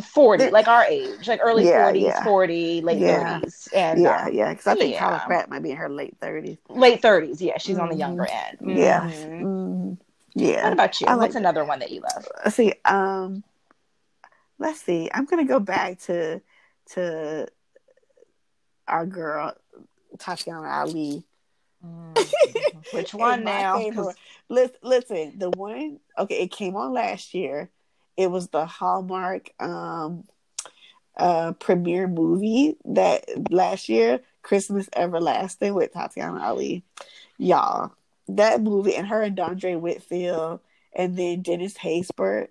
40, 0.00 0.50
like 0.50 0.68
our 0.68 0.84
age, 0.84 1.26
like 1.26 1.40
early 1.42 1.64
yeah, 1.64 1.90
40s, 1.90 2.02
yeah. 2.02 2.24
40, 2.24 2.80
late 2.82 2.98
yeah. 2.98 3.40
30s. 3.40 3.68
And 3.74 4.02
yeah, 4.02 4.24
um, 4.24 4.32
yeah, 4.32 4.50
because 4.50 4.66
I 4.66 4.74
think 4.74 4.92
yeah. 4.92 5.18
Pratt 5.20 5.48
might 5.48 5.62
be 5.62 5.70
in 5.70 5.76
her 5.76 5.88
late 5.88 6.18
30s. 6.20 6.58
Late 6.68 7.00
30s, 7.00 7.40
yeah, 7.40 7.58
she's 7.58 7.76
mm-hmm. 7.76 7.84
on 7.84 7.88
the 7.90 7.96
younger 7.96 8.24
mm-hmm. 8.24 8.68
end. 8.68 8.78
Yeah. 8.78 9.00
Mm-hmm. 9.00 9.46
Mm-hmm. 9.46 9.94
Yeah. 10.34 10.64
What 10.64 10.72
about 10.74 11.00
you? 11.00 11.06
Like, 11.06 11.18
What's 11.18 11.34
another 11.34 11.64
one 11.64 11.78
that 11.78 11.90
you 11.90 12.02
love? 12.02 12.28
Let's 12.44 12.56
see. 12.56 12.74
Um, 12.84 13.42
let's 14.58 14.80
see. 14.80 15.08
I'm 15.12 15.24
gonna 15.24 15.46
go 15.46 15.60
back 15.60 15.98
to 16.00 16.42
to 16.90 17.48
our 18.86 19.06
girl 19.06 19.54
Tatiana 20.18 20.68
Ali. 20.68 21.24
Mm. 21.84 22.92
Which 22.92 23.14
one 23.14 23.44
now? 23.44 23.78
Listen, 24.48 24.76
listen, 24.82 25.38
the 25.38 25.50
one. 25.50 26.00
Okay, 26.18 26.42
it 26.42 26.50
came 26.50 26.76
on 26.76 26.92
last 26.92 27.32
year 27.32 27.70
it 28.16 28.30
was 28.30 28.48
the 28.48 28.66
Hallmark 28.66 29.50
um, 29.60 30.24
uh, 31.16 31.52
premiere 31.52 32.08
movie 32.08 32.76
that 32.84 33.24
last 33.50 33.88
year, 33.88 34.20
Christmas 34.42 34.88
Everlasting 34.94 35.74
with 35.74 35.92
Tatiana 35.92 36.42
Ali. 36.42 36.84
Y'all, 37.38 37.92
that 38.28 38.62
movie 38.62 38.94
and 38.94 39.06
her 39.08 39.22
and 39.22 39.36
Dondre 39.36 39.78
Whitfield 39.78 40.60
and 40.94 41.16
then 41.16 41.42
Dennis 41.42 41.74
Haysbert. 41.74 42.48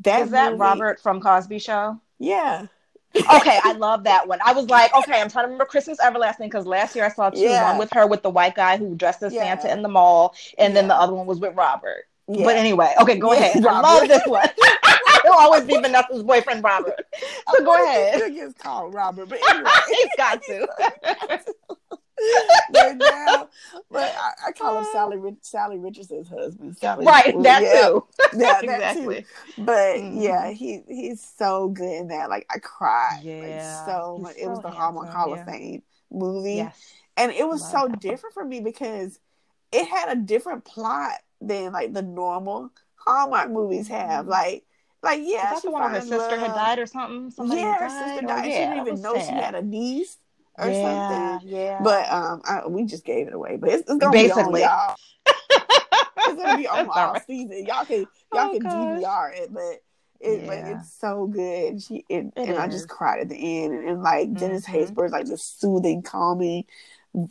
That 0.00 0.22
is 0.22 0.30
that 0.30 0.52
movie, 0.52 0.60
Robert 0.60 1.00
from 1.00 1.20
Cosby 1.20 1.58
Show? 1.58 2.00
Yeah. 2.18 2.66
okay, 3.14 3.58
I 3.62 3.72
love 3.72 4.04
that 4.04 4.26
one. 4.26 4.38
I 4.44 4.52
was 4.52 4.70
like, 4.70 4.94
okay, 4.94 5.20
I'm 5.20 5.28
trying 5.28 5.44
to 5.44 5.48
remember 5.48 5.66
Christmas 5.66 6.00
Everlasting 6.00 6.48
because 6.48 6.66
last 6.66 6.96
year 6.96 7.04
I 7.04 7.10
saw 7.10 7.28
two. 7.28 7.40
Yeah. 7.40 7.70
One 7.70 7.78
with 7.78 7.92
her 7.92 8.06
with 8.06 8.22
the 8.22 8.30
white 8.30 8.54
guy 8.54 8.78
who 8.78 8.94
dressed 8.94 9.22
as 9.22 9.34
yeah. 9.34 9.58
Santa 9.58 9.72
in 9.72 9.82
the 9.82 9.88
mall, 9.88 10.34
and 10.56 10.72
yeah. 10.72 10.80
then 10.80 10.88
the 10.88 10.94
other 10.94 11.12
one 11.12 11.26
was 11.26 11.38
with 11.38 11.54
Robert. 11.54 12.06
But 12.28 12.56
anyway, 12.56 12.94
okay, 13.00 13.18
go 13.18 13.32
ahead. 13.32 13.62
Robert. 13.62 13.86
I 13.86 13.98
love 13.98 14.08
this 14.08 14.26
one. 14.26 14.48
He'll 15.22 15.32
always 15.32 15.64
be 15.64 15.74
Vanessa's 15.74 16.22
boyfriend, 16.22 16.62
Robert. 16.64 17.06
So 17.52 17.64
go 17.64 17.74
ahead. 17.74 18.22
He 18.22 18.36
gets 18.36 18.54
called 18.54 18.94
Robert, 18.94 19.28
but 19.28 19.38
anyway, 19.50 19.70
he's 19.88 20.08
got 20.16 20.42
to. 20.42 20.68
but 22.72 22.96
now, 22.96 23.48
but 23.90 24.14
I, 24.16 24.48
I 24.48 24.52
call 24.52 24.78
him 24.78 24.84
Salli 24.94 25.36
Salli 25.42 25.82
Richardson's 25.82 26.28
husband. 26.28 26.76
Salli, 26.76 27.04
right, 27.04 27.34
that 27.42 27.62
yeah, 27.62 27.82
too. 27.82 28.06
Yeah, 28.36 28.60
exactly. 28.62 29.22
Too. 29.22 29.64
But 29.64 29.96
mm-hmm. 29.96 30.20
yeah, 30.20 30.50
he 30.50 30.82
he's 30.88 31.24
so 31.36 31.68
good 31.68 31.92
in 31.92 32.08
that. 32.08 32.30
Like 32.30 32.46
I 32.50 32.58
cried. 32.58 33.20
Yeah, 33.22 33.84
like, 33.86 33.86
so 33.86 34.18
much. 34.20 34.34
So 34.36 34.42
it 34.42 34.48
was 34.48 34.60
the 34.60 34.70
Hallmark 34.70 35.10
Hall 35.10 35.30
yeah. 35.30 35.40
of 35.40 35.46
Fame 35.46 35.82
movie, 36.10 36.54
yes. 36.54 36.94
and 37.16 37.32
it 37.32 37.46
was 37.46 37.68
so 37.68 37.88
that. 37.88 38.00
different 38.00 38.34
for 38.34 38.44
me 38.44 38.60
because 38.60 39.18
it 39.72 39.88
had 39.88 40.16
a 40.16 40.20
different 40.20 40.64
plot 40.64 41.18
than 41.46 41.72
like 41.72 41.92
the 41.92 42.02
normal 42.02 42.70
Hallmark 42.96 43.50
movies 43.50 43.88
have. 43.88 44.22
Mm-hmm. 44.22 44.30
Like 44.30 44.64
like 45.02 45.20
yeah, 45.22 45.54
she 45.56 45.66
the 45.66 45.70
one 45.72 45.82
where 45.82 45.90
her 45.90 46.00
sister 46.00 46.16
love. 46.16 46.38
had 46.38 46.54
died 46.54 46.78
or 46.78 46.86
something. 46.86 47.30
Somebody 47.30 47.60
yeah, 47.60 47.76
her 47.76 47.88
sister 47.88 48.26
died. 48.26 48.46
Yeah, 48.46 48.52
she 48.52 48.74
didn't 48.74 48.86
even 48.86 49.02
know 49.02 49.14
sad. 49.14 49.26
she 49.26 49.32
had 49.32 49.54
a 49.54 49.62
niece 49.62 50.16
or 50.58 50.68
yeah, 50.68 51.30
something. 51.32 51.48
Yeah. 51.48 51.80
But 51.82 52.10
um, 52.10 52.42
I, 52.44 52.66
we 52.66 52.84
just 52.84 53.04
gave 53.04 53.26
it 53.26 53.34
away. 53.34 53.56
But 53.56 53.70
it's, 53.70 53.80
it's 53.90 53.98
gonna 53.98 54.12
Basically. 54.12 54.60
be 54.60 54.64
on 54.64 54.70
y'all. 54.70 54.96
it's 56.28 56.42
gonna 56.42 56.56
be 56.56 56.68
on 56.68 56.88
all 56.88 57.12
right. 57.14 57.26
season. 57.26 57.66
Y'all 57.66 57.84
can 57.84 58.00
y'all 58.00 58.06
oh, 58.32 58.50
can 58.52 58.60
gosh. 58.60 59.02
DVR 59.02 59.38
it, 59.38 59.52
but. 59.52 59.82
It, 60.24 60.42
yeah. 60.42 60.46
but 60.46 60.58
it's 60.58 60.92
so 61.00 61.26
good. 61.26 61.82
She 61.82 62.04
it, 62.08 62.26
it 62.26 62.32
and 62.36 62.50
is. 62.50 62.56
I 62.56 62.68
just 62.68 62.88
cried 62.88 63.22
at 63.22 63.28
the 63.28 63.34
end, 63.64 63.74
and, 63.74 63.88
and 63.88 64.02
like 64.04 64.28
mm-hmm. 64.28 64.38
Dennis 64.38 64.64
Haysbert, 64.64 65.10
like 65.10 65.26
the 65.26 65.36
soothing, 65.36 66.00
calming 66.02 66.64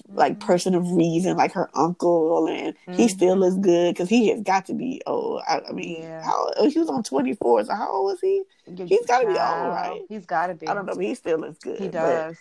like 0.09 0.33
mm-hmm. 0.33 0.47
person 0.47 0.75
of 0.75 0.91
reason, 0.91 1.37
like 1.37 1.53
her 1.53 1.69
uncle, 1.73 2.47
and 2.47 2.75
mm-hmm. 2.75 2.93
he 2.93 3.07
still 3.07 3.43
is 3.43 3.57
good 3.57 3.93
because 3.93 4.09
he 4.09 4.29
has 4.29 4.41
got 4.41 4.65
to 4.67 4.73
be 4.73 5.01
old. 5.07 5.41
I, 5.47 5.61
I 5.67 5.71
mean, 5.71 6.03
yeah. 6.03 6.23
how 6.23 6.51
he 6.67 6.77
was 6.77 6.89
on 6.89 7.03
twenty 7.03 7.33
four, 7.33 7.63
so 7.65 7.73
how 7.73 7.91
old 7.91 8.13
is 8.13 8.21
he? 8.21 8.43
He's 8.85 9.05
got 9.05 9.21
to 9.21 9.27
be 9.27 9.31
old, 9.31 9.39
right? 9.39 10.01
He's 10.07 10.25
got 10.25 10.47
to 10.47 10.53
be. 10.53 10.67
I 10.67 10.73
don't 10.73 10.85
know, 10.85 10.93
but 10.93 11.03
he 11.03 11.15
still 11.15 11.43
is 11.43 11.57
good. 11.57 11.79
He 11.79 11.87
does. 11.87 12.37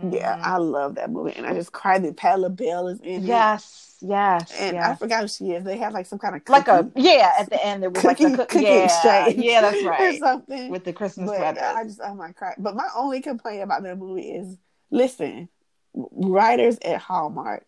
Mm-hmm. 0.00 0.14
Yeah, 0.14 0.38
I 0.42 0.58
love 0.58 0.96
that 0.96 1.10
movie, 1.10 1.32
and 1.36 1.46
I 1.46 1.54
just 1.54 1.72
cried 1.72 2.04
that 2.04 2.18
Patti 2.18 2.38
LaBelle 2.38 2.88
is 2.88 3.00
in 3.00 3.24
yes, 3.24 3.96
it. 4.02 4.08
Yes, 4.08 4.52
and 4.60 4.76
yes. 4.76 4.90
I 4.90 4.94
forgot 4.96 5.22
who 5.22 5.28
she 5.28 5.52
is. 5.52 5.64
They 5.64 5.78
have 5.78 5.94
like 5.94 6.04
some 6.04 6.18
kind 6.18 6.36
of 6.36 6.44
cookie, 6.44 6.52
like 6.52 6.68
a 6.68 6.90
yeah. 6.96 7.32
At 7.40 7.48
the 7.48 7.64
end, 7.64 7.82
there 7.82 7.88
was 7.88 8.02
cookie, 8.02 8.24
like 8.24 8.34
a 8.34 8.44
cookie 8.44 8.64
yeah, 8.64 8.84
exchange. 8.84 9.42
Yeah, 9.42 9.62
that's 9.62 9.82
right. 9.86 10.14
or 10.14 10.18
something 10.18 10.70
with 10.70 10.84
the 10.84 10.92
Christmas 10.92 11.30
but 11.30 11.36
sweater. 11.38 11.62
I 11.62 11.84
just 11.84 12.00
oh 12.04 12.14
my 12.14 12.32
god! 12.38 12.56
But 12.58 12.76
my 12.76 12.88
only 12.94 13.22
complaint 13.22 13.62
about 13.62 13.84
that 13.84 13.96
movie 13.96 14.32
is 14.32 14.58
listen 14.90 15.48
writers 15.96 16.78
at 16.84 17.00
Hallmark, 17.00 17.64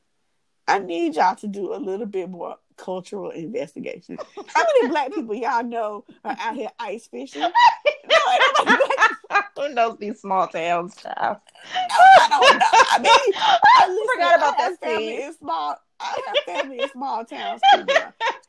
I 0.66 0.78
need 0.78 1.16
y'all 1.16 1.34
to 1.36 1.48
do 1.48 1.74
a 1.74 1.76
little 1.76 2.06
bit 2.06 2.28
more 2.28 2.56
cultural 2.76 3.30
investigation. 3.30 4.18
How 4.36 4.64
many 4.64 4.88
black 4.90 5.12
people 5.12 5.34
y'all 5.34 5.64
know 5.64 6.04
are 6.24 6.36
out 6.38 6.54
here 6.54 6.70
ice 6.78 7.08
fishing? 7.08 7.42
Who 9.56 9.74
knows 9.74 9.98
these 9.98 10.20
small 10.20 10.46
towns, 10.46 10.94
child? 10.96 11.38
No, 11.74 11.96
I 11.98 12.28
don't 12.30 12.58
know. 12.58 12.66
I 12.92 12.98
mean, 13.00 13.34
I 13.34 14.06
forgot 14.14 14.36
about 14.36 14.58
that 14.58 14.80
family 14.80 15.22
in 15.22 15.34
small. 15.34 15.76
I 16.00 16.18
have 16.26 16.36
family 16.44 16.80
in 16.80 16.88
small 16.90 17.24
towns 17.24 17.60
too. 17.74 17.84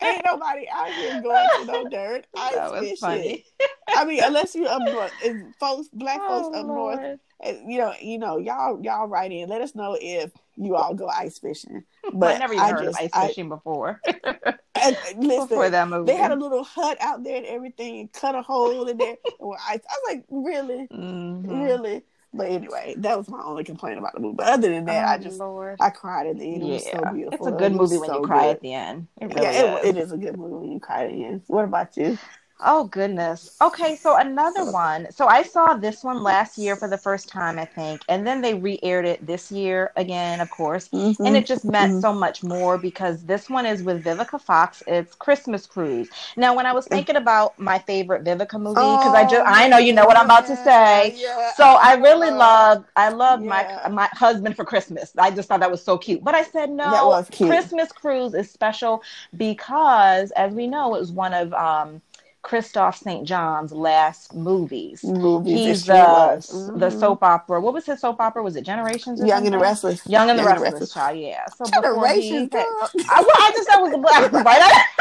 Ain't 0.02 0.22
nobody 0.24 0.68
out 0.72 0.92
here 0.92 1.22
going 1.22 1.48
to 1.62 1.66
no 1.66 1.90
dirt 1.90 2.28
ice 2.38 2.54
that 2.54 2.72
was 2.72 2.82
fishing. 2.82 2.98
Funny. 3.00 3.46
I 3.90 4.06
mean, 4.06 4.22
unless 4.24 4.54
you 4.54 4.68
up 4.68 4.82
north, 4.84 5.12
folks, 5.60 5.90
black 5.92 6.20
oh, 6.22 6.44
folks 6.44 6.58
up 6.58 6.66
oh, 6.66 6.68
Lord. 6.68 7.02
north 7.02 7.20
you 7.44 7.78
know, 7.78 7.94
you 8.02 8.18
know, 8.18 8.38
y'all 8.38 8.84
y'all 8.84 9.08
write 9.08 9.32
in. 9.32 9.50
Let 9.50 9.62
us 9.62 9.76
know 9.76 9.98
if 10.00 10.32
you 10.58 10.76
all 10.76 10.94
go 10.94 11.08
ice 11.08 11.40
fishing. 11.40 11.84
But 12.12 12.36
I 12.36 12.40
never 12.40 12.54
even 12.54 12.66
I 12.66 12.72
heard 12.72 12.84
just, 12.86 13.00
of 13.00 13.10
ice 13.14 13.28
fishing 13.28 13.50
before. 13.50 14.02
and, 14.08 14.98
listen, 15.18 15.48
before 15.48 15.70
that 15.70 15.88
movie, 15.88 16.12
they 16.12 16.18
had 16.18 16.32
a 16.32 16.36
little 16.36 16.64
hut 16.64 16.98
out 17.00 17.24
there 17.24 17.38
and 17.38 17.46
everything, 17.46 18.00
and 18.00 18.14
cut 18.14 18.34
a 18.34 18.42
hole 18.42 18.88
in 18.88 18.98
there. 18.98 19.16
Well, 19.38 19.60
I, 19.60 19.74
I 19.74 19.76
was 19.76 20.02
like, 20.08 20.26
really, 20.30 20.88
mm-hmm. 20.88 21.62
really. 21.62 22.04
But 22.34 22.50
anyway, 22.50 22.96
that 22.98 23.18
was 23.18 23.28
my 23.28 23.42
only 23.44 23.64
complaint 23.64 23.98
about 23.98 24.14
the 24.14 24.20
movie. 24.20 24.36
But 24.38 24.48
other 24.48 24.70
than 24.70 24.86
that, 24.86 25.06
oh, 25.06 25.12
I 25.12 25.18
just 25.18 25.40
Lord. 25.40 25.78
I 25.80 25.90
cried 25.90 26.28
at 26.28 26.38
the 26.38 26.46
end. 26.46 26.62
Yeah. 26.62 26.70
It 26.70 26.74
was 26.74 26.86
so 26.86 27.14
beautiful. 27.14 27.48
It's 27.48 27.56
a 27.56 27.58
good 27.58 27.74
movie 27.74 27.98
when 27.98 28.10
so 28.10 28.20
you 28.22 28.26
cry 28.26 28.44
good. 28.44 28.56
at 28.56 28.62
the 28.62 28.74
end. 28.74 29.08
It 29.20 29.26
really 29.26 29.42
yeah, 29.42 29.78
it, 29.78 29.86
it 29.86 29.98
is 29.98 30.12
a 30.12 30.18
good 30.18 30.38
movie 30.38 30.54
when 30.54 30.72
you 30.72 30.80
cry 30.80 31.06
at 31.06 31.12
the 31.12 31.26
end. 31.26 31.42
What 31.48 31.66
about 31.66 31.98
you? 31.98 32.18
Oh 32.62 32.84
goodness. 32.86 33.56
Okay, 33.62 33.96
so 33.96 34.18
another 34.18 34.70
one. 34.70 35.08
So 35.12 35.28
I 35.28 35.44
saw 35.44 35.76
this 35.76 36.04
one 36.04 36.22
last 36.22 36.58
year 36.58 36.76
for 36.76 36.90
the 36.90 36.98
first 36.98 37.30
time, 37.30 37.58
I 37.58 37.64
think, 37.64 38.02
and 38.10 38.28
then 38.28 38.42
they 38.42 38.54
re-aired 38.54 39.06
it 39.06 39.26
this 39.26 39.50
year 39.50 39.94
again, 39.96 40.42
of 40.42 40.50
course, 40.50 40.90
mm-hmm. 40.90 41.26
and 41.26 41.38
it 41.38 41.46
just 41.46 41.64
meant 41.64 41.94
mm-hmm. 41.94 42.02
so 42.02 42.14
much 42.14 42.44
more 42.44 42.78
because 42.78 43.24
this 43.24 43.50
one 43.50 43.66
is 43.66 43.82
with 43.82 44.04
Vivica 44.04 44.42
Fox. 44.42 44.84
It's 44.88 45.16
Christmas 45.16 45.66
Cruise. 45.66 46.10
Now, 46.36 46.54
when 46.54 46.66
I 46.66 46.74
was 46.74 46.86
thinking 46.86 47.16
about 47.16 47.58
my 47.58 47.80
favorite 47.80 48.26
Vivica 48.26 48.60
movie, 48.60 48.76
because 48.76 49.14
oh, 49.14 49.16
I 49.16 49.24
just 49.24 49.44
I 49.46 49.70
know 49.70 49.78
you 49.78 49.94
know 49.94 50.06
what 50.06 50.18
I'm 50.18 50.26
about 50.26 50.46
to 50.48 50.58
say, 50.58 51.16
yeah. 51.16 51.54
so 51.54 51.64
I 51.64 51.94
really 51.96 52.30
love 52.30 52.84
I 52.98 53.08
love 53.08 53.42
yeah. 53.42 53.88
my 53.88 53.90
my 53.90 54.10
husband 54.12 54.58
for 54.58 54.66
Christmas. 54.66 55.14
I 55.18 55.32
just 55.32 55.48
thought 55.48 55.62
that 55.62 55.72
was 55.72 55.82
so 55.82 55.98
cute, 55.98 56.26
but 56.26 56.36
I 56.36 56.44
said 56.44 56.70
no. 56.70 57.24
Christmas 57.32 57.94
Cruise 57.94 58.34
is 58.34 58.52
special 58.52 59.02
because, 59.38 60.32
as 60.32 60.52
we 60.52 60.68
know, 60.68 60.94
it 60.96 61.00
was 61.00 61.14
one 61.14 61.34
of 61.34 61.54
um 61.54 62.02
Kristoff 62.44 62.96
St. 62.96 63.28
John's 63.28 63.72
last 63.72 64.34
movies. 64.34 65.04
Movies. 65.04 65.60
He's 65.60 65.90
uh, 65.90 66.38
mm-hmm. 66.38 66.80
the 66.80 66.90
soap 66.90 67.22
opera. 67.22 67.60
What 67.60 67.74
was 67.74 67.86
his 67.86 68.00
soap 68.00 68.22
opera? 68.22 68.42
Was 68.42 68.56
it 68.56 68.64
Generations? 68.64 69.22
Young 69.24 69.46
and 69.46 69.54
the 69.54 69.60
Restless. 69.60 70.06
Young 70.08 70.30
and 70.30 70.40
the 70.40 70.44
Restless, 70.44 70.72
Restless 70.72 70.94
child. 70.94 71.20
Yeah. 71.20 71.46
So 71.48 71.66
Generations. 71.66 72.50
Had, 72.52 72.66
I, 72.66 73.22
well, 73.22 73.30
I 73.36 73.52
just 73.56 73.70
thought 73.70 73.80
it 73.80 73.84
was 73.84 73.92
the 73.92 73.98
black 73.98 74.32
right. 74.32 74.96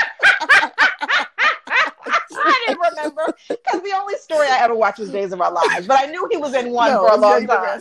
I 2.40 2.64
didn't 2.66 2.80
remember 2.90 3.34
because 3.48 3.82
the 3.82 3.92
only 3.96 4.16
story 4.16 4.46
I 4.48 4.58
ever 4.60 4.74
watched 4.74 4.98
was 4.98 5.10
Days 5.10 5.32
of 5.32 5.40
Our 5.40 5.52
Lives, 5.52 5.86
but 5.86 5.98
I 6.00 6.06
knew 6.06 6.28
he 6.30 6.36
was 6.36 6.54
in 6.54 6.70
one 6.70 6.90
no, 6.90 7.06
for 7.06 7.14
a 7.14 7.16
long 7.16 7.46
time. 7.46 7.80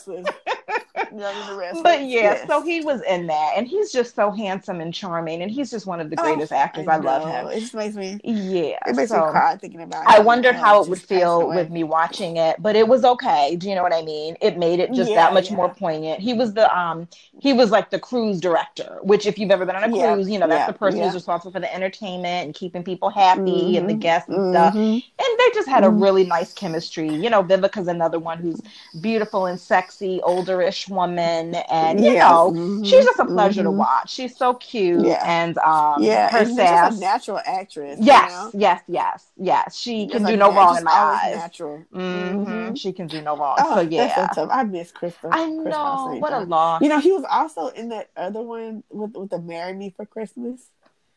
but 1.83 2.01
yeah, 2.01 2.21
yes. 2.21 2.47
so 2.47 2.61
he 2.61 2.81
was 2.81 3.01
in 3.01 3.27
that, 3.27 3.53
and 3.55 3.67
he's 3.67 3.91
just 3.91 4.15
so 4.15 4.31
handsome 4.31 4.81
and 4.81 4.93
charming, 4.93 5.41
and 5.41 5.51
he's 5.51 5.71
just 5.71 5.85
one 5.85 5.99
of 5.99 6.09
the 6.09 6.19
oh, 6.19 6.23
greatest 6.23 6.51
oh, 6.51 6.55
actors. 6.55 6.87
I, 6.87 6.95
I, 6.95 6.97
love 6.97 7.27
him. 7.27 7.47
It 7.47 7.59
just 7.59 7.73
makes 7.73 7.95
me 7.95 8.19
yeah. 8.23 8.77
It 8.87 8.95
makes 8.95 9.09
so, 9.09 9.25
me 9.25 9.31
cry 9.31 9.55
thinking 9.57 9.81
about. 9.81 10.03
it. 10.03 10.09
I 10.09 10.19
wondered 10.19 10.55
how 10.55 10.83
it 10.83 10.89
would 10.89 11.01
feel 11.01 11.47
with 11.47 11.69
me 11.69 11.83
watching 11.83 12.37
it, 12.37 12.61
but 12.61 12.75
it 12.75 12.87
was 12.87 13.03
okay. 13.03 13.55
Do 13.55 13.69
you 13.69 13.75
know 13.75 13.83
what 13.83 13.93
I 13.93 14.01
mean? 14.01 14.37
It 14.41 14.57
made 14.57 14.79
it 14.79 14.93
just 14.93 15.09
yeah, 15.09 15.17
that 15.17 15.33
much 15.33 15.49
yeah. 15.49 15.57
more 15.57 15.73
poignant. 15.73 16.19
He 16.19 16.33
was 16.33 16.53
the 16.53 16.75
um 16.77 17.07
he 17.39 17.53
was 17.53 17.71
like 17.71 17.89
the 17.89 17.99
cruise 17.99 18.39
director, 18.39 18.97
which 19.01 19.25
if 19.25 19.37
you've 19.37 19.51
ever 19.51 19.65
been 19.65 19.75
on 19.75 19.83
a 19.83 19.89
cruise, 19.89 20.29
you 20.29 20.39
know 20.39 20.47
that's 20.47 20.71
the 20.71 20.77
person 20.77 21.01
who's 21.01 21.13
responsible 21.13 21.51
for 21.51 21.59
the 21.59 21.73
entertainment 21.73 22.45
and 22.45 22.53
keeping 22.53 22.83
people 22.83 23.09
happy 23.09 23.41
mm-hmm. 23.41 23.77
and 23.77 23.89
the 23.89 23.93
mm-hmm. 23.93 23.99
guests 23.99 24.29
and 24.29 24.37
mm-hmm. 24.37 24.53
stuff. 24.53 24.75
And 24.75 25.39
they 25.39 25.53
just 25.53 25.67
had 25.67 25.83
a 25.83 25.87
mm-hmm. 25.87 26.03
really 26.03 26.25
nice 26.25 26.53
chemistry. 26.53 27.13
You 27.13 27.29
know, 27.29 27.41
Vivica's 27.41 27.87
another 27.87 28.19
one 28.19 28.37
who's 28.39 28.61
beautiful 29.01 29.45
and 29.45 29.59
sexy, 29.59 30.19
olderish 30.23 30.89
woman, 30.89 31.06
and 31.15 31.99
you 31.99 32.13
yeah. 32.13 32.27
know, 32.27 32.51
mm-hmm. 32.51 32.83
she's 32.83 33.05
just 33.05 33.19
a 33.19 33.25
pleasure 33.25 33.61
mm-hmm. 33.61 33.71
to 33.71 33.77
watch. 33.77 34.11
She's 34.11 34.35
so 34.35 34.55
cute, 34.55 35.05
yeah. 35.05 35.23
and 35.25 35.57
um, 35.59 36.01
yeah, 36.01 36.29
her 36.31 36.45
sass, 36.45 36.97
a 36.97 36.99
natural 36.99 37.39
actress. 37.45 37.99
Yes, 38.01 38.31
you 38.31 38.37
know? 38.37 38.51
yes, 38.53 38.81
yes, 38.87 39.25
yes. 39.37 39.75
She 39.77 40.07
can 40.07 40.23
do 40.23 40.35
no 40.35 40.51
wrong 40.53 40.77
in 40.77 40.83
my 40.83 40.91
eyes. 40.91 41.35
Natural. 41.35 41.85
Mm-hmm. 41.93 41.99
mm-hmm. 42.43 42.73
She 42.75 42.91
can 42.93 43.07
do 43.07 43.21
no 43.21 43.37
wrong. 43.37 43.57
Oh, 43.59 43.75
so 43.75 43.81
yeah, 43.81 44.31
so 44.31 44.49
I 44.49 44.63
miss 44.63 44.91
Christopher. 44.91 45.29
I 45.31 45.47
know 45.49 46.17
what 46.19 46.33
a 46.33 46.39
loss. 46.39 46.81
You 46.81 46.89
know, 46.89 46.99
he 46.99 47.11
was 47.11 47.25
also 47.29 47.67
in 47.67 47.89
that 47.89 48.09
other 48.17 48.41
one 48.41 48.83
with 48.89 49.15
with 49.15 49.29
the 49.29 49.39
"Marry 49.39 49.73
Me 49.73 49.93
for 49.95 50.05
Christmas." 50.05 50.67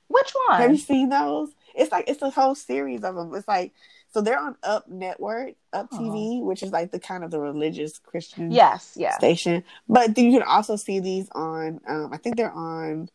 Which 0.09 0.33
one? 0.49 0.61
Have 0.61 0.73
you 0.73 0.77
seen 0.77 1.09
those? 1.09 1.51
It's 1.75 1.93
like 1.93 2.09
it's 2.09 2.21
a 2.21 2.31
whole 2.31 2.55
series 2.55 3.05
of 3.05 3.15
them. 3.15 3.33
It's 3.35 3.47
like 3.47 3.73
so 4.13 4.21
they're 4.21 4.39
on 4.39 4.57
Up 4.63 4.89
Network, 4.89 5.55
Up 5.73 5.89
oh. 5.93 5.99
TV, 5.99 6.43
which 6.43 6.63
is 6.63 6.73
like 6.73 6.91
the 6.91 6.99
kind 6.99 7.23
of 7.23 7.31
the 7.31 7.39
religious 7.39 7.99
Christian 7.99 8.51
yes, 8.51 8.95
yes. 8.97 9.17
station. 9.17 9.63
But 9.89 10.19
you 10.19 10.33
can 10.33 10.43
also 10.43 10.77
see 10.77 11.01
these 11.01 11.29
on. 11.31 11.81
Um, 11.87 12.11
I 12.13 12.17
think 12.17 12.37
they're 12.37 12.53
on 12.53 13.09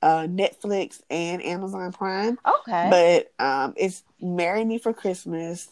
uh, 0.00 0.26
Netflix 0.28 1.00
and 1.10 1.44
Amazon 1.44 1.92
Prime. 1.92 2.38
Okay. 2.46 3.26
But 3.38 3.44
um, 3.44 3.74
it's 3.76 4.04
"Marry 4.20 4.64
Me 4.64 4.78
for 4.78 4.92
Christmas." 4.92 5.68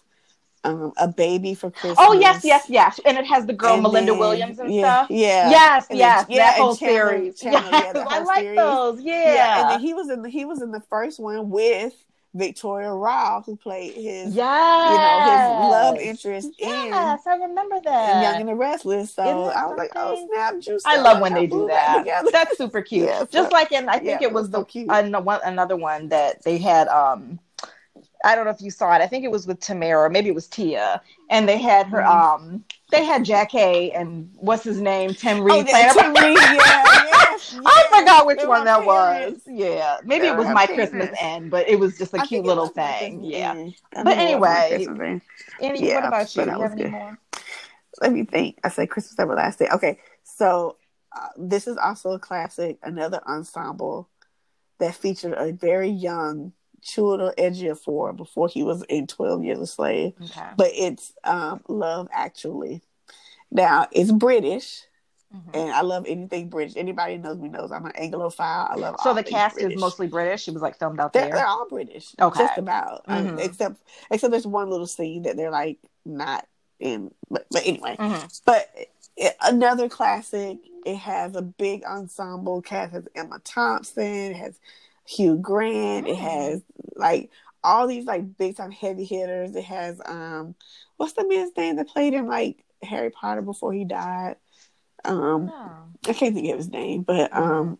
Um, 0.64 0.92
a 0.96 1.06
baby 1.06 1.54
for 1.54 1.70
Christmas. 1.70 1.96
Oh 2.00 2.12
yes, 2.12 2.44
yes, 2.44 2.64
yes, 2.68 2.98
and 3.04 3.16
it 3.16 3.24
has 3.24 3.46
the 3.46 3.52
girl 3.52 3.74
and 3.74 3.84
Melinda 3.84 4.10
then, 4.10 4.18
Williams 4.18 4.58
and 4.58 4.74
yeah, 4.74 4.80
stuff. 4.82 5.10
Yeah, 5.10 5.50
yes, 5.50 5.86
and 5.90 5.98
yes, 5.98 6.26
then, 6.26 6.36
yeah, 6.36 6.50
that 6.50 6.56
whole 6.58 6.74
Chandler, 6.74 7.10
series. 7.10 7.40
Chandler, 7.40 7.70
yes, 7.70 7.92
yeah, 7.94 8.04
I 8.08 8.18
like 8.24 8.40
series. 8.40 8.56
those. 8.56 9.00
Yeah. 9.00 9.34
yeah. 9.34 9.60
and 9.60 9.70
then 9.70 9.80
he 9.80 9.94
was 9.94 10.10
in 10.10 10.22
the, 10.22 10.28
he 10.28 10.44
was 10.44 10.62
in 10.62 10.72
the 10.72 10.80
first 10.90 11.20
one 11.20 11.50
with 11.50 11.94
Victoria 12.36 12.92
Rowell, 12.92 13.42
who 13.44 13.56
played 13.56 13.94
his, 13.94 14.34
yes. 14.34 14.90
you 14.90 14.98
know, 14.98 15.20
his 15.32 15.70
love 15.70 15.96
interest 15.98 16.50
yes, 16.58 17.20
in, 17.26 17.32
I 17.32 17.36
remember 17.36 17.80
that. 17.84 18.22
Young 18.22 18.40
and 18.40 18.48
the 18.48 18.54
Restless. 18.54 19.14
So 19.14 19.22
I 19.22 19.66
was 19.66 19.78
like, 19.78 19.92
oh 19.96 20.28
snap, 20.32 20.60
juice. 20.60 20.82
I 20.84 21.00
love 21.00 21.20
when 21.20 21.34
they 21.34 21.46
do 21.46 21.66
that. 21.68 22.04
that 22.04 22.28
That's 22.32 22.58
super 22.58 22.82
cute. 22.82 23.06
yeah, 23.06 23.24
Just 23.30 23.52
like 23.52 23.72
in, 23.72 23.88
I 23.88 23.98
think 23.98 24.20
yeah, 24.20 24.28
it 24.28 24.32
was, 24.32 24.48
it 24.48 24.52
was 24.56 24.66
the 24.74 24.86
so 24.86 25.14
uh, 25.18 25.20
one, 25.20 25.40
another 25.44 25.76
one 25.76 26.08
that 26.08 26.42
they 26.42 26.58
had. 26.58 26.88
um 26.88 27.40
I 28.24 28.34
don't 28.34 28.44
know 28.44 28.50
if 28.50 28.60
you 28.60 28.70
saw 28.70 28.94
it. 28.94 29.00
I 29.02 29.06
think 29.06 29.24
it 29.24 29.30
was 29.30 29.46
with 29.46 29.60
Tamera, 29.60 30.10
maybe 30.10 30.28
it 30.28 30.34
was 30.34 30.46
Tia, 30.46 31.00
and 31.30 31.48
they 31.48 31.58
had 31.58 31.86
her. 31.88 31.98
Mm-hmm. 31.98 32.46
Um, 32.46 32.64
they 32.90 33.04
had 33.04 33.24
Jackée 33.24 33.98
and 33.98 34.30
what's 34.36 34.62
his 34.62 34.80
name, 34.80 35.12
Tim 35.12 35.42
Reid. 35.42 35.66
Oh, 35.68 35.92
Tim 35.92 36.14
Reid, 36.14 36.38
yeah, 36.38 36.56
yes, 36.56 37.52
yes. 37.54 37.60
I 37.64 37.98
forgot 37.98 38.26
which 38.26 38.38
They're 38.38 38.48
one 38.48 38.64
that 38.64 38.84
parents. 38.84 39.46
was. 39.46 39.54
Yeah, 39.54 39.98
maybe 40.04 40.22
They're 40.22 40.34
it 40.34 40.38
was 40.38 40.48
my 40.48 40.66
parents. 40.66 40.92
Christmas 40.92 41.18
end, 41.20 41.50
but 41.50 41.68
it 41.68 41.78
was 41.78 41.98
just 41.98 42.14
a 42.14 42.20
I 42.20 42.26
cute 42.26 42.44
little 42.44 42.68
thing. 42.68 43.22
Yeah. 43.22 43.70
But 43.92 44.16
anyway, 44.16 44.86
any, 45.60 45.86
yeah, 45.88 45.96
what 45.96 46.08
about 46.08 46.36
you? 46.36 46.44
You 46.84 46.90
have? 46.90 47.18
Let 48.00 48.12
me 48.12 48.24
think. 48.24 48.58
I 48.62 48.68
said 48.68 48.90
Christmas 48.90 49.18
Everlasting. 49.18 49.68
Okay, 49.72 49.98
so 50.22 50.76
uh, 51.12 51.28
this 51.36 51.66
is 51.66 51.76
also 51.76 52.12
a 52.12 52.18
classic, 52.18 52.78
another 52.82 53.20
ensemble 53.26 54.08
that 54.78 54.94
featured 54.94 55.32
a 55.32 55.52
very 55.52 55.88
young 55.88 56.52
Chiwetel 56.86 57.34
Ejiofor 57.36 58.16
before 58.16 58.48
he 58.48 58.62
was 58.62 58.82
in 58.88 59.06
Twelve 59.06 59.42
Years 59.42 59.58
a 59.58 59.66
Slave. 59.66 60.14
Okay. 60.22 60.48
But 60.56 60.70
it's 60.72 61.12
um, 61.24 61.60
Love 61.68 62.08
Actually. 62.12 62.82
Now 63.50 63.88
it's 63.90 64.12
British, 64.12 64.82
mm-hmm. 65.34 65.50
and 65.54 65.70
I 65.70 65.80
love 65.82 66.06
anything 66.06 66.48
British. 66.48 66.76
Anybody 66.76 67.18
knows 67.18 67.38
me 67.38 67.48
knows 67.48 67.72
I'm 67.72 67.86
an 67.86 67.92
Anglophile. 67.92 68.70
I 68.70 68.74
love. 68.76 68.96
So 69.02 69.14
the 69.14 69.24
cast 69.24 69.56
British. 69.56 69.74
is 69.74 69.80
mostly 69.80 70.06
British. 70.06 70.46
It 70.46 70.54
was 70.54 70.62
like 70.62 70.78
filmed 70.78 71.00
out 71.00 71.12
they're, 71.12 71.22
there. 71.24 71.34
They're 71.34 71.46
all 71.46 71.68
British. 71.68 72.14
Okay, 72.20 72.44
just 72.44 72.58
about. 72.58 73.02
Um, 73.06 73.18
mm-hmm. 73.18 73.34
Um, 73.34 73.38
except 73.40 73.80
except 74.10 74.30
there's 74.30 74.46
one 74.46 74.70
little 74.70 74.86
scene 74.86 75.22
that 75.22 75.36
they're 75.36 75.50
like 75.50 75.78
not 76.04 76.46
in. 76.78 77.12
But, 77.28 77.46
but 77.50 77.66
anyway, 77.66 77.96
mm-hmm. 77.98 78.26
but 78.44 78.68
it, 79.16 79.36
another 79.42 79.88
classic. 79.88 80.58
It 80.84 80.98
has 80.98 81.34
a 81.34 81.42
big 81.42 81.82
ensemble 81.82 82.62
cast. 82.62 82.92
It 82.92 82.94
has 82.94 83.08
Emma 83.16 83.40
Thompson. 83.42 84.04
It 84.04 84.36
has 84.36 84.60
Hugh 85.06 85.36
Grant. 85.36 86.08
It 86.08 86.16
mm. 86.16 86.20
has 86.20 86.62
like 86.94 87.30
all 87.62 87.86
these 87.86 88.04
like 88.04 88.36
big 88.36 88.56
time 88.56 88.70
heavy 88.70 89.04
hitters. 89.04 89.54
It 89.54 89.64
has 89.64 90.00
um 90.04 90.54
what's 90.96 91.14
the 91.14 91.26
man's 91.26 91.56
name 91.56 91.76
that 91.76 91.88
played 91.88 92.14
in 92.14 92.26
like 92.26 92.64
Harry 92.82 93.10
Potter 93.10 93.42
before 93.42 93.72
he 93.72 93.84
died? 93.84 94.36
Um 95.04 95.50
oh. 95.52 95.82
I 96.08 96.12
can't 96.12 96.34
think 96.34 96.50
of 96.50 96.58
his 96.58 96.70
name, 96.70 97.02
but 97.02 97.34
um 97.36 97.78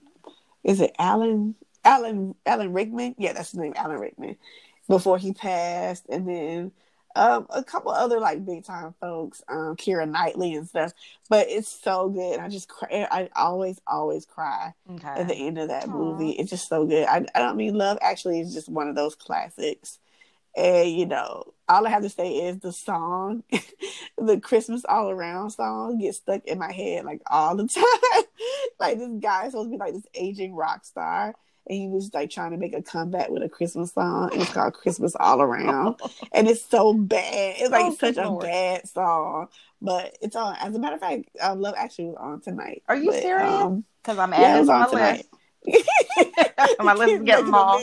is 0.65 0.81
it 0.81 0.95
Alan 0.99 1.55
Alan 1.85 2.35
Alan 2.45 2.73
Rickman? 2.73 3.15
Yeah, 3.19 3.33
that's 3.33 3.53
his 3.53 3.61
name, 3.61 3.75
Alan 3.77 3.99
Rickman. 4.01 4.37
Before 4.89 5.19
he 5.19 5.33
passed, 5.33 6.07
and 6.09 6.29
then 6.29 6.73
um, 7.17 7.47
a 7.51 7.65
couple 7.65 7.91
other 7.91 8.21
like 8.21 8.45
big 8.45 8.65
time 8.65 8.95
folks, 9.01 9.43
um, 9.49 9.75
Keira 9.77 10.09
Knightley 10.09 10.55
and 10.55 10.69
stuff. 10.69 10.93
But 11.29 11.47
it's 11.49 11.69
so 11.69 12.11
good. 12.11 12.39
I 12.39 12.49
just 12.49 12.69
cry. 12.69 13.09
I 13.11 13.31
always, 13.35 13.81
always 13.87 14.27
cry 14.27 14.75
okay. 14.91 15.09
at 15.09 15.29
the 15.29 15.35
end 15.35 15.59
of 15.59 15.69
that 15.69 15.85
Aww. 15.85 15.95
movie. 15.95 16.31
It's 16.31 16.51
just 16.51 16.69
so 16.69 16.85
good. 16.85 17.07
I, 17.07 17.25
I 17.35 17.39
don't 17.41 17.57
mean 17.57 17.75
Love 17.75 17.99
Actually 18.03 18.41
is 18.41 18.53
just 18.53 18.69
one 18.69 18.89
of 18.89 18.95
those 18.95 19.15
classics. 19.15 19.99
And 20.55 20.91
you 20.91 21.07
know, 21.07 21.55
all 21.69 21.87
I 21.87 21.91
have 21.91 22.03
to 22.03 22.09
say 22.11 22.35
is 22.37 22.59
the 22.59 22.73
song, 22.73 23.45
the 24.19 24.39
Christmas 24.39 24.85
All 24.87 25.11
Around 25.11 25.51
song, 25.51 25.99
gets 25.99 26.19
stuck 26.19 26.45
in 26.45 26.59
my 26.59 26.73
head 26.73 27.05
like 27.05 27.23
all 27.31 27.57
the 27.57 27.67
time. 27.69 28.25
like 28.79 28.99
this 28.99 29.11
guy 29.21 29.47
is 29.47 29.53
supposed 29.53 29.69
to 29.69 29.73
be 29.73 29.79
like 29.79 29.95
this 29.95 30.07
aging 30.15 30.55
rock 30.55 30.85
star, 30.85 31.35
and 31.67 31.79
he 31.79 31.89
was 31.89 32.13
like 32.15 32.31
trying 32.31 32.53
to 32.53 32.57
make 32.57 32.75
a 32.75 32.83
comeback 32.83 33.29
with 33.29 33.43
a 33.43 33.49
Christmas 33.49 33.93
song. 33.93 34.31
And 34.33 34.43
it's 34.43 34.53
called 34.53 34.75
Christmas 34.75 35.15
All 35.19 35.43
Around, 35.43 36.01
and 36.33 36.49
it's 36.49 36.65
so 36.65 36.95
bad. 36.95 37.57
It's 37.59 37.71
like 37.71 37.87
oh, 37.87 37.95
such 37.95 38.17
Lord. 38.17 38.45
a 38.45 38.47
bad 38.47 38.89
song, 38.89 39.49
but 39.81 40.17
it's 40.21 40.37
on. 40.37 40.57
As 40.61 40.75
a 40.75 40.79
matter 40.79 40.95
of 40.95 41.01
fact, 41.01 41.29
I 41.43 41.53
Love 41.53 41.75
Actually 41.77 42.07
was 42.07 42.17
on 42.19 42.41
tonight. 42.41 42.83
Are 42.89 42.97
you 42.97 43.11
but, 43.11 43.23
serious? 43.23 43.51
Because 44.03 44.19
um, 44.19 44.21
I'm 44.21 44.33
adding 44.33 44.67
yeah, 44.67 44.75
on 44.75 44.81
my 44.81 44.87
tonight. 44.87 45.27
list. 45.67 45.89
my 46.79 46.95
list 46.95 47.13
is 47.13 47.23
getting 47.25 47.47
small. 47.47 47.83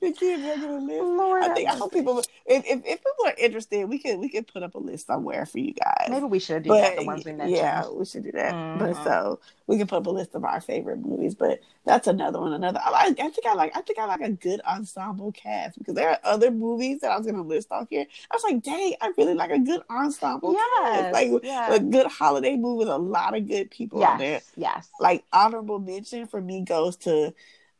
The 0.00 0.12
kids 0.12 0.42
regular 0.42 0.80
list. 0.80 1.02
Lord, 1.02 1.42
I 1.42 1.54
think 1.54 1.68
I 1.68 1.74
hope 1.74 1.92
people 1.92 2.18
if, 2.18 2.64
if, 2.64 2.84
if 2.84 2.98
people 2.98 3.26
are 3.26 3.34
interested, 3.38 3.88
we 3.88 3.98
could 3.98 4.18
we 4.18 4.28
could 4.28 4.46
put 4.46 4.62
up 4.62 4.74
a 4.74 4.78
list 4.78 5.06
somewhere 5.06 5.46
for 5.46 5.58
you 5.58 5.72
guys. 5.72 6.08
Maybe 6.08 6.26
we 6.26 6.38
should 6.38 6.62
do 6.62 6.70
but, 6.70 6.80
that. 6.80 6.96
The 6.98 7.04
ones 7.04 7.24
we 7.24 7.32
mentioned. 7.32 7.56
Yeah, 7.56 7.88
we 7.88 8.04
should 8.04 8.24
do 8.24 8.32
that. 8.32 8.54
Mm-hmm. 8.54 8.78
But 8.84 9.04
so 9.04 9.40
we 9.66 9.78
can 9.78 9.86
put 9.86 9.96
up 9.96 10.06
a 10.06 10.10
list 10.10 10.34
of 10.34 10.44
our 10.44 10.60
favorite 10.60 10.98
movies. 10.98 11.34
But 11.34 11.60
that's 11.84 12.06
another 12.06 12.40
one. 12.40 12.52
Another 12.52 12.80
I, 12.82 12.90
like, 12.90 13.20
I 13.20 13.28
think 13.30 13.46
I 13.46 13.54
like 13.54 13.76
I 13.76 13.80
think 13.80 13.98
I 13.98 14.06
like 14.06 14.20
a 14.20 14.30
good 14.30 14.60
ensemble 14.62 15.32
cast 15.32 15.78
because 15.78 15.94
there 15.94 16.10
are 16.10 16.18
other 16.24 16.50
movies 16.50 17.00
that 17.00 17.10
I 17.10 17.16
was 17.16 17.26
gonna 17.26 17.42
list 17.42 17.68
off 17.70 17.88
here. 17.90 18.06
I 18.30 18.34
was 18.34 18.44
like, 18.44 18.62
dang, 18.62 18.94
I 19.00 19.12
really 19.16 19.34
like 19.34 19.50
a 19.50 19.58
good 19.58 19.82
ensemble 19.90 20.52
yes, 20.52 20.70
cast. 20.78 21.12
Like 21.12 21.30
yes. 21.42 21.76
a 21.76 21.80
good 21.80 22.06
holiday 22.06 22.56
movie 22.56 22.78
with 22.78 22.88
a 22.88 22.98
lot 22.98 23.36
of 23.36 23.48
good 23.48 23.70
people 23.70 24.00
yes, 24.00 24.10
on 24.10 24.18
there. 24.18 24.40
Yes. 24.56 24.88
Like 25.00 25.24
honorable 25.32 25.78
mention 25.78 26.26
for 26.26 26.40
me 26.40 26.62
goes 26.62 26.96
to 26.98 27.34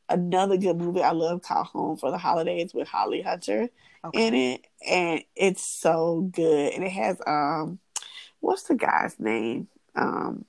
another 0.08 0.56
good 0.56 0.76
movie 0.76 1.02
I 1.02 1.12
love 1.12 1.42
called 1.42 1.66
Home 1.68 1.96
for 1.96 2.10
the 2.10 2.18
Holidays 2.18 2.72
with 2.74 2.88
Holly 2.88 3.22
Hunter 3.22 3.68
okay. 4.04 4.26
in 4.26 4.34
it. 4.34 4.66
And 4.86 5.22
it's 5.34 5.80
so 5.80 6.28
good. 6.32 6.72
And 6.72 6.84
it 6.84 6.92
has 6.92 7.20
um 7.26 7.78
what's 8.40 8.64
the 8.64 8.74
guy's 8.74 9.18
name? 9.18 9.68
Um 9.94 10.44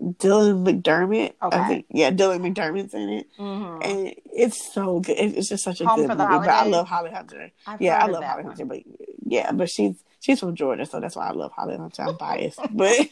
Dylan 0.00 0.64
McDermott. 0.64 1.34
Okay. 1.42 1.58
I 1.58 1.68
think 1.68 1.86
yeah, 1.90 2.10
Dylan 2.10 2.40
McDermott's 2.40 2.94
in 2.94 3.08
it. 3.08 3.26
Mm-hmm. 3.38 3.82
And 3.82 4.14
it's 4.32 4.72
so 4.72 5.00
good. 5.00 5.16
It's 5.18 5.48
just 5.48 5.64
such 5.64 5.80
a 5.80 5.86
Home 5.86 6.00
good 6.00 6.08
movie. 6.08 6.18
But 6.18 6.48
I 6.48 6.64
love 6.66 6.88
Holly 6.88 7.10
Hunter. 7.10 7.50
I've 7.66 7.80
yeah, 7.80 8.02
I 8.02 8.06
love 8.06 8.22
Holly 8.22 8.44
one. 8.44 8.52
Hunter, 8.52 8.64
but 8.64 8.82
yeah, 9.24 9.50
but 9.52 9.68
she's 9.68 9.96
she's 10.20 10.40
from 10.40 10.54
Georgia, 10.54 10.86
so 10.86 11.00
that's 11.00 11.16
why 11.16 11.28
I 11.28 11.32
love 11.32 11.52
Holly 11.52 11.76
Hunter. 11.76 12.02
I'm 12.02 12.16
biased. 12.16 12.60
but 12.70 12.96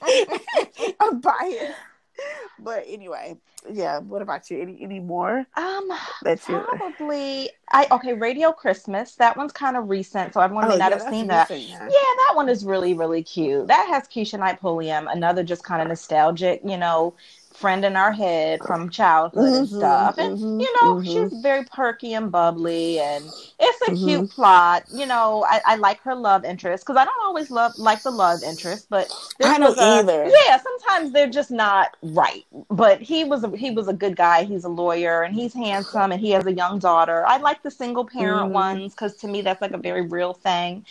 I'm 1.00 1.20
biased. 1.20 1.74
but 2.58 2.84
anyway, 2.86 3.36
yeah. 3.70 3.98
What 3.98 4.22
about 4.22 4.50
you? 4.50 4.60
Any 4.60 4.78
any 4.82 5.00
more? 5.00 5.46
Um, 5.56 5.90
that's 6.22 6.44
probably 6.44 7.50
I 7.72 7.86
okay. 7.90 8.12
Radio 8.12 8.52
Christmas. 8.52 9.14
That 9.16 9.36
one's 9.36 9.52
kind 9.52 9.76
of 9.76 9.88
recent, 9.88 10.34
so 10.34 10.40
everyone 10.40 10.66
oh, 10.66 10.68
may 10.68 10.76
not 10.78 10.92
yeah, 10.92 10.98
have 10.98 11.12
seen 11.12 11.26
that. 11.28 11.50
yeah. 11.50 11.82
yeah. 11.82 11.88
that 11.88 12.32
one 12.34 12.48
is 12.48 12.64
really 12.64 12.94
really 12.94 13.22
cute. 13.22 13.66
That 13.66 13.86
has 13.88 14.04
Keshia 14.08 14.38
Knight 14.38 14.60
Pulliam, 14.60 15.08
another 15.08 15.42
just 15.42 15.64
kind 15.64 15.82
of 15.82 15.88
nostalgic, 15.88 16.60
you 16.64 16.76
know, 16.76 17.14
friend 17.56 17.84
in 17.84 17.96
our 17.96 18.12
head 18.12 18.60
from 18.66 18.90
childhood 18.90 19.44
mm-hmm, 19.44 19.54
and 19.54 19.68
stuff. 19.68 20.18
And 20.18 20.38
mm-hmm, 20.38 20.60
you 20.60 20.74
know, 20.76 20.96
mm-hmm. 20.96 21.04
she's 21.04 21.40
very 21.40 21.64
perky 21.64 22.14
and 22.14 22.30
bubbly, 22.30 22.98
and 23.00 23.24
it's 23.58 23.82
a 23.82 23.94
cute 23.94 24.22
mm-hmm. 24.22 24.24
plot. 24.26 24.84
You 24.92 25.06
know, 25.06 25.44
I, 25.48 25.60
I, 25.64 25.76
like 25.76 26.00
her 26.02 26.14
love 26.14 26.44
interest 26.44 26.84
because 26.84 26.96
I 26.96 27.04
don't 27.04 27.22
always 27.22 27.50
love 27.50 27.72
like 27.78 28.02
the 28.02 28.10
love 28.10 28.40
interest, 28.44 28.88
but 28.90 29.10
I 29.42 29.58
don't 29.58 29.78
a, 29.78 29.82
either. 29.82 30.26
Yeah, 30.26 30.58
sometimes 30.60 31.12
they're 31.12 31.30
just 31.30 31.50
not 31.50 31.96
right. 32.02 32.44
But 32.70 33.00
he 33.00 33.24
was 33.24 33.44
a, 33.44 33.56
he 33.56 33.70
was 33.70 33.88
a 33.88 33.94
good 33.94 34.16
guy. 34.16 34.44
He's 34.44 34.64
a 34.64 34.68
lawyer 34.68 35.22
and 35.22 35.34
he's 35.34 35.54
handsome 35.54 36.12
and 36.12 36.20
he 36.20 36.30
has 36.30 36.46
a 36.46 36.52
young 36.52 36.78
daughter. 36.78 37.26
I 37.26 37.38
like 37.38 37.62
the 37.62 37.70
single 37.70 38.04
parent 38.04 38.46
mm-hmm. 38.46 38.54
ones 38.54 38.94
because 38.94 39.16
to 39.18 39.28
me 39.28 39.40
that's 39.40 39.62
like 39.62 39.72
a 39.72 39.78
very 39.78 40.02
real 40.02 40.34
thing. 40.34 40.84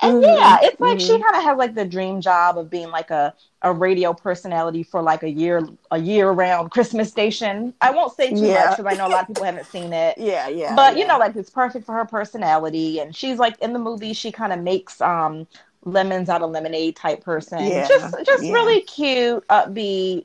And 0.00 0.22
mm-hmm. 0.22 0.36
yeah, 0.36 0.58
it's 0.62 0.80
like 0.80 1.00
she 1.00 1.08
kind 1.08 1.36
of 1.36 1.42
has 1.42 1.58
like 1.58 1.74
the 1.74 1.84
dream 1.84 2.20
job 2.20 2.58
of 2.58 2.70
being 2.70 2.90
like 2.90 3.10
a 3.10 3.34
a 3.62 3.72
radio 3.72 4.12
personality 4.12 4.82
for 4.82 5.02
like 5.02 5.22
a 5.22 5.30
year 5.30 5.66
a 5.90 5.98
year 5.98 6.30
round 6.30 6.70
Christmas 6.70 7.10
station. 7.10 7.74
I 7.80 7.90
won't 7.90 8.14
say 8.14 8.30
too 8.30 8.46
yeah. 8.46 8.66
much 8.66 8.76
because 8.76 8.92
I 8.92 8.96
know 8.96 9.08
a 9.08 9.10
lot 9.10 9.22
of 9.22 9.26
people 9.28 9.44
haven't 9.44 9.66
seen 9.66 9.92
it. 9.92 10.16
Yeah, 10.28 10.48
yeah. 10.48 10.74
But 10.74 10.94
yeah. 10.94 11.02
you 11.02 11.06
know, 11.06 11.18
like 11.18 11.36
it's 11.36 11.50
perfect 11.50 11.86
for 11.86 11.94
her 11.94 12.04
personality, 12.04 13.00
and 13.00 13.14
she's 13.14 13.38
like 13.38 13.58
in 13.60 13.72
the 13.72 13.78
movie. 13.78 14.12
She 14.12 14.30
kind 14.30 14.52
of 14.52 14.60
makes 14.60 15.00
um 15.00 15.46
lemons 15.84 16.28
out 16.28 16.42
of 16.42 16.50
lemonade 16.50 16.96
type 16.96 17.22
person. 17.22 17.64
Yeah, 17.64 17.88
just 17.88 18.14
just 18.24 18.44
yeah. 18.44 18.52
really 18.52 18.82
cute, 18.82 19.46
upbeat. 19.48 20.24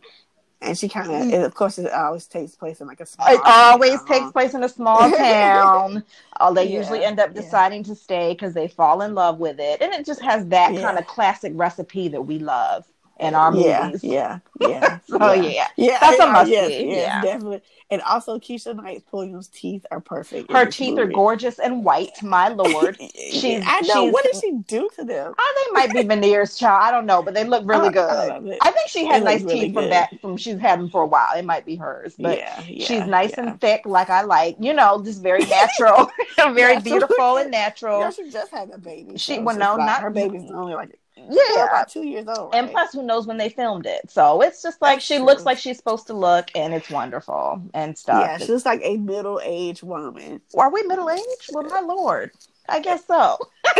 And 0.61 0.77
she 0.77 0.87
kind 0.87 1.11
of, 1.11 1.15
mm. 1.15 1.45
of 1.45 1.53
course, 1.55 1.77
it 1.77 1.91
always 1.91 2.25
takes 2.25 2.55
place 2.55 2.79
in 2.79 2.87
like 2.87 3.01
a 3.01 3.05
small. 3.05 3.27
It 3.27 3.41
always 3.43 3.97
town. 3.99 4.07
takes 4.07 4.31
place 4.31 4.53
in 4.53 4.63
a 4.63 4.69
small 4.69 5.11
town. 5.17 6.03
uh, 6.39 6.53
they 6.53 6.65
yeah, 6.65 6.79
usually 6.79 7.03
end 7.03 7.19
up 7.19 7.33
deciding 7.33 7.83
to 7.83 7.95
stay 7.95 8.31
because 8.31 8.53
they 8.53 8.69
fall 8.69 9.01
in 9.01 9.13
love 9.13 9.39
with 9.39 9.59
it, 9.59 9.81
and 9.81 9.91
it 9.93 10.05
just 10.05 10.21
has 10.21 10.47
that 10.47 10.73
kind 10.79 10.97
of 10.97 11.05
classic 11.05 11.51
recipe 11.55 12.07
that 12.07 12.21
we 12.21 12.39
love 12.39 12.85
in 13.19 13.35
our 13.35 13.51
movies. 13.51 14.03
Yeah, 14.03 14.39
yeah, 14.59 14.99
so 15.07 15.33
yeah. 15.33 15.41
yeah, 15.41 15.67
yeah, 15.77 15.97
that's 15.99 16.19
a 16.19 16.31
must 16.31 16.49
yes, 16.49 16.69
yes, 16.71 16.95
yeah, 16.97 17.21
definitely. 17.21 17.61
And 17.89 18.01
also, 18.01 18.39
Keshia 18.39 18.75
Knight 18.75 19.03
Pulliam's 19.09 19.47
teeth 19.47 19.85
are 19.91 19.99
perfect. 19.99 20.51
Her 20.51 20.65
teeth 20.65 20.95
movie. 20.95 21.01
are 21.01 21.13
gorgeous 21.13 21.59
and 21.59 21.85
white. 21.85 22.23
My 22.23 22.47
lord, 22.49 22.97
she's. 22.99 23.63
I 23.65 23.81
know. 23.81 24.05
What 24.05 24.23
did 24.23 24.35
she 24.35 24.53
do 24.67 24.89
to 24.95 25.03
them? 25.03 25.33
Oh, 25.37 25.65
they 25.67 25.73
might 25.73 25.93
be 25.93 26.01
veneers, 26.07 26.57
child. 26.57 26.81
I 26.81 26.91
don't 26.91 27.05
know, 27.05 27.21
but 27.21 27.33
they 27.33 27.43
look 27.43 27.63
really 27.65 27.91
good. 27.91 28.09
I, 28.09 28.57
I 28.61 28.71
think 28.71 28.89
she 28.89 29.05
had 29.05 29.23
nice 29.23 29.43
really 29.43 29.59
teeth 29.59 29.75
good. 29.75 29.81
from 29.81 29.89
that. 29.91 30.21
From 30.21 30.37
she's 30.37 30.57
had 30.57 30.79
them 30.79 30.89
for 30.89 31.03
a 31.03 31.07
while. 31.07 31.37
It 31.37 31.45
might 31.45 31.65
be 31.65 31.75
hers, 31.75 32.15
but 32.17 32.37
yeah, 32.37 32.63
yeah 32.67 32.85
she's 32.85 33.05
nice 33.05 33.31
yeah. 33.31 33.49
and 33.49 33.61
thick, 33.61 33.85
like 33.85 34.09
I 34.09 34.23
like. 34.23 34.55
You 34.59 34.73
know, 34.73 35.03
just 35.03 35.21
very 35.21 35.45
natural, 35.45 36.09
very 36.37 36.79
beautiful 36.81 37.37
and 37.37 37.51
natural. 37.51 37.99
Yeah, 37.99 38.09
she 38.09 38.29
just 38.31 38.51
had 38.51 38.71
a 38.71 38.79
baby. 38.79 39.17
She 39.17 39.35
so 39.35 39.41
well, 39.41 39.57
no, 39.57 39.75
not 39.75 40.01
her 40.01 40.09
baby's 40.09 40.49
only 40.49 40.73
like 40.73 40.97
yeah, 41.29 41.65
about 41.65 41.89
two 41.89 42.05
years 42.05 42.27
old. 42.27 42.53
Right? 42.53 42.63
And 42.63 42.71
plus, 42.71 42.93
who 42.93 43.03
knows 43.03 43.27
when 43.27 43.37
they 43.37 43.49
filmed 43.49 43.85
it? 43.85 44.09
So 44.09 44.41
it's 44.41 44.61
just 44.61 44.81
like 44.81 44.97
That's 44.97 45.05
she 45.05 45.17
true. 45.17 45.25
looks 45.25 45.43
like 45.45 45.57
she's 45.57 45.77
supposed 45.77 46.07
to 46.07 46.13
look, 46.13 46.49
and 46.55 46.73
it's 46.73 46.89
wonderful 46.89 47.61
and 47.73 47.97
stuff. 47.97 48.21
Yeah, 48.21 48.37
she 48.37 48.51
looks 48.51 48.65
like 48.65 48.81
a 48.83 48.97
middle 48.97 49.39
aged 49.43 49.83
woman. 49.83 50.41
Are 50.57 50.71
we 50.71 50.83
middle 50.83 51.09
aged? 51.09 51.49
Well, 51.51 51.63
my 51.63 51.81
lord, 51.81 52.31
I 52.69 52.79
guess 52.79 53.05
so. 53.05 53.37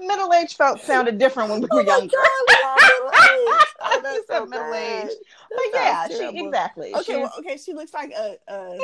middle 0.00 0.32
aged 0.34 0.56
felt 0.56 0.80
sounded 0.80 1.18
different 1.18 1.50
when 1.50 1.60
we 1.60 1.68
were 1.70 1.80
oh 1.80 1.98
younger. 1.98 2.16
God, 2.16 2.42
we 2.46 2.54
oh, 3.82 4.22
so 4.28 4.46
middle 4.46 4.74
age. 4.74 5.10
But 5.54 5.64
yeah, 5.72 6.08
she 6.08 6.38
exactly. 6.44 6.94
Okay, 6.94 7.22
well, 7.22 7.32
okay, 7.38 7.56
she 7.56 7.72
looks 7.72 7.94
like 7.94 8.12
a, 8.12 8.36
a 8.48 8.78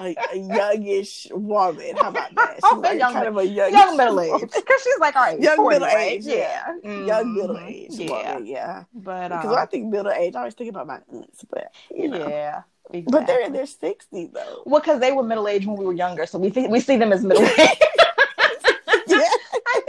a, 0.00 0.16
a, 0.32 0.36
youngish 0.36 1.28
woman. 1.30 1.96
How 1.96 2.10
about 2.10 2.34
that? 2.34 2.56
She's 2.70 2.78
like 2.78 2.98
young, 2.98 3.12
kind 3.12 3.28
of 3.28 3.36
a 3.38 3.46
young, 3.46 3.72
young 3.72 3.96
middle 3.96 4.20
age 4.20 4.40
because 4.40 4.82
she's 4.82 4.98
like 4.98 5.16
all 5.16 5.22
right, 5.22 5.40
young 5.40 5.56
40, 5.56 5.74
middle 5.74 5.88
right? 5.88 6.12
age, 6.12 6.24
yeah, 6.24 6.74
mm-hmm. 6.84 7.06
young 7.06 7.34
middle 7.34 7.58
age, 7.58 7.90
yeah, 7.92 8.34
woman, 8.34 8.46
yeah. 8.46 8.84
But 8.94 9.28
because 9.28 9.44
um, 9.44 9.50
when 9.50 9.58
I 9.58 9.66
think 9.66 9.86
middle 9.86 10.12
age, 10.12 10.34
I 10.34 10.40
always 10.40 10.54
think 10.54 10.70
about 10.70 10.86
my 10.86 11.00
aunts, 11.12 11.44
but 11.48 11.72
you 11.94 12.08
know, 12.08 12.28
yeah. 12.28 12.62
Exactly. 12.90 13.10
But 13.10 13.26
they're 13.26 13.44
in 13.44 13.52
their 13.52 13.66
sixties 13.66 14.30
though. 14.32 14.62
Well, 14.64 14.80
because 14.80 15.00
they 15.00 15.10
were 15.10 15.24
middle 15.24 15.48
aged 15.48 15.66
when 15.66 15.76
we 15.76 15.84
were 15.84 15.92
younger, 15.92 16.24
so 16.24 16.38
we 16.38 16.50
th- 16.50 16.70
we 16.70 16.78
see 16.78 16.96
them 16.96 17.12
as 17.12 17.24
middle 17.24 17.42
aged. 17.44 17.82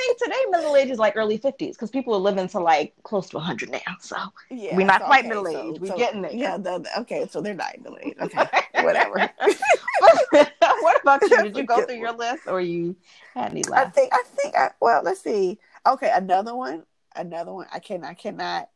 Think 0.07 0.19
today 0.19 0.45
middle 0.51 0.75
age 0.77 0.89
is 0.89 0.99
like 0.99 1.17
early 1.17 1.37
fifties 1.37 1.75
because 1.75 1.91
people 1.91 2.13
are 2.13 2.19
living 2.19 2.47
to 2.49 2.59
like 2.59 2.93
close 3.03 3.27
to 3.31 3.39
hundred 3.39 3.71
now. 3.71 3.79
So 3.99 4.15
yeah, 4.49 4.73
we're 4.73 4.85
not 4.85 5.01
so, 5.01 5.07
quite 5.07 5.25
okay, 5.25 5.27
middle 5.27 5.47
aged. 5.49 5.57
So, 5.57 5.81
we're 5.81 5.87
so, 5.87 5.97
getting 5.97 6.21
there. 6.21 6.31
Yeah. 6.31 6.55
The, 6.55 6.79
the, 6.79 6.99
okay, 7.01 7.27
so 7.29 7.41
they're 7.41 7.53
not 7.53 7.77
middle 7.77 7.97
aged. 8.01 8.17
Okay, 8.21 8.45
whatever. 8.83 9.29
what 10.29 11.01
about 11.01 11.21
you? 11.23 11.37
Did 11.43 11.57
you 11.57 11.65
go 11.65 11.83
through 11.83 11.97
your 11.97 12.13
list, 12.13 12.43
or 12.47 12.61
you 12.61 12.95
had 13.33 13.51
any 13.51 13.63
left? 13.63 13.87
I 13.87 13.89
think. 13.89 14.13
I 14.13 14.23
think. 14.27 14.55
I, 14.55 14.69
well, 14.79 15.01
let's 15.03 15.19
see. 15.19 15.59
Okay, 15.85 16.09
another 16.13 16.55
one. 16.55 16.83
Another 17.13 17.53
one. 17.53 17.67
I 17.73 17.79
can. 17.79 18.05
I 18.05 18.13
cannot 18.13 18.69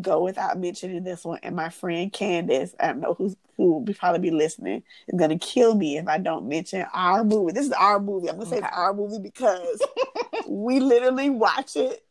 go 0.00 0.22
without 0.22 0.58
mentioning 0.58 1.04
this 1.04 1.24
one. 1.24 1.38
And 1.42 1.56
my 1.56 1.68
friend 1.68 2.12
Candace, 2.12 2.74
I 2.80 2.88
don't 2.88 3.00
know 3.00 3.14
who's 3.14 3.36
who 3.56 3.78
will 3.78 3.94
probably 3.94 4.20
be 4.20 4.36
listening, 4.36 4.82
is 5.08 5.18
gonna 5.18 5.38
kill 5.38 5.74
me 5.74 5.96
if 5.96 6.08
I 6.08 6.18
don't 6.18 6.48
mention 6.48 6.86
our 6.92 7.24
movie. 7.24 7.52
This 7.52 7.66
is 7.66 7.72
our 7.72 7.98
movie. 7.98 8.28
I'm 8.28 8.36
gonna 8.36 8.50
say 8.50 8.58
okay. 8.58 8.66
it's 8.66 8.76
our 8.76 8.92
movie 8.92 9.18
because 9.18 9.82
we 10.48 10.80
literally 10.80 11.30
watch 11.30 11.76
it. 11.76 12.04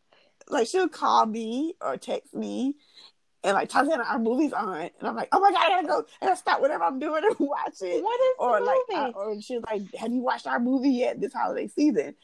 Like 0.49 0.67
she'll 0.67 0.89
call 0.89 1.25
me 1.25 1.75
or 1.81 1.97
text 1.97 2.33
me 2.33 2.75
and 3.45 3.53
like 3.53 3.69
Tatiana, 3.69 4.03
our 4.03 4.17
movie's 4.17 4.53
on, 4.53 4.75
and 4.81 4.91
I'm 5.01 5.15
like, 5.15 5.29
oh 5.31 5.39
my 5.39 5.51
god, 5.51 5.61
I 5.61 5.69
gotta 5.69 5.87
go, 5.87 5.97
and 5.97 6.07
I 6.21 6.25
gotta 6.25 6.37
stop 6.37 6.61
whatever 6.61 6.83
I'm 6.83 6.97
doing 6.97 7.23
and 7.23 7.35
watch 7.39 7.81
it. 7.81 8.03
What 8.03 8.19
is 8.19 8.35
or 8.39 8.59
the 8.59 8.65
like, 8.65 8.77
movie? 8.89 9.01
I, 9.01 9.09
or 9.11 9.41
she's 9.41 9.61
like, 9.61 9.83
have 9.95 10.11
you 10.11 10.21
watched 10.21 10.47
our 10.47 10.59
movie 10.59 10.89
yet 10.89 11.21
this 11.21 11.31
holiday 11.31 11.67
season? 11.67 12.15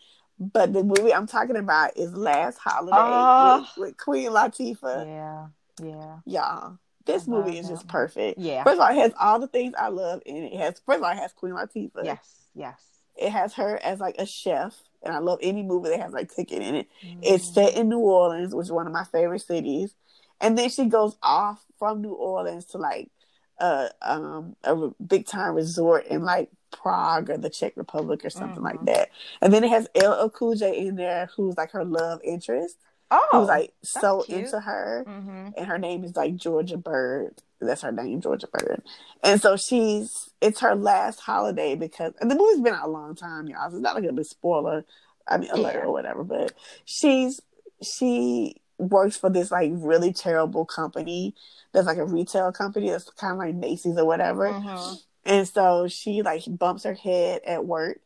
But 0.42 0.74
the 0.74 0.84
movie 0.84 1.14
I'm 1.14 1.28
talking 1.28 1.56
about 1.56 1.96
is 1.96 2.16
Last 2.16 2.58
Holiday 2.58 2.98
uh, 2.98 3.60
with, 3.60 3.90
with, 3.90 3.98
Queen 3.98 4.32
Latifah. 4.32 5.06
Yeah, 5.06 5.48
yeah, 5.86 6.18
y'all. 6.26 6.80
This 7.06 7.28
movie 7.28 7.60
is 7.60 7.68
just 7.68 7.88
perfect. 7.88 8.40
Yeah. 8.40 8.64
First 8.64 8.76
of 8.76 8.80
all, 8.82 8.92
it 8.92 9.00
has 9.00 9.14
all 9.20 9.40
the 9.40 9.48
things 9.48 9.76
I 9.78 9.90
love 9.90 10.24
in 10.26 10.38
it. 10.38 10.54
It 10.54 10.60
has 10.60 10.82
first 10.84 10.98
of 10.98 11.04
all, 11.04 11.12
it 11.12 11.18
has 11.18 11.32
Queen 11.34 11.54
Latifah. 11.54 12.04
Yes, 12.04 12.48
yes. 12.56 12.82
It 13.16 13.30
has 13.30 13.54
her 13.54 13.78
as 13.84 14.00
like 14.00 14.16
a 14.18 14.26
chef, 14.26 14.76
and 15.04 15.14
I 15.14 15.20
love 15.20 15.38
any 15.44 15.62
movie 15.62 15.90
that 15.90 16.00
has 16.00 16.12
like 16.12 16.34
cooking 16.34 16.64
in 16.64 16.74
it. 16.74 16.88
Mm. 17.06 17.20
It's 17.22 17.54
set 17.54 17.76
in 17.76 17.88
New 17.88 18.00
Orleans, 18.00 18.56
which 18.56 18.66
is 18.66 18.72
one 18.72 18.88
of 18.88 18.94
my 18.94 19.04
favorite 19.04 19.42
cities. 19.42 19.94
And 20.40 20.58
then 20.58 20.70
she 20.70 20.86
goes 20.86 21.18
off 21.22 21.64
from 21.78 22.02
New 22.02 22.14
Orleans 22.14 22.66
to 22.68 22.80
like 22.80 23.12
a 23.60 23.92
um 24.02 24.56
a 24.64 24.90
big 25.06 25.28
time 25.28 25.54
resort 25.54 26.08
in 26.08 26.24
like 26.24 26.50
Prague 26.72 27.30
or 27.30 27.38
the 27.38 27.50
Czech 27.50 27.74
Republic 27.76 28.26
or 28.26 28.30
something 28.30 28.64
mm-hmm. 28.64 28.78
like 28.78 28.86
that. 28.86 29.10
And 29.42 29.54
then 29.54 29.64
it 29.64 29.70
has 29.70 29.88
LL 29.96 30.30
Cool 30.30 30.56
J 30.56 30.88
in 30.88 30.96
there, 30.96 31.30
who's 31.36 31.58
like 31.58 31.72
her 31.72 31.86
love 31.86 32.22
interest. 32.24 32.78
Oh, 33.14 33.28
who's 33.32 33.48
like 33.50 33.74
so 33.84 34.24
cute. 34.24 34.46
into 34.46 34.60
her, 34.60 35.04
mm-hmm. 35.06 35.50
and 35.58 35.68
her 35.68 35.78
name 35.78 36.06
is 36.06 36.16
like 36.16 36.36
Georgia 36.36 36.78
Bird. 36.78 37.42
That's 37.60 37.82
her 37.82 37.92
name, 37.92 38.22
Georgia 38.22 38.48
Bird. 38.48 38.82
And 39.22 39.42
so 39.42 39.58
she's 39.58 40.30
it's 40.40 40.62
her 40.62 40.76
last 40.76 41.20
holiday 41.20 41.76
because 41.76 42.14
and 42.22 42.32
the 42.32 42.36
movie's 42.36 42.62
been 42.62 42.74
out 42.74 42.88
a 42.88 42.92
long 42.92 43.16
time, 43.16 43.48
y'all. 43.48 43.70
So 43.70 43.76
it's 43.76 43.84
not 43.84 43.96
like 43.96 44.06
a 44.06 44.14
big 44.14 44.26
spoiler. 44.26 44.86
I 45.28 45.38
mean, 45.38 45.52
alert 45.52 45.76
yeah. 45.76 45.82
or 45.82 45.92
whatever. 45.92 46.24
But 46.24 46.54
she's 46.86 47.42
she 47.84 48.62
works 48.78 49.18
for 49.18 49.30
this 49.30 49.52
like 49.52 49.72
really 49.76 50.12
terrible 50.12 50.66
company 50.66 51.36
that's 51.72 51.88
like 51.88 51.98
a 51.98 52.06
retail 52.06 52.52
company 52.52 52.90
that's 52.90 53.10
kind 53.12 53.34
of 53.34 53.40
like 53.40 53.56
Macy's 53.56 53.98
or 53.98 54.06
whatever. 54.06 54.50
Mm-hmm. 54.50 54.96
And 55.26 55.48
so 55.48 55.88
she 55.88 56.22
like 56.22 56.44
bumps 56.48 56.84
her 56.84 56.94
head 56.94 57.42
at 57.46 57.66
work 57.66 58.00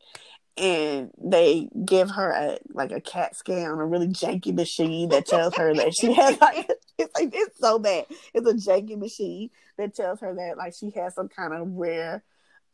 and 0.56 1.10
they 1.22 1.68
give 1.84 2.10
her 2.10 2.30
a 2.30 2.58
like 2.72 2.90
a 2.90 3.00
CAT 3.00 3.36
scan 3.36 3.70
on 3.70 3.78
a 3.78 3.86
really 3.86 4.08
janky 4.08 4.54
machine 4.54 5.10
that 5.10 5.26
tells 5.26 5.54
her 5.56 5.74
that 5.74 5.94
she 5.98 6.12
has 6.12 6.40
like 6.40 6.70
it's 6.98 7.14
like 7.14 7.30
it's 7.34 7.58
so 7.58 7.78
bad. 7.78 8.06
It's 8.32 8.46
a 8.46 8.54
janky 8.54 8.96
machine 8.98 9.50
that 9.76 9.94
tells 9.94 10.20
her 10.20 10.34
that 10.34 10.56
like 10.56 10.74
she 10.74 10.90
has 10.96 11.14
some 11.14 11.28
kind 11.28 11.52
of 11.52 11.68
rare 11.72 12.22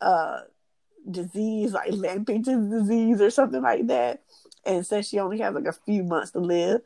uh 0.01 0.41
disease 1.11 1.73
like 1.73 1.91
Lampington's 1.91 2.71
disease 2.71 3.21
or 3.21 3.31
something 3.31 3.63
like 3.63 3.89
that. 3.89 4.23
And 4.65 4.87
says 4.87 5.09
she 5.09 5.19
only 5.19 5.39
has 5.41 5.55
like 5.55 5.67
a 5.67 5.73
few 5.73 6.05
months 6.05 6.33
to 6.33 6.39
live. 6.39 6.83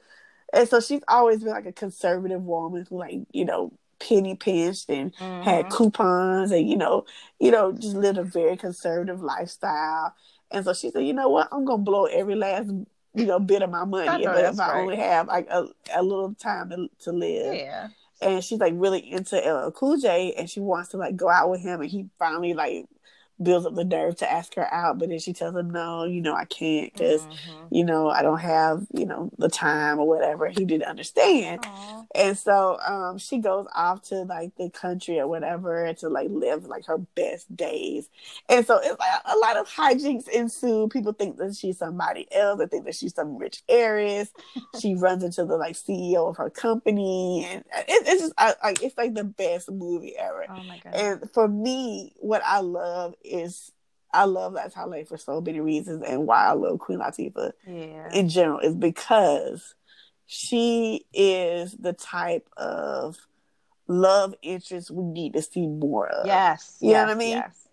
And 0.53 0.67
so 0.67 0.81
she's 0.81 1.03
always 1.09 1.41
been 1.43 1.53
like 1.53 1.67
a 1.67 1.73
conservative 1.73 2.43
woman 2.43 2.87
who 2.89 2.99
like, 2.99 3.21
you 3.33 3.45
know, 3.45 3.73
penny 3.99 4.35
pinched 4.35 4.89
and 4.91 5.15
mm-hmm. 5.15 5.43
had 5.43 5.71
coupons 5.71 6.51
and 6.51 6.69
you 6.69 6.77
know 6.77 7.05
you 7.39 7.51
know 7.51 7.73
just 7.73 7.97
lived 7.97 8.19
a 8.19 8.25
very 8.25 8.57
conservative 8.57 9.23
lifestyle. 9.23 10.15
And 10.51 10.65
so 10.65 10.75
she 10.75 10.91
said 10.91 11.05
you 11.05 11.13
know 11.13 11.29
what? 11.29 11.49
I'm 11.53 11.65
gonna 11.65 11.83
blow 11.83 12.05
every 12.07 12.35
last 12.35 12.71
you 13.15 13.25
know 13.25 13.39
bit 13.39 13.63
of 13.63 13.71
my 13.71 13.85
money 13.85 14.25
if, 14.25 14.53
if 14.53 14.61
i 14.61 14.81
only 14.81 14.97
have 14.97 15.27
like 15.27 15.49
a, 15.49 15.67
a 15.95 16.03
little 16.03 16.35
time 16.35 16.71
to, 16.71 16.89
to 17.01 17.13
live. 17.13 17.55
Yeah. 17.55 17.89
And 18.21 18.43
she's 18.43 18.61
like 18.61 18.73
really 18.77 19.11
into 19.11 19.37
LL 19.37 19.71
Cool 19.73 19.99
J 19.99 20.33
and 20.39 20.49
she 20.49 20.61
wants 20.61 20.91
to 20.91 20.97
like 20.97 21.17
go 21.17 21.29
out 21.29 21.51
with 21.51 21.61
him 21.61 21.81
and 21.81 21.91
he 21.91 22.09
finally 22.19 22.55
like 22.55 22.87
builds 23.43 23.67
up 23.67 23.75
the 23.75 23.85
nerve 23.85 24.17
to 24.17 24.31
ask 24.31 24.55
her 24.55 24.73
out, 24.73 24.99
but 24.99 25.09
then 25.09 25.19
she 25.19 25.33
tells 25.33 25.55
him, 25.55 25.71
"No, 25.71 26.05
you 26.05 26.21
know, 26.21 26.35
I 26.35 26.45
can't 26.45 26.93
because 26.93 27.23
mm-hmm. 27.23 27.75
you 27.75 27.85
know 27.85 28.09
I 28.09 28.23
don't 28.23 28.41
have 28.41 28.87
you 28.93 29.07
know 29.07 29.31
the 29.39 29.49
time 29.49 29.99
or 29.99 30.07
whatever." 30.07 30.49
He 30.49 30.65
didn't 30.65 30.89
understand, 30.89 31.63
Aww. 31.63 32.07
and 32.15 32.39
so 32.39 32.79
um, 32.87 33.19
she 33.19 33.39
goes 33.39 33.67
off 33.75 34.03
to 34.09 34.23
like 34.23 34.57
the 34.57 34.71
country 34.71 35.21
or 35.21 35.29
whatever 35.29 35.93
to 35.95 36.09
like 36.09 36.29
live 36.31 36.65
like 36.65 36.87
her 36.87 36.99
best 36.99 37.55
days, 37.55 38.09
and 38.49 38.67
so 38.67 38.79
it's 38.79 38.99
like 38.99 39.21
a 39.25 39.37
lot 39.39 39.57
of 39.57 39.69
hijinks 39.69 40.29
ensue. 40.29 40.89
People 40.89 41.13
think 41.13 41.37
that 41.37 41.55
she's 41.55 41.79
somebody 41.79 42.27
else. 42.33 42.59
They 42.59 42.67
think 42.67 42.87
that 42.87 42.95
she's 42.95 43.15
some 43.15 43.37
rich 43.37 43.63
heiress. 43.69 44.31
she 44.81 44.95
runs 44.95 45.23
into 45.23 45.45
the 45.45 45.57
like 45.57 45.75
CEO 45.75 46.31
of 46.31 46.37
her 46.39 46.51
company, 46.51 47.47
and 47.51 47.65
it, 47.87 48.07
it's 48.07 48.23
just 48.23 48.35
like 48.39 48.83
it's 48.83 48.97
like 48.97 49.15
the 49.15 49.25
best 49.25 49.71
movie 49.71 50.17
ever. 50.17 50.47
Oh 50.49 50.63
my 50.65 50.81
god! 50.83 50.95
And 50.95 51.31
for 51.33 51.49
me, 51.49 52.15
what 52.17 52.43
I 52.45 52.61
love 52.61 53.15
is 53.27 53.73
I 54.13 54.25
love 54.25 54.55
Last 54.55 54.75
Holiday 54.75 55.05
for 55.05 55.17
so 55.17 55.41
many 55.41 55.61
reasons, 55.61 56.03
and 56.07 56.27
why 56.27 56.47
I 56.47 56.53
love 56.53 56.79
Queen 56.79 56.99
Latifah 56.99 57.53
yeah. 57.67 58.09
in 58.13 58.29
general 58.29 58.61
is 58.61 58.75
because 58.75 59.75
she 60.27 61.05
is 61.13 61.73
the 61.73 61.93
type 61.93 62.49
of 62.57 63.19
love 63.89 64.35
interest 64.43 64.91
we 64.91 65.05
need 65.05 65.35
to 65.35 65.43
see 65.43 65.67
more 65.67 66.09
of. 66.09 66.27
Yes, 66.27 66.79
you 66.81 66.91
yes, 66.91 66.95
know 66.97 67.07
what 67.07 67.17
I 67.17 67.19
mean. 67.19 67.37
Yes. 67.37 67.66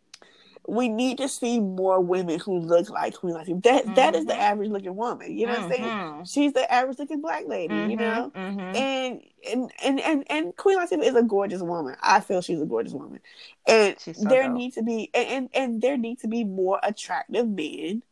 We 0.66 0.88
need 0.88 1.18
to 1.18 1.28
see 1.28 1.60
more 1.60 2.00
women 2.00 2.40
who 2.40 2.58
look 2.60 2.90
like 2.90 3.16
Queen 3.16 3.36
Latifah. 3.36 3.64
That 3.64 3.84
mm-hmm. 3.84 3.94
that 3.96 4.16
is 4.16 4.26
the 4.26 4.40
average 4.40 4.70
looking 4.70 4.96
woman. 4.96 5.38
You 5.38 5.48
know 5.48 5.56
mm-hmm. 5.56 5.70
what 5.70 5.80
I'm 5.80 6.26
saying? 6.26 6.26
She's 6.26 6.54
the 6.54 6.72
average 6.72 7.00
looking 7.00 7.22
black 7.22 7.44
lady. 7.48 7.74
Mm-hmm. 7.74 7.92
You 7.92 7.98
know, 7.98 8.32
mm-hmm. 8.34 8.60
and, 8.60 9.22
and 9.52 9.72
and 9.84 10.00
and 10.00 10.24
and 10.30 10.56
Queen 10.56 10.80
Latifah 10.80 11.04
is 11.04 11.16
a 11.16 11.24
gorgeous 11.24 11.62
woman. 11.62 11.96
I 12.02 12.22
feel 12.22 12.42
she's 12.42 12.62
a 12.62 12.66
gorgeous 12.66 12.94
woman, 12.94 13.20
and 13.68 14.00
so 14.00 14.14
there 14.22 14.44
dope. 14.44 14.54
need 14.54 14.74
to 14.74 14.84
be 14.84 15.10
and, 15.14 15.28
and 15.28 15.50
and 15.54 15.82
there 15.82 15.98
need 15.98 16.20
to 16.20 16.28
be 16.28 16.44
more 16.46 16.80
attractive 16.82 17.48
men 17.48 18.04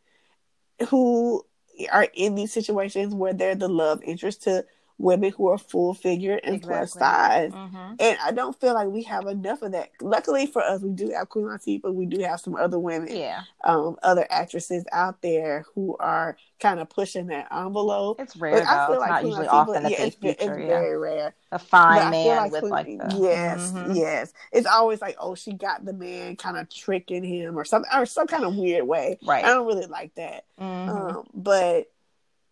who 0.90 1.46
are 1.92 2.08
in 2.14 2.36
these 2.36 2.52
situations 2.52 3.14
where 3.16 3.34
they're 3.34 3.56
the 3.56 3.70
love 3.70 4.04
interest 4.04 4.44
to 4.44 4.66
women 5.02 5.32
who 5.36 5.48
are 5.48 5.58
full 5.58 5.94
figure 5.94 6.40
and 6.44 6.56
exactly. 6.56 6.78
plus 6.78 6.94
size. 6.94 7.52
Mm-hmm. 7.52 7.94
And 8.00 8.18
I 8.24 8.32
don't 8.32 8.60
feel 8.60 8.74
like 8.76 8.88
we 8.88 9.04
have 9.04 9.26
enough 9.26 9.62
of 9.64 9.72
that. 9.72 9.90
Luckily 10.02 10.46
for 10.46 10.62
us, 10.62 10.82
we 10.82 10.92
do 10.92 11.10
have 11.10 11.30
Queen 11.30 11.46
Latifah. 11.46 11.94
We 11.94 12.06
do 12.06 12.22
have 12.22 12.40
some 12.40 12.56
other 12.56 12.78
women, 12.80 13.16
Yeah, 13.16 13.42
um, 13.64 13.98
other 14.04 14.28
actresses 14.30 14.86
out 14.92 15.22
there 15.22 15.66
who 15.74 15.98
are 16.00 16.38
kind 16.60 16.80
of 16.80 16.90
pushing 16.90 17.28
that 17.28 17.48
envelope. 17.52 18.20
it's 18.20 18.36
rare 18.38 18.54
But 18.60 18.68
I 18.68 18.86
feel 18.86 18.94
It's 18.96 19.00
like 19.02 19.10
not 19.10 19.20
Queen 19.22 19.32
usually 19.32 19.48
Latifah- 19.48 19.52
often 19.54 19.84
that 19.84 19.92
yeah, 19.92 19.98
they 19.98 20.04
it's, 20.08 20.16
ve- 20.18 20.28
feature 20.34 20.54
it's 20.60 20.62
yeah. 20.62 20.68
very 20.68 20.98
rare. 20.98 21.34
a 21.52 21.60
fine 21.60 22.12
man 22.12 22.38
like 22.38 22.52
with 22.52 22.62
Queen- 22.62 22.72
like 22.72 22.86
the 23.10 23.18
yes, 23.20 23.72
Mhm. 23.72 23.96
yes. 23.96 24.34
It's 24.52 24.68
always 24.68 25.02
like, 25.02 25.18
oh, 25.20 25.34
she 25.36 25.54
got 25.54 25.84
the 25.84 25.94
man 25.94 26.36
kind 26.36 26.58
of 26.58 26.70
tricking 26.70 27.24
him 27.24 27.58
or 27.58 27.66
something, 27.66 27.90
or 27.94 28.06
some 28.06 28.28
kind 28.28 28.44
of 28.46 28.56
weird 28.56 28.88
way. 28.88 29.18
right. 29.26 29.44
I 29.44 29.48
don't 29.50 29.66
really 29.66 29.88
like 29.88 30.14
that. 30.16 30.46
Mhm. 30.62 30.90
Um, 30.90 31.28
but 31.34 31.90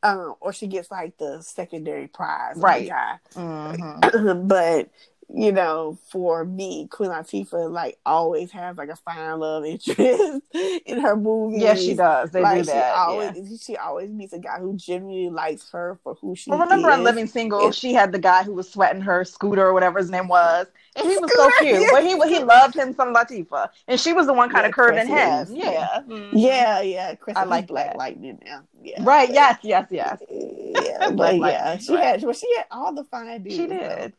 um, 0.04 0.36
or 0.40 0.54
she 0.54 0.68
gets 0.68 0.92
like 0.92 1.18
the 1.18 1.42
secondary 1.42 2.08
prize, 2.08 2.58
Right. 2.58 2.90
Guy. 2.90 3.20
Mhm. 3.36 4.48
but 4.48 4.90
you 5.32 5.52
know, 5.52 5.98
for 6.12 6.44
me, 6.44 6.88
Queen 6.88 7.12
Latifah 7.12 7.72
like 7.72 8.00
always 8.06 8.52
has 8.52 8.78
like 8.78 8.90
a 8.90 8.96
fine 8.96 9.40
love 9.40 9.64
interest 9.66 10.42
in 10.54 11.00
her 11.02 11.16
movies. 11.16 11.62
Yes, 11.62 11.80
she 11.82 11.94
does. 11.96 12.32
They 12.32 12.42
like 12.42 12.60
do 12.60 12.64
she 12.64 12.72
that. 12.72 12.96
always 12.98 13.32
yeah. 13.36 13.58
she 13.62 13.78
always 13.78 14.10
meets 14.10 14.34
a 14.34 14.40
guy 14.40 14.58
who 14.60 14.76
genuinely 14.76 15.30
likes 15.30 15.70
her 15.72 16.00
for 16.04 16.16
who 16.16 16.36
she 16.36 16.50
Well, 16.50 16.60
remember 16.60 16.90
is. 16.90 16.96
on 16.96 17.04
Living 17.04 17.28
Single, 17.28 17.72
she 17.72 17.94
had 17.94 18.12
the 18.12 18.18
guy 18.20 18.44
who 18.44 18.54
was 18.54 18.68
sweating 18.70 19.02
her 19.02 19.24
scooter 19.24 19.66
or 19.68 19.74
whatever 19.74 20.00
his 20.00 20.10
name 20.10 20.28
was, 20.28 20.66
and 20.96 21.08
he 21.08 21.18
was 21.20 21.32
so 21.34 21.50
cute. 21.60 21.82
yeah. 21.82 21.88
But 21.92 22.04
he 22.04 22.18
he 22.36 22.40
loved 22.44 22.76
him 22.76 22.94
some 22.96 23.14
Latifah, 23.14 23.70
and 23.88 24.00
she 24.00 24.14
was 24.14 24.26
the 24.26 24.34
one 24.34 24.50
kind 24.50 24.64
Yeah, 24.64 24.70
of 24.70 24.74
curving 24.74 25.08
him. 25.08 25.44
is, 25.44 25.52
Yeah, 25.52 26.00
Mhm. 26.08 26.30
Yeah, 26.34 26.82
yeah. 26.82 27.14
Chris 27.16 27.38
I 27.38 27.44
like 27.44 27.68
Black. 27.68 27.96
Lightning 27.96 28.40
now. 28.44 28.64
Yeah. 28.82 29.04
Right. 29.04 29.28
but- 29.28 29.36
Yes. 29.36 29.60
Yes. 29.62 29.88
Yes. 29.92 30.22
Yeah, 30.30 31.10
but 31.16 31.36
yeah, 31.38 31.78
she 31.78 31.94
had 31.94 32.24
well, 32.24 32.34
she 32.34 32.48
had 32.58 32.66
all 32.72 32.94
the 32.96 33.04
fine 33.04 33.44
dudes. 33.44 33.56
She 33.56 33.68
did. 33.68 34.14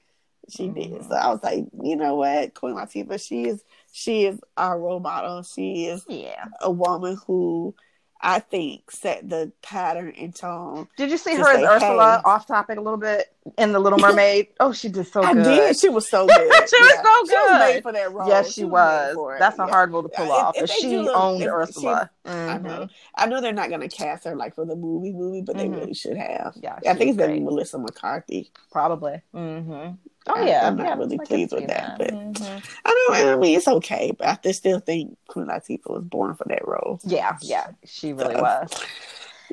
She 0.50 0.64
mm-hmm. 0.64 0.94
did. 0.94 1.04
So 1.04 1.14
I 1.14 1.28
was 1.28 1.42
like, 1.42 1.66
you 1.82 1.96
know 1.96 2.16
what, 2.16 2.54
Queen 2.54 2.74
Latifah, 2.74 3.24
she 3.24 3.44
is 3.44 3.64
she 3.92 4.26
is 4.26 4.40
our 4.56 4.78
role 4.78 5.00
model. 5.00 5.42
She 5.42 5.86
is 5.86 6.04
yeah 6.08 6.46
a 6.60 6.70
woman 6.70 7.18
who 7.26 7.74
I 8.22 8.40
think 8.40 8.90
set 8.90 9.28
the 9.28 9.50
pattern 9.62 10.12
and 10.18 10.34
tone. 10.34 10.88
Did 10.98 11.10
you 11.10 11.16
see 11.16 11.34
her 11.36 11.48
as 11.48 11.62
Ursula? 11.62 12.22
Hey. 12.22 12.30
Off 12.30 12.46
topic 12.46 12.76
a 12.76 12.80
little 12.80 12.98
bit 12.98 13.34
in 13.56 13.72
the 13.72 13.78
Little 13.78 13.98
Mermaid. 13.98 14.48
oh, 14.60 14.72
she 14.72 14.90
did 14.90 15.06
so 15.06 15.22
good. 15.22 15.38
I 15.38 15.42
did. 15.42 15.78
She 15.78 15.88
was 15.88 16.08
so 16.08 16.26
good. 16.26 16.36
she 16.68 16.76
yeah. 16.76 16.82
was 16.82 16.94
so 16.96 17.24
good. 17.24 17.30
She 17.30 17.52
was 17.52 17.60
made 17.60 17.82
for 17.82 17.92
that 17.92 18.12
role. 18.12 18.28
Yes, 18.28 18.48
she, 18.48 18.60
she 18.60 18.64
was. 18.64 19.16
was 19.16 19.38
That's 19.38 19.58
a 19.58 19.62
yeah. 19.62 19.68
hard 19.70 19.92
role 19.92 20.02
to 20.02 20.10
pull 20.10 20.30
off. 20.30 20.54
If, 20.56 20.64
if 20.64 20.70
she 20.70 20.98
look, 20.98 21.16
owned 21.16 21.42
if 21.42 21.48
Ursula. 21.48 22.10
She, 22.26 22.30
mm-hmm. 22.30 22.50
I 22.50 22.58
know. 22.58 22.88
I 23.14 23.26
know 23.26 23.40
they're 23.40 23.52
not 23.52 23.70
going 23.70 23.80
to 23.80 23.88
cast 23.88 24.24
her 24.24 24.36
like 24.36 24.54
for 24.54 24.66
the 24.66 24.76
movie 24.76 25.12
movie, 25.12 25.40
but 25.40 25.56
mm-hmm. 25.56 25.72
they 25.72 25.78
really 25.78 25.94
should 25.94 26.18
have. 26.18 26.54
Yeah, 26.60 26.78
I 26.86 26.94
think 26.94 27.10
it's 27.10 27.18
going 27.18 27.30
to 27.30 27.36
be 27.36 27.42
Melissa 27.42 27.78
McCarthy. 27.78 28.50
Probably. 28.70 29.22
Mm-hmm. 29.34 29.94
Oh 30.32 30.44
yeah, 30.44 30.66
I'm 30.66 30.76
not 30.76 30.98
really 30.98 31.18
pleased 31.18 31.52
with 31.52 31.66
that, 31.66 31.98
that. 31.98 31.98
but 31.98 32.10
mm-hmm. 32.10 32.58
I 32.84 33.06
don't. 33.08 33.28
I 33.28 33.36
mean, 33.36 33.56
it's 33.56 33.68
okay, 33.68 34.12
but 34.16 34.40
I 34.44 34.52
still 34.52 34.80
think 34.80 35.16
Queen 35.28 35.46
Latifah 35.46 35.90
was 35.90 36.04
born 36.04 36.34
for 36.34 36.44
that 36.48 36.66
role. 36.66 37.00
Yeah, 37.04 37.36
yeah, 37.42 37.68
she 37.84 38.12
really 38.12 38.34
so, 38.34 38.42
was. 38.42 38.84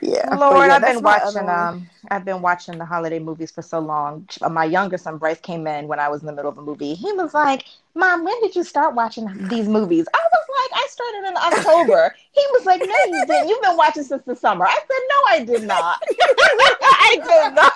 Yeah, 0.01 0.36
Lord, 0.36 0.67
yeah, 0.67 0.75
I've 0.75 0.82
been 0.84 1.01
watching. 1.01 1.49
Um, 1.49 1.89
I've 2.09 2.23
been 2.23 2.41
watching 2.41 2.78
the 2.78 2.86
holiday 2.86 3.17
movies 3.17 3.49
for 3.49 3.63
so 3.63 3.80
long. 3.80 4.28
My 4.47 4.63
younger 4.65 4.97
son 4.97 5.17
Bryce 5.17 5.39
came 5.39 5.65
in 5.65 5.88
when 5.88 5.99
I 5.99 6.07
was 6.07 6.21
in 6.21 6.28
the 6.28 6.34
middle 6.34 6.51
of 6.51 6.57
a 6.57 6.61
movie. 6.61 6.93
He 6.93 7.11
was 7.13 7.34
like, 7.34 7.65
"Mom, 7.95 8.23
when 8.23 8.39
did 8.41 8.55
you 8.55 8.63
start 8.63 8.93
watching 8.93 9.25
these 9.47 9.67
movies?" 9.67 10.05
I 10.13 10.19
was 10.32 10.71
like, 10.71 10.82
"I 10.82 10.88
started 10.89 11.28
in 11.30 11.38
October." 11.38 12.15
he 12.32 12.45
was 12.51 12.65
like, 12.65 12.82
"No, 12.82 13.17
you 13.17 13.25
didn't. 13.25 13.49
You've 13.49 13.61
been 13.61 13.78
watching 13.78 14.03
since 14.03 14.23
the 14.25 14.36
summer." 14.36 14.65
I 14.67 14.73
said, 14.73 15.03
"No, 15.09 15.21
I 15.30 15.43
did 15.43 15.67
not. 15.67 16.01
I 16.11 17.17
did 17.23 17.55
not." 17.55 17.73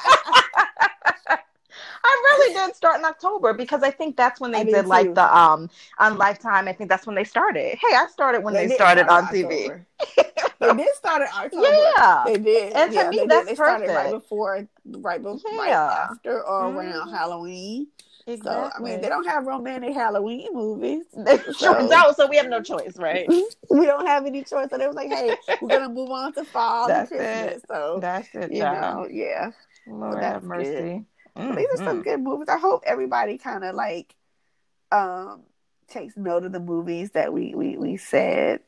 I 2.04 2.38
really 2.38 2.54
did 2.54 2.76
start 2.76 3.00
in 3.00 3.06
October 3.06 3.54
because 3.54 3.84
I 3.84 3.92
think 3.92 4.18
that's 4.18 4.40
when 4.40 4.52
they 4.52 4.60
I 4.60 4.64
did, 4.64 4.88
like 4.88 5.14
the 5.14 5.38
um 5.38 5.70
on 6.00 6.18
Lifetime. 6.18 6.68
I 6.68 6.74
think 6.74 6.90
that's 6.90 7.06
when 7.06 7.16
they 7.16 7.24
started. 7.24 7.78
Hey, 7.78 7.96
I 7.96 8.08
started 8.12 8.44
when 8.44 8.54
they, 8.54 8.68
they 8.68 8.76
started 8.76 9.08
on 9.08 9.26
TV. 9.28 9.84
they 10.60 10.74
did 10.74 10.96
start 10.96 11.22
in 11.22 11.28
October. 11.28 11.68
Yeah, 11.98 12.24
they 12.26 12.38
did. 12.38 12.74
And 12.74 12.94
yeah, 12.94 13.04
to 13.04 13.10
me, 13.10 13.18
they 13.18 13.26
that's 13.28 13.48
They 13.48 13.56
started 13.56 13.90
right 13.90 14.12
before, 14.12 14.68
right 14.86 15.22
before, 15.22 15.52
yeah. 15.52 15.58
right 15.58 16.10
after, 16.12 16.44
or 16.44 16.64
mm-hmm. 16.64 16.78
around 16.78 17.12
Halloween. 17.12 17.88
Exactly. 18.28 18.52
So 18.52 18.72
I 18.76 18.80
mean, 18.80 19.02
they 19.02 19.10
don't 19.10 19.28
have 19.28 19.46
romantic 19.46 19.94
Halloween 19.94 20.54
movies. 20.54 21.06
So. 21.58 21.86
no, 21.88 22.14
so 22.16 22.28
we 22.28 22.38
have 22.38 22.48
no 22.48 22.62
choice, 22.62 22.98
right? 22.98 23.28
we 23.70 23.86
don't 23.86 24.08
have 24.08 24.26
any 24.26 24.44
choice. 24.44 24.70
So 24.70 24.78
they 24.78 24.88
was 24.88 24.96
like, 24.96 25.10
"Hey, 25.10 25.36
we're 25.62 25.70
gonna 25.70 25.90
move 25.90 26.10
on 26.10 26.34
to 26.34 26.44
fall 26.44 26.88
that's 26.88 27.12
It. 27.12 27.62
So 27.68 28.00
that's 28.02 28.28
it. 28.34 28.52
You 28.52 28.64
know, 28.64 29.08
yeah. 29.10 29.52
Lord 29.88 30.14
so 30.14 30.20
have 30.20 30.44
mercy. 30.44 30.72
Good. 30.72 31.06
Mm-hmm. 31.38 31.56
These 31.56 31.68
are 31.74 31.78
some 31.78 31.88
mm-hmm. 31.88 32.02
good 32.02 32.22
movies. 32.22 32.50
I 32.50 32.58
hope 32.58 32.84
everybody 32.86 33.38
kind 33.38 33.64
of 33.64 33.76
like 33.76 34.16
um 34.92 35.44
takes 35.88 36.18
note 36.18 36.46
of 36.46 36.52
the 36.52 36.60
movies 36.60 37.12
that 37.12 37.34
we 37.34 37.54
we 37.56 37.78
we 37.78 37.98
said 37.98 38.62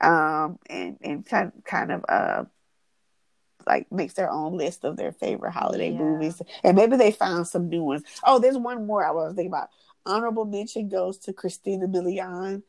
um 0.00 0.58
and 0.68 0.98
and 1.02 1.26
kind 1.26 1.52
kind 1.64 1.92
of 1.92 2.04
uh 2.08 2.44
like 3.66 3.90
makes 3.90 4.14
their 4.14 4.30
own 4.30 4.56
list 4.56 4.84
of 4.84 4.96
their 4.96 5.12
favorite 5.12 5.52
holiday 5.52 5.90
yeah. 5.90 5.98
movies 5.98 6.40
and 6.62 6.76
maybe 6.76 6.96
they 6.96 7.10
found 7.10 7.46
some 7.46 7.68
new 7.68 7.82
ones. 7.82 8.02
Oh, 8.24 8.38
there's 8.38 8.58
one 8.58 8.86
more 8.86 9.04
I 9.04 9.10
was 9.10 9.34
thinking 9.34 9.52
about. 9.52 9.70
Honorable 10.06 10.44
mention 10.44 10.88
goes 10.88 11.16
to 11.18 11.32
Christina 11.32 11.88
Milian 11.88 12.62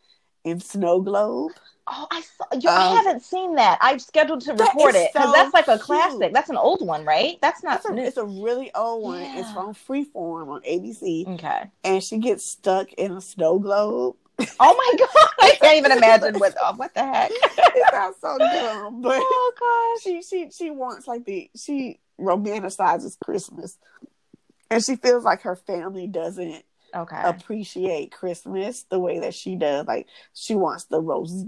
in 0.46 0.60
Snow 0.62 1.02
Globe. 1.02 1.52
Oh, 1.88 2.08
I 2.10 2.22
saw. 2.22 2.46
Yo, 2.60 2.72
um, 2.72 2.78
I 2.78 2.96
haven't 2.96 3.22
seen 3.22 3.56
that. 3.56 3.78
I've 3.80 4.02
scheduled 4.02 4.42
to 4.42 4.54
record 4.54 4.96
it 4.96 5.12
because 5.14 5.28
so 5.28 5.32
that's 5.32 5.54
like 5.54 5.68
a 5.68 5.78
classic. 5.78 6.34
That's 6.34 6.50
an 6.50 6.58
old 6.58 6.86
one, 6.86 7.06
right? 7.06 7.38
That's 7.42 7.64
not. 7.64 7.78
It's 7.78 7.90
a, 7.90 7.98
it's 7.98 8.18
a 8.18 8.26
really 8.26 8.74
old 8.74 9.04
one. 9.04 9.22
Yeah. 9.22 9.40
It's 9.40 9.52
from 9.52 9.76
Freeform 9.76 10.48
on 10.48 10.62
ABC. 10.62 11.28
Okay. 11.36 11.70
And 11.84 12.04
she 12.04 12.18
gets 12.18 12.44
stuck 12.44 12.92
in 12.94 13.12
a 13.12 13.22
snow 13.22 13.60
globe. 13.60 14.16
Oh 14.40 14.46
my 14.60 14.94
god! 14.98 15.30
I 15.40 15.56
can't 15.62 15.78
even 15.78 15.92
imagine 15.92 16.40
what. 16.40 16.56
Oh, 16.62 16.74
what 16.76 16.94
the 16.96 17.04
heck? 17.04 17.32
it 17.32 17.92
sounds 17.92 18.18
so 18.20 18.38
dumb, 18.38 19.02
but 19.04 19.20
oh 19.22 19.96
gosh, 19.96 20.04
she 20.04 20.22
she 20.24 20.50
she 20.52 20.72
wants 20.72 21.08
like 21.08 21.26
the 21.26 21.50
she 21.56 22.00
romanticizes 22.20 23.18
Christmas, 23.20 23.78
and 24.70 24.84
she 24.84 24.96
feels 24.96 25.24
like 25.24 25.44
her 25.44 25.56
family 25.56 26.08
doesn't 26.08 26.64
okay 26.94 27.22
appreciate 27.24 28.12
Christmas 28.12 28.84
the 28.90 29.00
way 29.00 29.20
that 29.20 29.34
she 29.34 29.56
does. 29.56 29.86
Like 29.86 30.08
she 30.34 30.56
wants 30.56 30.86
the 30.86 31.00
rose 31.00 31.46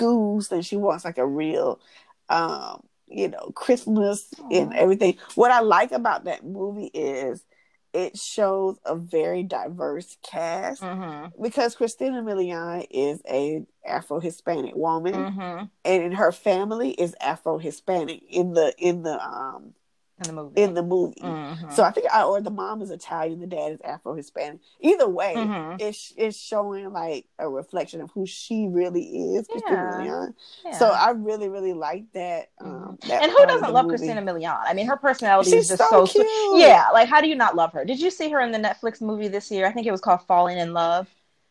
goose 0.00 0.50
and 0.50 0.64
she 0.64 0.76
wants 0.76 1.04
like 1.04 1.18
a 1.18 1.26
real 1.26 1.80
um, 2.28 2.82
you 3.10 3.28
know, 3.28 3.50
Christmas 3.54 4.32
and 4.50 4.72
everything. 4.72 5.16
What 5.34 5.50
I 5.50 5.60
like 5.60 5.92
about 5.92 6.24
that 6.24 6.44
movie 6.44 6.90
is 6.94 7.44
it 7.92 8.16
shows 8.16 8.78
a 8.84 8.94
very 8.94 9.42
diverse 9.42 10.16
cast 10.22 10.80
mm-hmm. 10.80 11.42
because 11.42 11.74
Christina 11.74 12.22
Milian 12.22 12.86
is 12.88 13.20
a 13.28 13.64
Afro 13.84 14.20
Hispanic 14.20 14.76
woman, 14.76 15.14
mm-hmm. 15.14 15.64
and 15.84 16.14
her 16.14 16.30
family 16.30 16.90
is 16.90 17.16
Afro 17.20 17.58
Hispanic 17.58 18.22
in 18.28 18.52
the 18.52 18.72
in 18.78 19.02
the 19.02 19.20
um 19.20 19.74
in 20.20 20.34
the 20.34 20.42
movie. 20.42 20.62
In 20.62 20.74
the 20.74 20.82
movie. 20.82 21.20
Mm-hmm. 21.20 21.70
So 21.70 21.82
I 21.82 21.90
think, 21.90 22.06
I, 22.12 22.22
or 22.22 22.40
the 22.40 22.50
mom 22.50 22.82
is 22.82 22.90
Italian, 22.90 23.40
the 23.40 23.46
dad 23.46 23.72
is 23.72 23.80
Afro 23.82 24.14
Hispanic. 24.14 24.60
Either 24.80 25.08
way, 25.08 25.34
mm-hmm. 25.36 25.76
it's 25.80 26.12
it's 26.16 26.38
showing 26.38 26.92
like 26.92 27.26
a 27.38 27.48
reflection 27.48 28.00
of 28.00 28.10
who 28.12 28.26
she 28.26 28.68
really 28.68 29.02
is, 29.34 29.46
Christina 29.46 29.76
Milian. 29.76 30.34
Yeah. 30.64 30.78
So 30.78 30.90
I 30.90 31.10
really, 31.10 31.48
really 31.48 31.72
like 31.72 32.04
that. 32.12 32.50
Um, 32.60 32.70
mm-hmm. 32.70 33.08
that 33.08 33.22
and 33.22 33.32
who 33.32 33.46
doesn't 33.46 33.72
love 33.72 33.86
movie. 33.86 33.96
Christina 33.96 34.22
Milian? 34.22 34.60
I 34.64 34.74
mean, 34.74 34.86
her 34.86 34.96
personality 34.96 35.50
She's 35.50 35.70
is 35.70 35.78
just 35.78 35.90
so, 35.90 36.04
so 36.04 36.12
cute. 36.12 36.26
Yeah, 36.60 36.88
like 36.92 37.08
how 37.08 37.20
do 37.20 37.28
you 37.28 37.36
not 37.36 37.56
love 37.56 37.72
her? 37.72 37.84
Did 37.84 38.00
you 38.00 38.10
see 38.10 38.30
her 38.30 38.40
in 38.40 38.52
the 38.52 38.58
Netflix 38.58 39.00
movie 39.00 39.28
this 39.28 39.50
year? 39.50 39.66
I 39.66 39.72
think 39.72 39.86
it 39.86 39.92
was 39.92 40.00
called 40.00 40.22
Falling 40.26 40.58
in 40.58 40.72
Love 40.72 41.08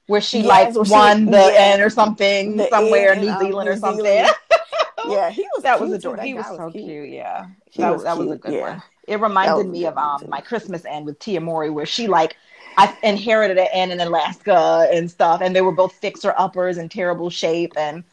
where 0.09 0.21
she 0.21 0.39
yes, 0.39 0.75
like 0.75 0.89
won 0.89 1.19
she, 1.19 1.25
the 1.25 1.37
yeah, 1.37 1.53
end 1.53 1.81
or 1.83 1.89
something 1.89 2.59
somewhere 2.69 3.13
in 3.13 3.21
New 3.21 3.37
Zealand 3.39 3.69
um, 3.69 3.75
or 3.75 3.77
something. 3.77 4.05
Zealand. 4.05 4.29
yeah, 5.11 5.29
he 5.29 5.47
was. 5.53 5.63
That 5.63 5.79
was 5.79 5.91
adorable. 5.91 6.23
He 6.23 6.33
was 6.33 6.45
so 6.45 6.71
cute. 6.71 6.85
cute. 6.85 7.09
Yeah, 7.09 7.47
that 7.77 7.91
was, 7.91 8.03
that 8.03 8.17
was 8.17 8.31
a 8.31 8.37
good 8.37 8.53
yeah. 8.53 8.69
one. 8.73 8.83
It 9.07 9.19
reminded 9.19 9.67
me 9.67 9.85
of 9.85 9.97
um 9.97 10.23
my 10.27 10.41
Christmas 10.41 10.85
Inn 10.85 11.05
with 11.05 11.19
Tia 11.19 11.41
Mowry, 11.41 11.69
where 11.69 11.85
she 11.85 12.07
like 12.07 12.35
I 12.77 12.95
inherited 13.03 13.57
an 13.57 13.67
end 13.73 13.91
in 13.91 13.99
Alaska 13.99 14.87
and 14.91 15.09
stuff, 15.09 15.41
and 15.41 15.55
they 15.55 15.61
were 15.61 15.71
both 15.71 15.93
fixer 15.93 16.33
uppers 16.37 16.77
in 16.77 16.89
terrible 16.89 17.29
shape, 17.29 17.73
and 17.75 18.03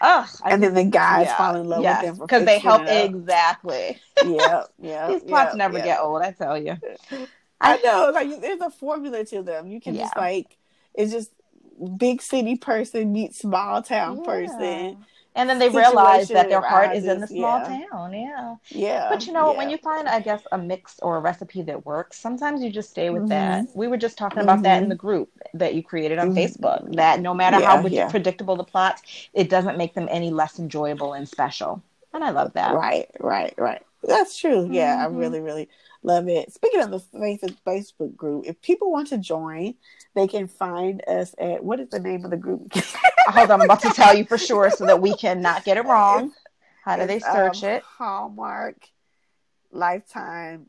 oh, 0.00 0.26
and 0.44 0.62
then 0.62 0.74
the 0.74 0.84
guys 0.84 1.26
yeah, 1.26 1.36
fall 1.36 1.56
in 1.56 1.68
love 1.68 1.82
yes, 1.82 2.02
with 2.02 2.10
them 2.10 2.26
because 2.26 2.44
they 2.44 2.58
help 2.58 2.86
exactly. 2.86 3.98
Yeah, 4.24 4.64
yeah. 4.78 5.08
These 5.08 5.22
plots 5.24 5.56
never 5.56 5.80
get 5.80 6.00
old. 6.00 6.22
I 6.22 6.32
tell 6.32 6.56
you. 6.56 6.76
I 7.60 7.78
know, 7.78 8.10
like 8.12 8.40
there's 8.40 8.60
a 8.60 8.70
formula 8.70 9.24
to 9.24 9.42
them. 9.42 9.68
You 9.68 9.80
can 9.80 9.94
just 9.94 10.16
like 10.16 10.56
it's 10.94 11.12
just 11.12 11.30
big 11.96 12.22
city 12.22 12.56
person 12.56 13.12
meets 13.12 13.38
small 13.38 13.82
town 13.82 14.24
person 14.24 15.04
and 15.34 15.48
then 15.48 15.58
they 15.58 15.68
realize 15.68 16.28
that 16.28 16.48
their 16.48 16.60
heart 16.60 16.94
is 16.94 17.06
in 17.06 17.20
the 17.20 17.26
small 17.26 17.58
yeah. 17.60 17.86
town 17.90 18.12
yeah 18.12 18.56
yeah 18.68 19.08
but 19.10 19.26
you 19.26 19.32
know 19.32 19.52
yeah. 19.52 19.58
when 19.58 19.70
you 19.70 19.78
find 19.78 20.08
i 20.08 20.20
guess 20.20 20.42
a 20.52 20.58
mix 20.58 20.98
or 21.00 21.16
a 21.16 21.20
recipe 21.20 21.62
that 21.62 21.84
works 21.84 22.18
sometimes 22.18 22.62
you 22.62 22.70
just 22.70 22.90
stay 22.90 23.10
with 23.10 23.22
mm-hmm. 23.22 23.28
that 23.30 23.66
we 23.74 23.88
were 23.88 23.96
just 23.96 24.18
talking 24.18 24.40
about 24.40 24.56
mm-hmm. 24.56 24.62
that 24.62 24.76
in 24.78 24.84
mm-hmm. 24.84 24.90
the 24.90 24.96
group 24.96 25.30
that 25.54 25.74
you 25.74 25.82
created 25.82 26.18
on 26.18 26.30
mm-hmm. 26.30 26.38
facebook 26.38 26.94
that 26.94 27.20
no 27.20 27.34
matter 27.34 27.58
yeah, 27.58 27.76
how 28.04 28.10
predictable 28.10 28.56
the 28.56 28.64
plots 28.64 29.28
it 29.32 29.48
doesn't 29.48 29.78
make 29.78 29.94
them 29.94 30.08
any 30.10 30.30
less 30.30 30.58
enjoyable 30.58 31.14
and 31.14 31.28
special 31.28 31.82
and 32.12 32.22
i 32.22 32.30
love 32.30 32.52
that 32.52 32.74
right 32.74 33.08
right 33.20 33.54
right 33.56 33.82
that's 34.02 34.38
true 34.38 34.68
yeah 34.70 34.98
i 35.00 35.08
mm-hmm. 35.08 35.16
really 35.16 35.40
really 35.40 35.68
love 36.02 36.28
it 36.28 36.52
speaking 36.52 36.80
of 36.80 36.90
the 36.90 36.98
facebook 37.66 38.16
group 38.16 38.44
if 38.46 38.60
people 38.60 38.90
want 38.90 39.06
to 39.06 39.16
join 39.18 39.74
they 40.14 40.26
can 40.26 40.46
find 40.46 41.02
us 41.08 41.34
at 41.38 41.62
what 41.64 41.80
is 41.80 41.88
the 41.88 42.00
name 42.00 42.24
of 42.24 42.30
the 42.30 42.36
group? 42.36 42.72
Hold 43.26 43.50
on, 43.50 43.60
I'm 43.60 43.64
about 43.64 43.82
to 43.82 43.90
tell 43.94 44.16
you 44.16 44.24
for 44.24 44.38
sure 44.38 44.70
so 44.70 44.86
that 44.86 45.00
we 45.00 45.14
cannot 45.14 45.64
get 45.64 45.76
it 45.76 45.84
wrong. 45.84 46.32
How 46.84 46.96
do 46.96 47.06
they 47.06 47.20
search 47.20 47.62
um, 47.62 47.70
it? 47.70 47.82
Hallmark, 47.82 48.76
Lifetime, 49.70 50.66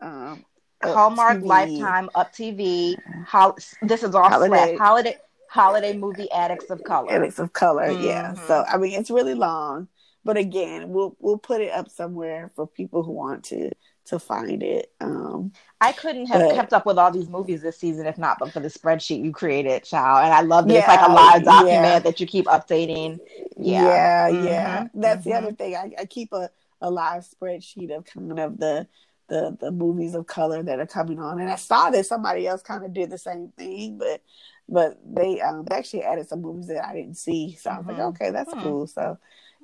um, 0.00 0.44
Hallmark, 0.82 1.38
TV. 1.38 1.44
Lifetime, 1.44 2.10
Up 2.14 2.32
TV. 2.32 2.96
Hol- 3.26 3.58
this 3.82 4.02
is 4.02 4.14
all 4.14 4.28
holiday. 4.28 4.76
holiday 4.76 5.16
holiday 5.48 5.96
movie 5.96 6.30
addicts 6.30 6.70
of 6.70 6.82
color. 6.84 7.12
Addicts 7.12 7.38
of 7.38 7.52
color, 7.52 7.88
mm-hmm. 7.88 8.04
yeah. 8.04 8.34
So 8.46 8.64
I 8.66 8.78
mean, 8.78 8.98
it's 8.98 9.10
really 9.10 9.34
long, 9.34 9.88
but 10.24 10.36
again, 10.36 10.90
we'll 10.90 11.16
we'll 11.18 11.38
put 11.38 11.60
it 11.60 11.72
up 11.72 11.90
somewhere 11.90 12.50
for 12.54 12.66
people 12.66 13.02
who 13.02 13.12
want 13.12 13.44
to 13.46 13.70
to 14.10 14.18
find 14.18 14.62
it. 14.62 14.92
Um, 15.00 15.52
I 15.80 15.92
couldn't 15.92 16.26
have 16.26 16.40
but, 16.40 16.54
kept 16.54 16.72
up 16.72 16.86
with 16.86 16.98
all 16.98 17.10
these 17.10 17.28
movies 17.28 17.62
this 17.62 17.78
season 17.78 18.06
if 18.06 18.18
not 18.18 18.38
but 18.38 18.52
for 18.52 18.60
the 18.60 18.68
spreadsheet 18.68 19.24
you 19.24 19.32
created, 19.32 19.82
child. 19.84 20.24
And 20.24 20.34
I 20.34 20.42
love 20.42 20.68
that 20.68 20.74
yeah, 20.74 20.80
it's 20.80 20.88
like 20.88 21.08
a 21.08 21.12
live 21.12 21.44
document 21.44 21.84
yeah. 21.84 21.98
that 22.00 22.20
you 22.20 22.26
keep 22.26 22.46
updating. 22.46 23.18
Yeah, 23.56 23.82
yeah, 23.82 24.30
mm-hmm. 24.30 24.46
yeah. 24.46 24.88
That's 24.94 25.20
mm-hmm. 25.20 25.30
the 25.30 25.36
other 25.36 25.52
thing. 25.52 25.74
I, 25.76 25.92
I 25.98 26.04
keep 26.04 26.32
a, 26.32 26.50
a 26.80 26.90
live 26.90 27.26
spreadsheet 27.26 27.96
of 27.96 28.04
kind 28.04 28.38
of 28.38 28.58
the 28.58 28.86
the 29.28 29.56
the 29.60 29.70
movies 29.70 30.14
of 30.14 30.26
color 30.26 30.62
that 30.62 30.80
are 30.80 30.86
coming 30.86 31.18
on. 31.18 31.40
And 31.40 31.50
I 31.50 31.56
saw 31.56 31.90
that 31.90 32.06
somebody 32.06 32.46
else 32.46 32.62
kind 32.62 32.84
of 32.84 32.92
did 32.92 33.10
the 33.10 33.18
same 33.18 33.52
thing, 33.56 33.98
but 33.98 34.22
but 34.68 34.98
they 35.04 35.40
um 35.40 35.64
they 35.64 35.76
actually 35.76 36.02
added 36.02 36.28
some 36.28 36.42
movies 36.42 36.66
that 36.66 36.84
I 36.84 36.94
didn't 36.94 37.16
see. 37.16 37.56
So 37.60 37.70
I 37.70 37.78
was 37.78 37.86
like, 37.86 37.96
mm-hmm. 37.96 38.06
okay, 38.08 38.30
that's 38.30 38.52
hmm. 38.52 38.60
cool. 38.60 38.86
So 38.86 39.18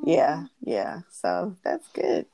yeah, 0.04 0.36
mm-hmm. 0.36 0.70
yeah. 0.70 1.00
So 1.10 1.56
that's 1.64 1.88
good. 1.88 2.26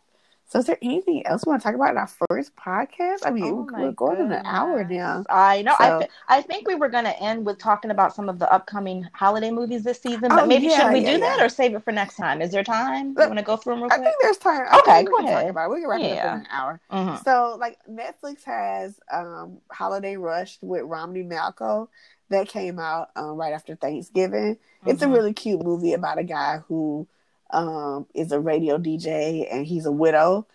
So, 0.52 0.58
is 0.58 0.66
there 0.66 0.76
anything 0.82 1.26
else 1.26 1.46
we 1.46 1.50
want 1.50 1.62
to 1.62 1.66
talk 1.66 1.74
about 1.74 1.92
in 1.92 1.96
our 1.96 2.10
first 2.28 2.54
podcast? 2.56 3.20
I 3.24 3.30
mean, 3.30 3.44
oh 3.44 3.66
we're 3.72 3.92
going 3.92 4.18
goodness. 4.18 4.40
an 4.40 4.44
hour 4.44 4.84
now. 4.84 5.24
I 5.30 5.62
know. 5.62 5.74
So, 5.78 5.96
I, 5.96 5.98
th- 6.00 6.10
I 6.28 6.42
think 6.42 6.68
we 6.68 6.74
were 6.74 6.90
going 6.90 7.04
to 7.04 7.22
end 7.22 7.46
with 7.46 7.56
talking 7.56 7.90
about 7.90 8.14
some 8.14 8.28
of 8.28 8.38
the 8.38 8.52
upcoming 8.52 9.08
holiday 9.14 9.50
movies 9.50 9.82
this 9.82 10.02
season, 10.02 10.28
but 10.28 10.42
oh, 10.42 10.46
maybe 10.46 10.66
yeah, 10.66 10.76
should 10.76 10.92
we 10.92 10.98
yeah, 10.98 11.14
do 11.14 11.20
yeah. 11.20 11.36
that 11.36 11.40
or 11.40 11.48
save 11.48 11.74
it 11.74 11.82
for 11.82 11.90
next 11.90 12.16
time? 12.16 12.42
Is 12.42 12.50
there 12.50 12.62
time? 12.62 13.14
You 13.18 13.26
want 13.28 13.38
to 13.38 13.42
go 13.42 13.56
through 13.56 13.76
them 13.76 13.84
real 13.84 13.88
quick? 13.88 14.00
I 14.00 14.04
think 14.04 14.16
there's 14.20 14.36
time. 14.36 14.66
Okay, 14.80 15.04
go 15.04 15.20
ahead. 15.20 15.40
Talk 15.40 15.50
about 15.52 15.70
it. 15.70 15.74
We 15.74 15.80
can 15.80 15.88
wrap 15.88 16.00
it 16.02 16.18
up 16.18 16.34
in 16.34 16.40
an 16.40 16.46
hour. 16.50 16.80
Mm-hmm. 16.92 17.22
So, 17.24 17.56
like, 17.58 17.78
Netflix 17.90 18.44
has 18.44 19.00
um, 19.10 19.56
Holiday 19.70 20.18
Rush 20.18 20.58
with 20.60 20.82
Romany 20.82 21.22
Malco 21.22 21.88
that 22.28 22.48
came 22.48 22.78
out 22.78 23.08
um, 23.16 23.36
right 23.36 23.54
after 23.54 23.74
Thanksgiving. 23.74 24.56
Mm-hmm. 24.56 24.90
It's 24.90 25.00
a 25.00 25.06
mm-hmm. 25.06 25.14
really 25.14 25.32
cute 25.32 25.64
movie 25.64 25.94
about 25.94 26.18
a 26.18 26.24
guy 26.24 26.60
who 26.68 27.08
um, 27.52 28.06
is 28.14 28.32
a 28.32 28.40
radio 28.40 28.78
DJ 28.78 29.46
and 29.50 29.66
he's 29.66 29.86
a 29.86 29.92
widow 29.92 30.46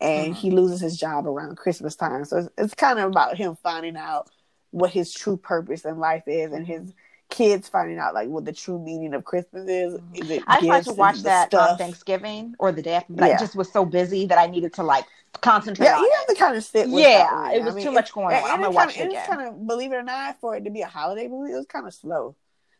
and 0.00 0.32
mm-hmm. 0.32 0.40
he 0.40 0.50
loses 0.50 0.80
his 0.80 0.96
job 0.96 1.26
around 1.26 1.56
Christmas 1.56 1.96
time. 1.96 2.24
So 2.24 2.38
it's, 2.38 2.48
it's, 2.58 2.74
kind 2.74 2.98
of 2.98 3.10
about 3.10 3.36
him 3.36 3.56
finding 3.62 3.96
out 3.96 4.30
what 4.70 4.90
his 4.90 5.12
true 5.12 5.36
purpose 5.36 5.84
in 5.84 5.98
life 5.98 6.24
is 6.26 6.52
and 6.52 6.66
his 6.66 6.92
kids 7.30 7.68
finding 7.68 7.98
out 7.98 8.14
like 8.14 8.28
what 8.28 8.44
the 8.44 8.52
true 8.52 8.78
meaning 8.78 9.14
of 9.14 9.24
Christmas 9.24 9.68
is. 9.68 9.94
Mm-hmm. 9.94 10.32
is 10.32 10.42
I 10.46 10.60
tried 10.60 10.84
to 10.84 10.92
watch 10.92 11.22
that 11.22 11.52
on 11.54 11.78
Thanksgiving 11.78 12.54
or 12.58 12.72
the 12.72 12.82
day 12.82 12.94
after, 12.94 13.12
but 13.12 13.26
yeah. 13.26 13.34
I 13.34 13.38
just 13.38 13.56
was 13.56 13.70
so 13.72 13.84
busy 13.84 14.26
that 14.26 14.38
I 14.38 14.46
needed 14.46 14.72
to 14.74 14.82
like 14.82 15.04
concentrate. 15.40 15.86
Yeah, 15.86 15.98
you 15.98 16.12
have 16.16 16.26
to 16.26 16.34
kind 16.34 16.56
of 16.56 16.64
sit. 16.64 16.88
yeah, 16.88 17.52
it 17.52 17.62
was 17.62 17.74
I 17.74 17.76
mean, 17.76 17.84
too 17.84 17.92
much 17.92 18.12
going 18.12 18.36
on. 18.36 18.50
I'm 18.50 18.60
gonna 18.60 18.70
watch 18.70 18.96
it 18.96 19.08
again. 19.08 19.26
Kind 19.26 19.48
of, 19.48 19.66
believe 19.66 19.92
it 19.92 19.96
or 19.96 20.02
not, 20.02 20.40
for 20.40 20.56
it 20.56 20.64
to 20.64 20.70
be 20.70 20.82
a 20.82 20.86
holiday 20.86 21.28
movie, 21.28 21.52
it 21.52 21.56
was 21.56 21.66
kind 21.66 21.86
of 21.86 21.94
slow. 21.94 22.36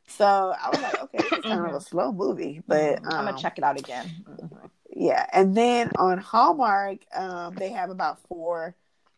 So 0.07 0.55
I 0.61 0.71
was 0.71 0.81
like, 0.81 1.03
okay, 1.03 1.19
it's 1.19 1.47
kind 1.47 1.61
of 1.61 1.67
a 1.67 1.69
mm-hmm. 1.69 1.79
slow 1.79 2.13
movie, 2.13 2.63
but 2.67 2.99
um, 2.99 3.05
I'm 3.07 3.25
gonna 3.25 3.39
check 3.39 3.59
it 3.59 3.65
out 3.65 3.79
again. 3.79 4.11
Mm-hmm. 4.29 4.67
Yeah, 4.97 5.27
and 5.33 5.57
then 5.57 5.91
on 5.97 6.19
Hallmark, 6.19 6.99
um, 7.15 7.55
they 7.57 7.71
have 7.71 7.91
about 7.91 8.21
four 8.29 8.75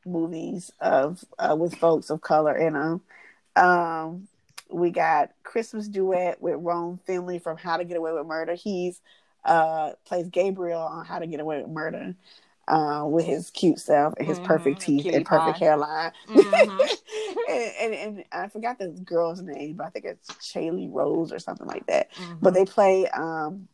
movies 0.07 0.73
of 0.81 1.25
uh, 1.39 1.57
with 1.59 1.75
folks 1.75 2.09
of 2.11 2.21
color 2.21 2.57
in 2.57 2.75
them. 2.75 3.03
Um, 3.57 4.29
we 4.71 4.91
got 4.91 5.33
Christmas 5.43 5.89
duet 5.89 6.41
with 6.41 6.57
Rome 6.59 7.01
Flynn 7.05 7.41
from 7.41 7.57
How 7.57 7.77
to 7.77 7.85
Get 7.85 7.97
Away 7.97 8.13
with 8.13 8.27
Murder. 8.27 8.55
He's 8.55 9.01
uh, 9.45 9.93
plays 10.05 10.29
Gabriel 10.29 10.81
on 10.81 11.05
How 11.05 11.19
to 11.19 11.27
Get 11.27 11.41
Away 11.41 11.63
with 11.63 11.71
Murder 11.71 12.15
uh, 12.69 13.05
with 13.07 13.25
his 13.25 13.51
cute 13.51 13.79
self 13.79 14.15
and 14.19 14.27
his 14.27 14.39
mm-hmm. 14.39 14.47
perfect 14.47 14.81
teeth 14.81 15.07
and 15.13 15.25
perfect 15.25 15.59
hairline. 15.59 16.13
Mm-hmm. 16.29 17.51
and, 17.51 17.73
and, 17.81 17.95
and, 17.95 18.25
I 18.33 18.49
forgot 18.49 18.79
the 18.79 18.89
girl's 18.89 19.41
name, 19.41 19.77
but 19.77 19.87
I 19.87 19.91
think 19.91 20.05
it's 20.05 20.29
Chaley 20.41 20.89
Rose 20.91 21.33
or 21.33 21.39
something 21.39 21.67
like 21.67 21.87
that. 21.87 22.13
Mm-hmm. 22.15 22.35
But 22.41 22.55
they 22.55 22.65
play 22.65 23.09
um, 23.09 23.69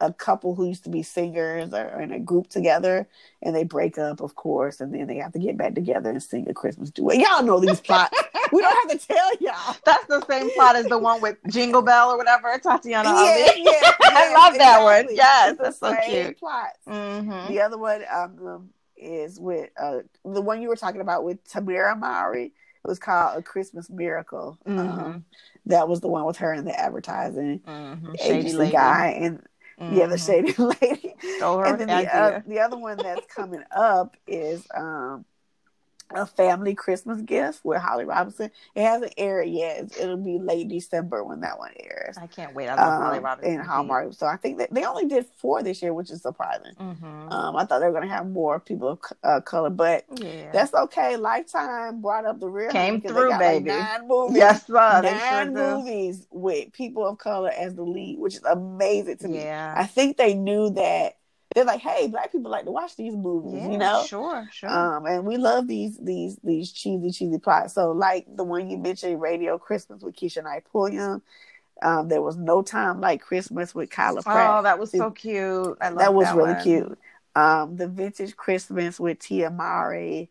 a 0.00 0.12
couple 0.12 0.54
who 0.54 0.66
used 0.66 0.84
to 0.84 0.90
be 0.90 1.02
singers 1.02 1.72
or 1.72 2.00
in 2.00 2.12
a 2.12 2.20
group 2.20 2.48
together 2.48 3.08
and 3.42 3.54
they 3.54 3.64
break 3.64 3.98
up 3.98 4.20
of 4.20 4.34
course 4.36 4.80
and 4.80 4.94
then 4.94 5.06
they 5.06 5.16
have 5.16 5.32
to 5.32 5.38
get 5.38 5.56
back 5.56 5.74
together 5.74 6.10
and 6.10 6.22
sing 6.22 6.48
a 6.48 6.54
christmas 6.54 6.90
duet. 6.90 7.18
Y'all 7.18 7.42
know 7.42 7.60
these 7.60 7.80
plots. 7.80 8.18
We 8.50 8.62
don't 8.62 8.90
have 8.90 8.98
to 8.98 9.06
tell 9.06 9.36
y'all. 9.40 9.76
That's 9.84 10.06
the 10.06 10.24
same 10.24 10.50
plot 10.52 10.74
as 10.74 10.86
the 10.86 10.96
one 10.96 11.20
with 11.20 11.36
jingle 11.48 11.82
bell 11.82 12.10
or 12.10 12.16
whatever 12.16 12.56
tatiana 12.58 13.10
yeah, 13.10 13.36
yeah, 13.36 13.52
yeah, 13.56 13.90
i 14.04 14.32
love 14.32 14.54
exactly. 14.54 14.58
that 14.58 14.82
one. 14.82 15.14
yes 15.14 15.50
it's 15.50 15.60
that's 15.60 15.78
so 15.78 15.94
cute. 16.08 16.38
plot 16.38 16.70
mm-hmm. 16.86 17.52
the 17.52 17.60
other 17.60 17.76
one 17.76 18.02
um, 18.10 18.70
is 18.96 19.38
with 19.38 19.68
uh, 19.78 19.98
the 20.24 20.40
one 20.40 20.62
you 20.62 20.68
were 20.68 20.76
talking 20.76 21.02
about 21.02 21.24
with 21.24 21.44
tamera 21.46 21.98
mowry. 21.98 22.46
It 22.46 22.88
was 22.88 22.98
called 22.98 23.38
a 23.38 23.42
christmas 23.42 23.90
miracle. 23.90 24.56
Mm-hmm. 24.66 24.78
um, 24.78 25.24
that 25.68 25.88
was 25.88 26.00
the 26.00 26.08
one 26.08 26.24
with 26.24 26.38
her 26.38 26.52
in 26.54 26.64
the 26.64 26.78
advertising 26.78 27.60
mm-hmm. 27.60 28.12
agency 28.18 28.70
guy 28.70 29.18
and 29.20 29.42
Mm-hmm. 29.80 29.96
Yeah, 29.96 30.06
the 30.06 30.16
mm-hmm. 30.16 30.46
shady 30.46 30.62
lady. 30.80 31.14
and 31.40 31.80
then 31.80 31.86
the, 31.86 32.16
uh, 32.16 32.42
the 32.46 32.60
other 32.60 32.76
one 32.76 32.96
that's 32.96 33.26
coming 33.32 33.62
up 33.74 34.16
is 34.26 34.66
um, 34.74 35.24
a 36.14 36.26
family 36.26 36.74
Christmas 36.74 37.20
gift 37.22 37.64
with 37.64 37.80
Holly 37.80 38.04
Robinson. 38.04 38.50
It 38.74 38.82
hasn't 38.82 39.14
aired 39.16 39.48
yet. 39.48 39.96
It'll 39.98 40.16
be 40.16 40.38
late 40.38 40.68
December 40.68 41.22
when 41.22 41.40
that 41.40 41.58
one 41.58 41.72
airs. 41.78 42.16
I 42.16 42.26
can't 42.26 42.54
wait. 42.54 42.68
I 42.68 42.74
love 42.74 42.94
um, 42.94 43.02
Holly 43.02 43.18
Robinson 43.18 43.54
and 43.54 43.62
Hallmark. 43.62 44.14
So 44.14 44.26
I 44.26 44.36
think 44.36 44.58
that 44.58 44.72
they 44.72 44.84
only 44.84 45.06
did 45.06 45.26
four 45.36 45.62
this 45.62 45.82
year, 45.82 45.92
which 45.92 46.10
is 46.10 46.22
surprising. 46.22 46.74
Mm-hmm. 46.80 47.32
Um, 47.32 47.56
I 47.56 47.64
thought 47.64 47.80
they 47.80 47.86
were 47.86 47.92
going 47.92 48.08
to 48.08 48.14
have 48.14 48.28
more 48.28 48.58
people 48.58 48.88
of 48.88 49.00
uh, 49.22 49.40
color, 49.40 49.70
but 49.70 50.04
yeah. 50.16 50.50
that's 50.52 50.72
okay. 50.74 51.16
Lifetime 51.16 52.00
brought 52.00 52.24
up 52.24 52.40
the 52.40 52.48
rear 52.48 52.70
came 52.70 53.00
through, 53.00 53.36
baby. 53.38 53.70
Like 53.70 54.00
nine 54.00 54.08
movies. 54.08 54.36
Yes, 54.38 54.66
sir. 54.66 55.02
Nine 55.02 55.54
sure 55.54 55.76
movies 55.76 56.26
with 56.30 56.72
people 56.72 57.06
of 57.06 57.18
color 57.18 57.50
as 57.50 57.74
the 57.74 57.82
lead, 57.82 58.18
which 58.18 58.36
is 58.36 58.44
amazing 58.44 59.18
to 59.18 59.28
me. 59.28 59.38
Yeah. 59.40 59.74
I 59.76 59.84
think 59.84 60.16
they 60.16 60.34
knew 60.34 60.70
that 60.70 61.17
they're 61.58 61.64
like, 61.64 61.80
hey, 61.80 62.06
black 62.06 62.30
people 62.30 62.52
like 62.52 62.64
to 62.66 62.70
watch 62.70 62.94
these 62.94 63.16
movies, 63.16 63.62
yeah, 63.62 63.68
you 63.68 63.78
know? 63.78 64.04
Sure, 64.06 64.48
sure. 64.52 64.70
Um, 64.70 65.06
and 65.06 65.26
we 65.26 65.36
love 65.36 65.66
these 65.66 65.98
these 65.98 66.38
these 66.44 66.70
cheesy, 66.70 67.10
cheesy 67.10 67.38
plots. 67.38 67.74
So 67.74 67.90
like 67.90 68.26
the 68.32 68.44
one 68.44 68.70
you 68.70 68.78
mentioned, 68.78 69.20
Radio 69.20 69.58
Christmas 69.58 70.00
with 70.02 70.14
Keshia 70.14 70.44
Knight 70.44 70.64
Pulliam. 70.70 71.20
Um, 71.82 72.08
there 72.08 72.22
was 72.22 72.36
no 72.36 72.62
time 72.62 73.00
like 73.00 73.22
Christmas 73.22 73.74
with 73.74 73.90
Kyla 73.90 74.22
Pratt. 74.22 74.58
Oh, 74.58 74.62
that 74.62 74.78
was 74.78 74.92
so 74.92 75.10
cute. 75.10 75.76
I 75.80 75.88
love 75.88 75.98
that 75.98 76.14
was 76.14 76.26
that 76.26 76.36
was 76.36 76.46
really 76.46 76.54
one. 76.54 76.62
cute. 76.62 76.98
Um, 77.34 77.76
the 77.76 77.88
Vintage 77.88 78.36
Christmas 78.36 79.00
with 79.00 79.18
Tia 79.18 79.50
Mowry. 79.50 80.30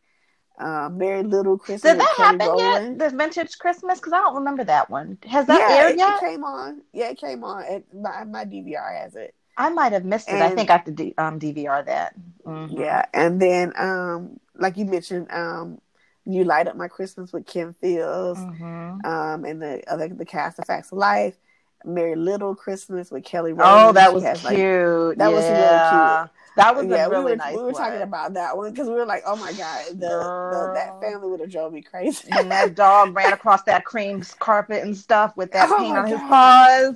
Um, 0.59 0.97
Merry 0.97 1.23
Little 1.23 1.57
Christmas. 1.57 1.91
Did 1.91 1.99
that 1.99 2.15
happen 2.17 2.39
Rowland. 2.39 2.99
yet? 2.99 3.11
The 3.11 3.15
Vintage 3.15 3.59
Christmas? 3.59 3.99
Because 3.99 4.13
I 4.13 4.17
don't 4.17 4.35
remember 4.35 4.63
that 4.63 4.89
one. 4.89 5.19
Has 5.27 5.45
that 5.47 5.59
yeah, 5.59 5.75
aired 5.75 5.91
it, 5.91 5.97
yet? 5.97 6.23
It 6.23 6.25
came 6.25 6.43
on. 6.43 6.81
Yeah, 6.93 7.09
it 7.09 7.17
came 7.17 7.43
on. 7.43 7.63
It, 7.65 7.85
my 7.93 8.23
my 8.23 8.43
DVR 8.43 9.03
has 9.03 9.15
it. 9.15 9.35
I 9.57 9.69
might 9.69 9.91
have 9.91 10.05
missed 10.05 10.29
it. 10.29 10.35
And, 10.35 10.43
I 10.43 10.51
think 10.51 10.69
I 10.69 10.73
have 10.73 10.85
to 10.85 10.91
D, 10.91 11.13
um, 11.17 11.39
DVR 11.39 11.85
that. 11.85 12.15
Mm-hmm. 12.45 12.79
Yeah, 12.79 13.05
and 13.13 13.41
then 13.41 13.73
um, 13.75 14.39
like 14.55 14.77
you 14.77 14.85
mentioned, 14.85 15.27
um, 15.31 15.81
you 16.25 16.43
light 16.43 16.67
up 16.67 16.75
my 16.75 16.87
Christmas 16.87 17.33
with 17.33 17.45
Kim 17.45 17.73
Fields, 17.81 18.39
mm-hmm. 18.39 19.05
um, 19.05 19.45
and 19.45 19.61
the 19.61 19.83
other 19.91 20.07
the 20.07 20.25
cast 20.25 20.59
of 20.59 20.65
Facts 20.65 20.91
of 20.91 20.97
Life. 20.97 21.35
Merry 21.85 22.15
Little 22.15 22.55
Christmas 22.55 23.11
with 23.11 23.23
Kelly 23.23 23.53
Rowland. 23.53 23.89
Oh, 23.89 23.91
that 23.93 24.13
was 24.13 24.23
has, 24.23 24.41
cute. 24.41 24.51
Like, 24.51 25.17
that 25.19 25.29
yeah. 25.29 25.35
was 25.35 25.45
really 25.45 26.23
cute. 26.23 26.31
That 26.57 26.75
was 26.75 26.87
yeah, 26.87 27.05
really 27.05 27.23
we 27.23 27.31
were, 27.31 27.35
nice. 27.35 27.55
We 27.55 27.61
were 27.61 27.71
one. 27.71 27.75
talking 27.75 28.01
about 28.01 28.33
that 28.33 28.57
one 28.57 28.71
because 28.71 28.87
we 28.87 28.95
were 28.95 29.05
like, 29.05 29.21
"Oh 29.27 29.35
my 29.35 29.53
god, 29.53 29.85
the, 29.89 29.93
the 29.99 30.71
that 30.73 30.99
family 30.99 31.29
would 31.29 31.39
have 31.39 31.51
drove 31.51 31.71
me 31.71 31.83
crazy." 31.83 32.27
and 32.31 32.49
that 32.49 32.73
dog 32.73 33.15
ran 33.15 33.31
across 33.31 33.61
that 33.63 33.85
cream 33.85 34.23
carpet 34.39 34.83
and 34.83 34.97
stuff 34.97 35.37
with 35.37 35.51
that 35.53 35.69
oh 35.69 35.77
paint 35.77 35.95
on 35.95 36.07
his 36.07 36.19
paws 36.21 36.95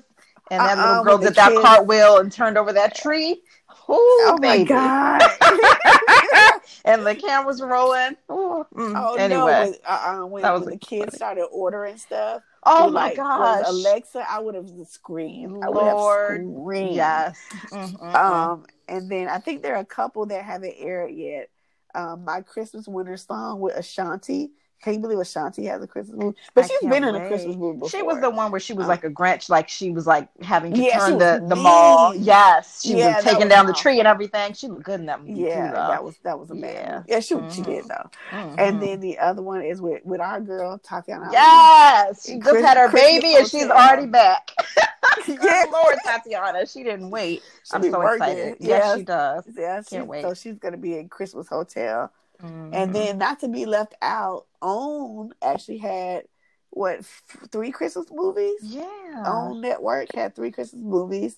and 0.51 0.59
that 0.59 0.77
uh-uh, 0.77 0.87
little 0.87 1.03
girl 1.03 1.17
did 1.17 1.35
that 1.35 1.51
kids. 1.51 1.61
cartwheel 1.61 2.17
and 2.17 2.31
turned 2.31 2.57
over 2.57 2.73
that 2.73 2.93
tree. 2.93 3.41
Ooh, 3.89 3.95
oh 3.95 4.37
baby. 4.39 4.65
my 4.65 5.21
god! 5.39 6.61
and 6.85 7.05
the 7.05 7.15
cameras 7.15 7.61
rolling. 7.61 8.15
Ooh. 8.29 8.65
Mm. 8.75 8.93
Oh 8.95 9.15
anyway, 9.15 9.29
no! 9.29 9.45
When, 9.45 9.73
uh-uh, 9.85 10.25
when, 10.25 10.43
when 10.43 10.65
the 10.65 10.77
kids 10.77 11.05
funny. 11.05 11.15
started 11.15 11.45
ordering 11.51 11.97
stuff. 11.97 12.41
Oh 12.63 12.91
my 12.91 13.07
like, 13.07 13.17
gosh, 13.17 13.63
Alexa! 13.65 14.25
I 14.29 14.39
would 14.39 14.55
have 14.55 14.69
screamed. 14.87 15.53
Lord, 15.53 15.65
I 15.65 15.69
would 15.69 15.85
have 15.85 16.41
screamed. 16.43 16.95
Yes. 16.95 17.39
Mm-hmm. 17.71 18.15
Um, 18.15 18.65
and 18.87 19.09
then 19.09 19.29
I 19.29 19.39
think 19.39 19.61
there 19.61 19.75
are 19.75 19.81
a 19.81 19.85
couple 19.85 20.25
that 20.27 20.43
haven't 20.43 20.75
aired 20.77 21.11
yet. 21.11 21.49
Um, 21.95 22.25
my 22.25 22.41
Christmas 22.41 22.87
winter 22.87 23.17
song 23.17 23.59
with 23.59 23.75
Ashanti 23.75 24.51
can 24.81 24.93
you 24.93 24.99
believe 24.99 25.19
Ashanti 25.19 25.65
has 25.65 25.81
a 25.83 25.87
Christmas 25.87 26.17
movie? 26.17 26.37
But 26.53 26.65
I 26.65 26.67
she's 26.67 26.79
been 26.81 26.89
wait. 26.89 27.03
in 27.03 27.15
a 27.15 27.27
Christmas 27.27 27.55
movie 27.55 27.79
before. 27.79 27.89
She 27.89 28.01
was 28.01 28.19
the 28.19 28.29
one 28.29 28.51
where 28.51 28.59
she 28.59 28.73
was 28.73 28.85
uh, 28.85 28.89
like 28.89 29.03
a 29.03 29.09
Grinch, 29.09 29.49
like 29.49 29.69
she 29.69 29.91
was 29.91 30.07
like 30.07 30.27
having 30.41 30.73
to 30.73 30.81
yeah, 30.81 30.99
turn 30.99 31.17
the, 31.17 31.43
the 31.47 31.55
mall. 31.55 32.15
Yes, 32.15 32.81
she 32.83 32.97
yeah, 32.97 33.15
was 33.15 33.23
taking 33.23 33.41
was 33.41 33.49
down 33.49 33.65
the 33.67 33.73
tree 33.73 33.99
and 33.99 34.07
everything. 34.07 34.53
She 34.53 34.67
looked 34.67 34.83
good 34.83 34.99
in 34.99 35.05
that 35.05 35.21
movie. 35.21 35.41
Yeah, 35.41 35.67
too, 35.67 35.75
that 35.75 36.03
was 36.03 36.17
that 36.23 36.39
was 36.39 36.51
a 36.51 36.55
bad 36.55 36.73
yeah. 36.73 37.03
Yeah, 37.07 37.19
she 37.19 37.35
mm-hmm. 37.35 37.49
she 37.49 37.61
did 37.61 37.85
though. 37.87 38.09
Mm-hmm. 38.31 38.59
And 38.59 38.81
then 38.81 38.99
the 38.99 39.19
other 39.19 39.41
one 39.41 39.61
is 39.61 39.81
with 39.81 40.03
with 40.03 40.19
our 40.19 40.41
girl 40.41 40.79
Tatiana. 40.79 41.29
Yes, 41.31 42.25
she 42.25 42.39
just 42.39 42.59
had 42.59 42.77
her 42.77 42.89
Christmas 42.89 43.21
baby 43.21 43.35
and 43.35 43.47
she's 43.47 43.67
already 43.67 44.07
back. 44.07 44.51
yeah, 45.27 45.65
Lord 45.71 45.97
Tatiana, 46.03 46.65
she 46.65 46.83
didn't 46.83 47.09
wait. 47.09 47.41
She'll 47.63 47.77
I'm 47.77 47.91
so 47.91 47.99
working. 47.99 48.21
excited. 48.21 48.57
Yes, 48.59 48.67
yes, 48.69 48.97
she 48.97 49.03
does. 49.03 49.43
Yeah, 49.57 49.81
can't 49.87 50.07
wait. 50.07 50.23
So 50.23 50.33
she's 50.33 50.57
gonna 50.57 50.77
be 50.77 50.97
in 50.97 51.09
Christmas 51.09 51.47
Hotel. 51.47 52.11
Mm-hmm. 52.43 52.73
And 52.73 52.95
then, 52.95 53.17
not 53.17 53.39
to 53.41 53.47
be 53.47 53.65
left 53.65 53.95
out, 54.01 54.45
OWN 54.61 55.33
actually 55.41 55.77
had 55.77 56.23
what 56.71 56.99
f- 56.99 57.23
three 57.51 57.71
Christmas 57.71 58.07
movies? 58.11 58.59
Yeah, 58.61 59.23
OWN 59.25 59.61
Network 59.61 60.13
had 60.15 60.35
three 60.35 60.51
Christmas 60.51 60.81
movies 60.81 61.37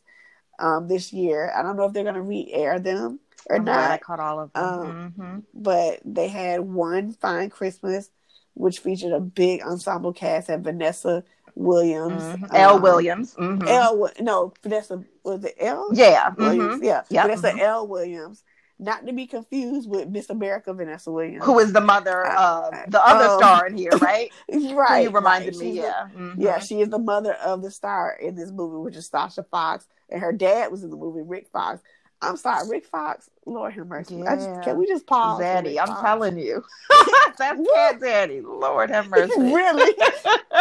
um, 0.59 0.87
this 0.87 1.11
year. 1.11 1.51
I 1.55 1.61
don't 1.61 1.75
know 1.75 1.85
if 1.85 1.93
they're 1.93 2.03
going 2.03 2.15
to 2.15 2.21
re-air 2.21 2.79
them 2.79 3.19
or 3.49 3.57
oh, 3.57 3.61
not. 3.61 3.91
I 3.91 3.97
caught 3.97 4.19
all 4.19 4.39
of 4.39 4.53
them, 4.53 4.63
um, 4.63 5.13
mm-hmm. 5.17 5.39
but 5.53 5.99
they 6.05 6.27
had 6.27 6.61
one 6.61 7.13
Fine 7.13 7.49
Christmas, 7.49 8.09
which 8.53 8.79
featured 8.79 9.13
a 9.13 9.19
big 9.19 9.61
ensemble 9.61 10.13
cast. 10.13 10.47
Had 10.47 10.63
Vanessa 10.63 11.23
Williams, 11.55 12.21
mm-hmm. 12.21 12.55
L. 12.55 12.75
Um, 12.75 12.81
Williams, 12.81 13.35
mm-hmm. 13.35 13.67
L. 13.67 14.09
No, 14.19 14.53
Vanessa 14.61 15.03
was 15.23 15.43
it 15.43 15.55
L? 15.59 15.89
Yeah, 15.93 16.29
Williams. 16.37 16.75
Mm-hmm. 16.75 16.83
Yeah, 16.83 17.03
yep. 17.09 17.25
Vanessa 17.25 17.49
mm-hmm. 17.49 17.59
L. 17.59 17.87
Williams 17.87 18.43
not 18.83 19.05
to 19.07 19.13
be 19.13 19.25
confused 19.27 19.89
with 19.89 20.09
Miss 20.09 20.29
America 20.29 20.73
Vanessa 20.73 21.11
Williams, 21.11 21.43
who 21.43 21.59
is 21.59 21.73
the 21.73 21.81
mother 21.81 22.25
uh, 22.25 22.69
of 22.69 22.91
the 22.91 23.05
other 23.05 23.25
um, 23.25 23.39
star 23.39 23.67
in 23.67 23.77
here, 23.77 23.91
right? 24.01 24.31
right. 24.49 25.03
Who 25.03 25.03
you 25.03 25.09
reminded 25.09 25.55
right. 25.55 25.63
me, 25.63 25.71
yeah, 25.71 26.07
the, 26.13 26.19
mm-hmm. 26.19 26.41
yeah. 26.41 26.59
She 26.59 26.81
is 26.81 26.89
the 26.89 26.99
mother 26.99 27.33
of 27.33 27.61
the 27.61 27.71
star 27.71 28.17
in 28.21 28.35
this 28.35 28.51
movie, 28.51 28.83
which 28.83 28.95
is 28.95 29.07
Sasha 29.07 29.43
Fox, 29.43 29.87
and 30.09 30.21
her 30.21 30.31
dad 30.31 30.71
was 30.71 30.83
in 30.83 30.89
the 30.89 30.97
movie 30.97 31.21
Rick 31.21 31.47
Fox. 31.51 31.81
I'm 32.21 32.37
sorry, 32.37 32.67
Rick 32.69 32.85
Fox 32.85 33.29
Lord 33.45 33.73
have 33.73 33.87
mercy. 33.87 34.15
Yeah. 34.15 34.35
Just, 34.35 34.63
can 34.63 34.77
we 34.77 34.87
just 34.87 35.05
pause? 35.05 35.41
Zaddy, 35.41 35.77
I'm 35.79 36.01
telling 36.01 36.37
you. 36.37 36.63
That's 37.37 37.61
Cat 37.73 37.99
Daddy. 37.99 38.41
Lord 38.41 38.89
have 38.89 39.07
mercy. 39.09 39.33
really? 39.37 39.93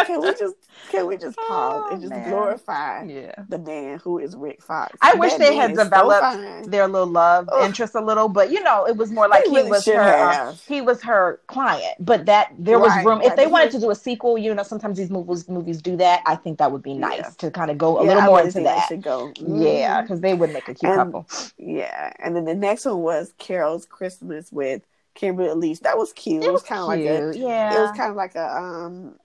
can 0.05 0.21
we 0.21 0.33
just 0.33 0.55
can 0.89 1.07
we 1.07 1.17
just 1.17 1.37
pause 1.37 1.83
oh, 1.85 1.93
and 1.93 2.01
just 2.01 2.11
man. 2.11 2.29
glorify 2.29 3.03
yeah. 3.03 3.33
the 3.49 3.59
man 3.59 3.99
who 3.99 4.19
is 4.19 4.35
Rick 4.35 4.61
Fox? 4.61 4.95
I 5.01 5.11
that 5.11 5.19
wish 5.19 5.33
they 5.35 5.55
had 5.55 5.75
developed 5.75 6.33
so 6.33 6.69
their 6.69 6.87
little 6.87 7.07
love 7.07 7.49
Ugh. 7.51 7.65
interest 7.65 7.95
a 7.95 8.01
little, 8.01 8.27
but 8.27 8.51
you 8.51 8.61
know, 8.61 8.85
it 8.85 8.97
was 8.97 9.11
more 9.11 9.27
like 9.27 9.45
he 9.45 9.61
was 9.63 9.85
her 9.85 10.01
uh, 10.01 10.53
he 10.67 10.81
was 10.81 11.01
her 11.03 11.39
client. 11.47 11.95
But 11.99 12.25
that 12.25 12.53
there 12.57 12.79
was 12.79 12.89
right, 12.89 13.05
room. 13.05 13.19
Right. 13.19 13.27
If 13.27 13.35
they 13.35 13.47
wanted 13.47 13.71
to 13.71 13.79
do 13.79 13.91
a 13.91 13.95
sequel, 13.95 14.37
you 14.37 14.53
know, 14.53 14.63
sometimes 14.63 14.97
these 14.97 15.09
movies 15.09 15.47
movies 15.47 15.81
do 15.81 15.95
that. 15.97 16.21
I 16.25 16.35
think 16.35 16.57
that 16.57 16.71
would 16.71 16.83
be 16.83 16.93
nice 16.93 17.19
yeah. 17.19 17.29
to 17.37 17.51
kind 17.51 17.71
of 17.71 17.77
go 17.77 18.01
a 18.01 18.03
little 18.03 18.23
more 18.23 18.41
into 18.41 18.61
that. 18.61 18.89
Go. 19.01 19.31
Mm-hmm. 19.37 19.61
Yeah, 19.61 20.01
because 20.01 20.21
they 20.21 20.33
would 20.33 20.51
make 20.51 20.67
a 20.67 20.73
cute 20.73 20.91
and, 20.91 20.95
couple. 20.95 21.27
Yeah, 21.57 22.13
and 22.19 22.35
then 22.35 22.45
the 22.45 22.55
next 22.55 22.72
one 22.85 23.01
was 23.01 23.33
Carol's 23.37 23.85
Christmas 23.85 24.51
with 24.51 24.81
Kimberly 25.15 25.49
Elise. 25.49 25.79
That 25.79 25.97
was 25.97 26.13
cute. 26.13 26.43
It, 26.43 26.51
was, 26.51 26.61
was 26.61 26.63
kind 26.63 26.81
of 26.81 26.87
like 26.87 26.99
a 26.99 27.37
yeah. 27.37 27.75
It 27.75 27.81
was 27.81 27.97
kind 27.97 28.09
of 28.09 28.15
like 28.15 28.35
a 28.35 28.57
um 28.57 29.15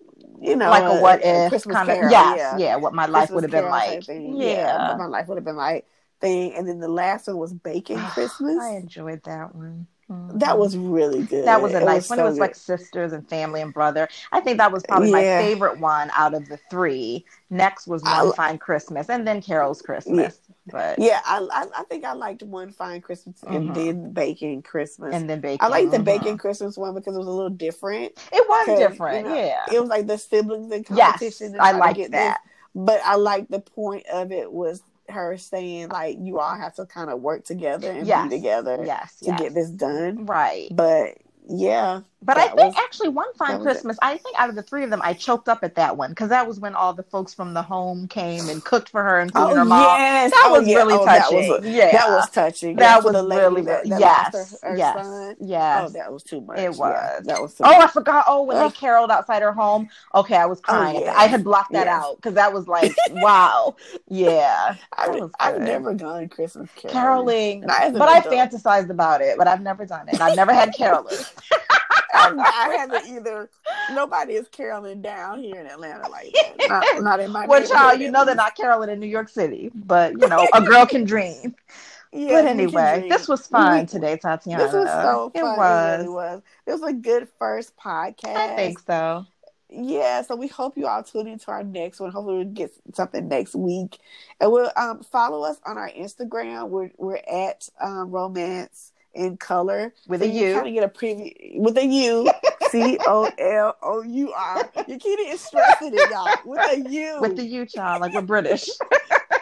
you 0.41 0.57
know, 0.57 0.71
like 0.71 0.85
a 0.85 1.01
what 1.01 1.21
if 1.25 1.51
Christmas 1.51 1.77
kind 1.77 1.91
of 1.91 2.11
yes, 2.11 2.37
yeah. 2.39 2.59
yeah, 2.59 2.77
what 2.77 2.95
my 2.95 3.07
life 3.07 3.31
would 3.31 3.45
have 3.45 3.51
been 3.51 3.69
like. 3.69 4.07
Yeah. 4.09 4.95
my 4.99 5.07
life 5.07 5.29
would 5.29 5.37
have 5.37 5.45
been 5.45 5.57
like 5.57 5.87
thing. 6.21 6.55
And 6.55 6.69
then 6.69 6.81
the 6.81 6.89
last 6.89 7.27
one 7.27 7.39
was 7.39 7.53
Baking 7.53 7.99
Christmas. 8.11 8.59
I 8.61 8.77
enjoyed 8.77 9.23
that 9.25 9.55
one. 9.55 9.87
Mm-hmm. 10.11 10.39
That 10.39 10.59
was 10.59 10.77
really 10.77 11.25
good. 11.25 11.45
That 11.45 11.61
was 11.61 11.75
a 11.75 11.83
it 11.83 11.85
nice 11.85 12.09
was 12.09 12.11
one. 12.11 12.19
So 12.19 12.25
it 12.25 12.29
was 12.29 12.35
good. 12.37 12.41
like 12.41 12.55
sisters 12.55 13.13
and 13.13 13.29
family 13.29 13.61
and 13.61 13.75
brother. 13.75 14.09
I 14.33 14.41
think 14.41 14.57
that 14.59 14.73
was 14.73 14.83
probably 14.89 15.11
yeah. 15.11 15.39
my 15.39 15.43
favorite 15.43 15.79
one 15.81 16.11
out 16.15 16.33
of 16.33 16.49
the 16.49 16.59
three. 16.71 17.27
Next 17.51 17.87
was 17.87 18.03
One 18.03 18.29
I, 18.29 18.33
Fine 18.35 18.59
Christmas, 18.59 19.11
and 19.11 19.27
then 19.27 19.43
Carol's 19.43 19.83
Christmas. 19.83 20.41
Yeah. 20.73 20.95
But 20.97 20.99
yeah, 20.99 21.21
I, 21.25 21.39
I, 21.53 21.81
I 21.81 21.83
think 21.85 22.05
I 22.05 22.13
liked 22.13 22.43
One 22.43 22.71
Fine 22.71 23.01
Christmas 23.01 23.41
mm-hmm. 23.41 23.55
and 23.55 23.75
then 23.75 24.13
Baking 24.13 24.63
Christmas, 24.63 25.15
and 25.15 25.29
then 25.29 25.41
Baking. 25.41 25.59
I 25.61 25.69
liked 25.69 25.91
the 25.91 25.97
mm-hmm. 25.97 26.05
Baking 26.05 26.39
Christmas 26.39 26.77
one 26.77 26.95
because 26.95 27.15
it 27.15 27.19
was 27.19 27.27
a 27.27 27.33
little 27.33 27.51
different. 27.51 28.13
It 28.33 28.49
was 28.49 28.79
different. 28.79 29.27
You 29.27 29.33
know, 29.33 29.37
yeah, 29.37 29.65
it 29.73 29.81
was 29.81 29.89
like 29.89 30.07
the 30.07 30.19
siblings 30.19 30.73
in 30.73 30.85
competition. 30.85 31.53
Yes, 31.53 31.61
I 31.61 31.73
liked 31.73 32.11
that. 32.11 32.41
This. 32.45 32.53
But 32.75 33.01
I 33.05 33.17
like 33.17 33.49
the 33.49 33.61
point 33.61 34.07
of 34.13 34.31
it 34.31 34.53
was 34.53 34.83
her 35.09 35.39
saying 35.39 35.89
like 35.89 36.19
you 36.21 36.39
all 36.39 36.55
have 36.55 36.75
to 36.75 36.87
kind 36.87 37.11
of 37.11 37.21
work 37.21 37.45
together 37.45 37.91
and 37.91 38.07
yes. 38.07 38.29
be 38.29 38.37
together 38.37 38.83
yes, 38.85 39.19
to 39.21 39.27
yes. 39.27 39.41
get 39.41 39.55
this 39.55 39.71
done. 39.71 40.27
Right. 40.27 40.69
But 40.71 41.19
yeah. 41.49 42.03
But 42.21 42.37
I 42.37 42.49
think 42.49 42.75
was, 42.75 42.75
actually 42.77 43.11
one 43.11 43.33
fine 43.35 43.63
Christmas, 43.63 43.97
I 44.03 44.17
think 44.17 44.39
out 44.41 44.49
of 44.49 44.57
the 44.57 44.63
three 44.63 44.83
of 44.83 44.91
them, 44.91 45.01
I 45.05 45.13
choked 45.13 45.49
up 45.49 45.61
at 45.63 45.77
that 45.77 45.97
one 45.97 46.11
because 46.11 46.31
that 46.31 46.49
was 46.49 46.59
when 46.59 46.75
all 46.75 46.93
the 46.93 47.05
folks 47.05 47.33
from 47.33 47.55
the 47.55 47.63
home 47.63 48.09
came 48.09 48.49
and 48.49 48.63
cooked 48.65 48.89
for 48.89 49.05
her, 49.05 49.21
including 49.21 49.53
oh, 49.53 49.57
her 49.57 49.65
mom. 49.65 49.99
Yes. 50.01 50.33
That 50.33 50.45
oh, 50.47 50.59
was 50.59 50.69
yeah. 50.69 50.77
really 50.79 50.95
oh, 50.95 51.05
touching. 51.05 51.41
That 51.43 51.63
was, 51.63 51.67
yeah, 51.67 51.93
that 51.93 52.09
was 52.09 52.31
touching. 52.31 52.77
That, 52.77 53.05
was 53.05 53.15
really 53.15 53.63
that, 53.63 53.89
that 53.89 54.01
yes, 54.01 54.61
her, 54.63 54.71
her 54.71 54.77
yes, 54.77 54.97
son. 54.97 55.07
Oh, 55.07 55.47
yes. 55.47 55.85
Oh, 55.89 55.93
that 55.93 56.13
was 56.13 56.23
too 56.25 56.41
much. 56.41 56.59
It 56.59 56.71
was. 56.71 56.79
Yeah, 56.79 57.21
that 57.23 57.41
was. 57.41 57.55
oh, 57.61 57.65
much. 57.65 57.79
I 57.79 57.87
forgot. 57.87 58.25
Oh, 58.27 58.43
when 58.43 58.59
they 58.59 58.71
caroled 58.71 59.13
outside 59.13 59.43
her 59.43 59.53
home. 59.53 59.89
Okay, 60.13 60.37
I 60.37 60.47
was 60.47 60.59
oh, 60.59 60.63
crying. 60.63 60.97
Oh, 60.97 61.05
yes. 61.05 61.17
I 61.17 61.29
had 61.29 61.45
blocked 61.45 61.73
that 61.73 61.87
yes. 61.87 62.05
out 62.05 62.17
because 62.17 62.35
that 62.35 62.53
was 62.53 62.67
like, 62.67 62.97
wow. 63.11 63.77
Yeah, 64.09 64.75
I, 64.93 65.21
I've 65.39 65.61
never 65.61 65.95
done 65.95 66.29
Christmas 66.29 66.69
caroling, 66.75 67.63
caroling 67.63 67.99
but 67.99 68.09
I 68.09 68.21
fantasized 68.23 68.91
about 68.91 69.21
it. 69.21 69.39
But 69.39 69.47
I've 69.47 69.63
never 69.63 69.87
done 69.87 70.09
it. 70.09 70.21
I've 70.21 70.35
never 70.35 70.53
had 70.53 70.75
carolers. 70.75 71.33
I 72.15 72.75
haven't 72.79 73.09
either. 73.09 73.51
Nobody 73.93 74.35
is 74.35 74.49
caroling 74.49 75.03
down 75.03 75.41
here 75.41 75.61
in 75.61 75.67
Atlanta 75.67 76.09
like 76.09 76.33
that. 76.33 76.69
Not, 76.69 77.03
not 77.03 77.21
in 77.21 77.31
my. 77.31 77.47
Well, 77.47 77.67
child, 77.67 78.01
you 78.01 78.11
know 78.11 78.25
they're 78.25 78.35
not 78.35 78.57
caroling 78.57 78.91
in 78.91 79.01
New 79.01 79.07
York 79.07 79.29
City, 79.29 79.71
but 79.75 80.13
you 80.13 80.29
know 80.29 80.47
a 80.53 80.63
girl 80.63 80.87
can 80.87 81.05
dream. 81.05 81.55
Yeah, 82.11 82.41
but 82.41 82.47
anyway, 82.47 83.07
this 83.11 83.29
was 83.29 83.47
fun 83.47 83.85
today, 83.85 84.17
Tatiana. 84.17 84.65
This 84.65 84.73
was 84.73 84.89
so 84.89 85.31
fun. 85.31 85.31
It 85.35 85.43
was. 85.43 85.93
It 85.93 85.97
really 85.99 86.09
was. 86.09 86.43
It 86.67 86.73
was 86.73 86.83
a 86.83 86.93
good 86.95 87.29
first 87.39 87.77
podcast. 87.77 88.35
I 88.35 88.57
think 88.57 88.79
so. 88.79 89.27
Yeah, 89.69 90.23
so 90.23 90.35
we 90.35 90.47
hope 90.47 90.79
you 90.79 90.87
all 90.87 91.03
tune 91.03 91.29
into 91.29 91.51
our 91.51 91.63
next 91.63 92.01
one. 92.01 92.11
Hopefully, 92.11 92.39
we'll 92.39 92.55
get 92.55 92.73
something 92.95 93.29
next 93.29 93.55
week, 93.55 93.99
and 94.41 94.51
we'll 94.51 94.73
um, 94.77 95.03
follow 95.03 95.43
us 95.43 95.59
on 95.67 95.77
our 95.77 95.91
Instagram. 95.91 96.71
We're 96.71 96.91
we're 96.97 97.21
at 97.31 97.69
um, 97.79 98.11
Romance 98.11 98.93
in 99.15 99.37
color 99.37 99.95
with 100.07 100.23
a 100.23 100.29
U. 100.29 100.55
Kind 100.55 100.69
of 100.69 100.75
get 100.75 100.85
a 100.85 100.89
preview 100.89 101.59
with 101.59 101.77
a 101.79 101.87
U. 101.87 102.31
C 102.71 102.99
O 103.07 103.31
L 103.39 103.77
O 103.83 104.03
U 104.03 104.33
R. 104.33 104.71
You 104.87 104.99
keep 104.99 105.19
it 105.19 105.41
stressing 105.41 105.95
it, 105.95 106.11
y'all. 106.11 106.37
With 106.45 106.61
a 106.61 106.91
U. 106.91 107.19
With 107.21 107.37
the 107.37 107.45
U, 107.45 107.65
child, 107.65 108.03
like 108.03 108.13
we're 108.13 108.21
British. 108.21 108.69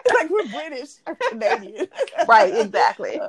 like 0.14 0.30
we're 0.30 0.48
British 0.48 0.90
or 1.06 1.16
Canadian. 1.30 1.88
right, 2.28 2.54
exactly. 2.56 3.20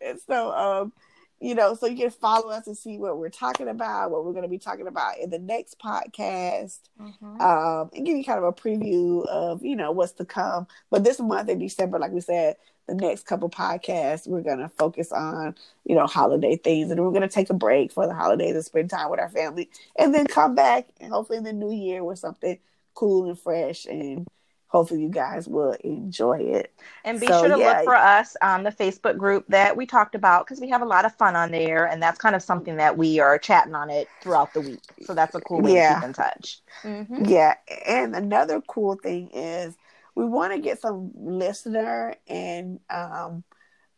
And 0.00 0.20
so, 0.26 0.52
um, 0.52 0.92
you 1.40 1.54
know, 1.54 1.74
so 1.74 1.86
you 1.86 1.96
can 1.96 2.10
follow 2.10 2.50
us 2.50 2.66
and 2.66 2.76
see 2.76 2.98
what 2.98 3.16
we're 3.16 3.30
talking 3.30 3.68
about, 3.68 4.10
what 4.10 4.24
we're 4.24 4.32
going 4.32 4.42
to 4.42 4.48
be 4.48 4.58
talking 4.58 4.86
about 4.86 5.18
in 5.18 5.30
the 5.30 5.38
next 5.38 5.78
podcast, 5.78 6.80
mm-hmm. 7.00 7.40
um, 7.40 7.90
and 7.94 8.04
give 8.04 8.16
you 8.16 8.24
kind 8.24 8.38
of 8.38 8.44
a 8.44 8.52
preview 8.52 9.26
of, 9.26 9.64
you 9.64 9.74
know, 9.74 9.90
what's 9.90 10.12
to 10.12 10.24
come. 10.26 10.66
But 10.90 11.02
this 11.02 11.18
month 11.18 11.48
in 11.48 11.58
December, 11.58 11.98
like 11.98 12.12
we 12.12 12.20
said, 12.20 12.56
the 12.86 12.94
next 12.94 13.24
couple 13.24 13.48
podcasts, 13.48 14.26
we're 14.26 14.42
going 14.42 14.58
to 14.58 14.68
focus 14.68 15.12
on, 15.12 15.54
you 15.84 15.94
know, 15.94 16.06
holiday 16.06 16.56
things. 16.56 16.90
And 16.90 17.00
we're 17.00 17.10
going 17.10 17.22
to 17.22 17.28
take 17.28 17.48
a 17.48 17.54
break 17.54 17.90
for 17.92 18.06
the 18.06 18.14
holidays 18.14 18.54
and 18.54 18.64
spend 18.64 18.90
time 18.90 19.10
with 19.10 19.20
our 19.20 19.30
family 19.30 19.70
and 19.98 20.14
then 20.14 20.26
come 20.26 20.54
back 20.54 20.88
and 21.00 21.12
hopefully 21.12 21.38
in 21.38 21.44
the 21.44 21.52
new 21.52 21.72
year 21.72 22.04
with 22.04 22.18
something 22.18 22.58
cool 22.94 23.28
and 23.28 23.38
fresh 23.38 23.86
and 23.86 24.26
hopefully 24.70 25.02
you 25.02 25.08
guys 25.08 25.48
will 25.48 25.72
enjoy 25.82 26.38
it. 26.38 26.72
And 27.04 27.18
be 27.20 27.26
so, 27.26 27.40
sure 27.40 27.56
to 27.56 27.58
yeah. 27.58 27.78
look 27.78 27.84
for 27.84 27.96
us 27.96 28.36
on 28.40 28.62
the 28.62 28.70
Facebook 28.70 29.18
group 29.18 29.44
that 29.48 29.76
we 29.76 29.84
talked 29.84 30.14
about 30.14 30.46
because 30.46 30.60
we 30.60 30.68
have 30.70 30.80
a 30.80 30.86
lot 30.86 31.04
of 31.04 31.14
fun 31.16 31.34
on 31.34 31.50
there, 31.50 31.86
and 31.86 32.00
that's 32.00 32.18
kind 32.18 32.36
of 32.36 32.42
something 32.42 32.76
that 32.76 32.96
we 32.96 33.18
are 33.18 33.36
chatting 33.36 33.74
on 33.74 33.90
it 33.90 34.08
throughout 34.22 34.54
the 34.54 34.60
week. 34.60 34.80
So 35.02 35.12
that's 35.12 35.34
a 35.34 35.40
cool 35.40 35.60
way 35.60 35.74
yeah. 35.74 35.94
to 35.94 35.94
keep 35.96 36.04
in 36.04 36.12
touch. 36.12 36.60
Mm-hmm. 36.82 37.24
Yeah, 37.26 37.54
and 37.86 38.14
another 38.14 38.60
cool 38.60 38.94
thing 38.94 39.30
is 39.30 39.76
we 40.14 40.24
want 40.24 40.52
to 40.52 40.60
get 40.60 40.80
some 40.80 41.10
listener 41.16 42.14
and 42.28 42.78
um, 42.88 43.42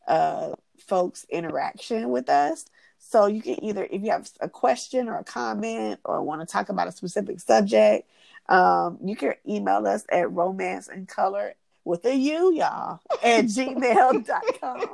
uh, 0.09 0.53
folks 0.79 1.27
interaction 1.31 2.11
with 2.11 2.31
us. 2.31 2.65
So 2.99 3.27
you 3.27 3.43
can 3.43 3.63
either, 3.63 3.87
if 3.91 4.03
you 4.03 4.11
have 4.11 4.31
a 4.41 4.49
question 4.49 5.09
or 5.09 5.19
a 5.19 5.25
comment 5.25 6.01
or 6.05 6.23
want 6.23 6.41
to 6.41 6.47
talk 6.47 6.71
about 6.71 6.89
a 6.89 6.93
specific 6.93 7.41
subject, 7.41 8.09
um, 8.49 8.99
you 9.05 9.17
can 9.17 9.35
email 9.49 9.87
us 9.87 10.05
at 10.11 10.31
romance 10.31 10.89
and 10.89 11.09
color 11.09 11.55
with 11.85 12.05
a 12.05 12.15
U, 12.15 12.53
y'all, 12.55 13.01
at 13.23 13.45
gmail.com. 13.47 14.87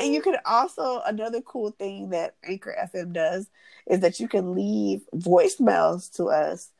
and 0.00 0.14
you 0.14 0.22
can 0.22 0.36
also, 0.44 1.00
another 1.04 1.40
cool 1.40 1.70
thing 1.72 2.10
that 2.10 2.34
Anchor 2.44 2.74
FM 2.94 3.12
does 3.12 3.48
is 3.86 4.00
that 4.00 4.20
you 4.20 4.28
can 4.28 4.54
leave 4.54 5.02
voicemails 5.14 6.14
to 6.16 6.26
us 6.26 6.70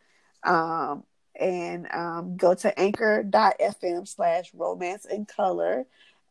um, 0.44 1.04
and 1.38 1.88
um, 1.92 2.36
go 2.36 2.54
to 2.54 2.78
anchor.fm 2.78 4.06
slash 4.06 4.52
romance 4.54 5.04
and 5.04 5.26
color 5.26 5.86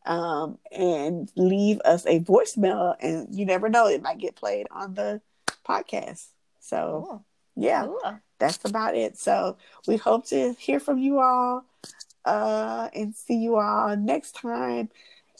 um, 0.06 0.58
and 0.72 1.30
leave 1.36 1.80
us 1.84 2.06
a 2.06 2.20
voicemail. 2.20 2.94
And 3.00 3.34
you 3.34 3.44
never 3.44 3.68
know, 3.68 3.86
it 3.86 4.02
might 4.02 4.18
get 4.18 4.36
played 4.36 4.66
on 4.70 4.94
the 4.94 5.20
podcast. 5.66 6.26
So, 6.60 7.06
cool. 7.06 7.24
Yeah, 7.58 7.84
cool. 7.84 8.00
that's 8.38 8.64
about 8.64 8.94
it. 8.94 9.18
So, 9.18 9.56
we 9.86 9.96
hope 9.96 10.26
to 10.28 10.54
hear 10.58 10.80
from 10.80 10.98
you 10.98 11.20
all 11.20 11.64
uh, 12.24 12.88
and 12.94 13.14
see 13.14 13.36
you 13.36 13.56
all 13.56 13.96
next 13.96 14.32
time 14.32 14.90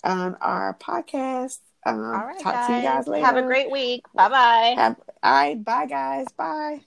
on 0.04 0.34
our 0.36 0.74
podcast. 0.74 1.58
Um, 1.86 2.00
all 2.00 2.26
right, 2.26 2.38
talk 2.40 2.54
guys. 2.54 2.66
to 2.66 2.76
you 2.76 2.82
guys 2.82 3.06
later. 3.06 3.26
Have 3.26 3.36
a 3.36 3.42
great 3.42 3.70
week. 3.70 4.04
Bye 4.14 4.28
bye. 4.28 4.74
All 4.78 4.96
right. 5.32 5.62
Bye, 5.62 5.86
guys. 5.86 6.26
Bye. 6.36 6.80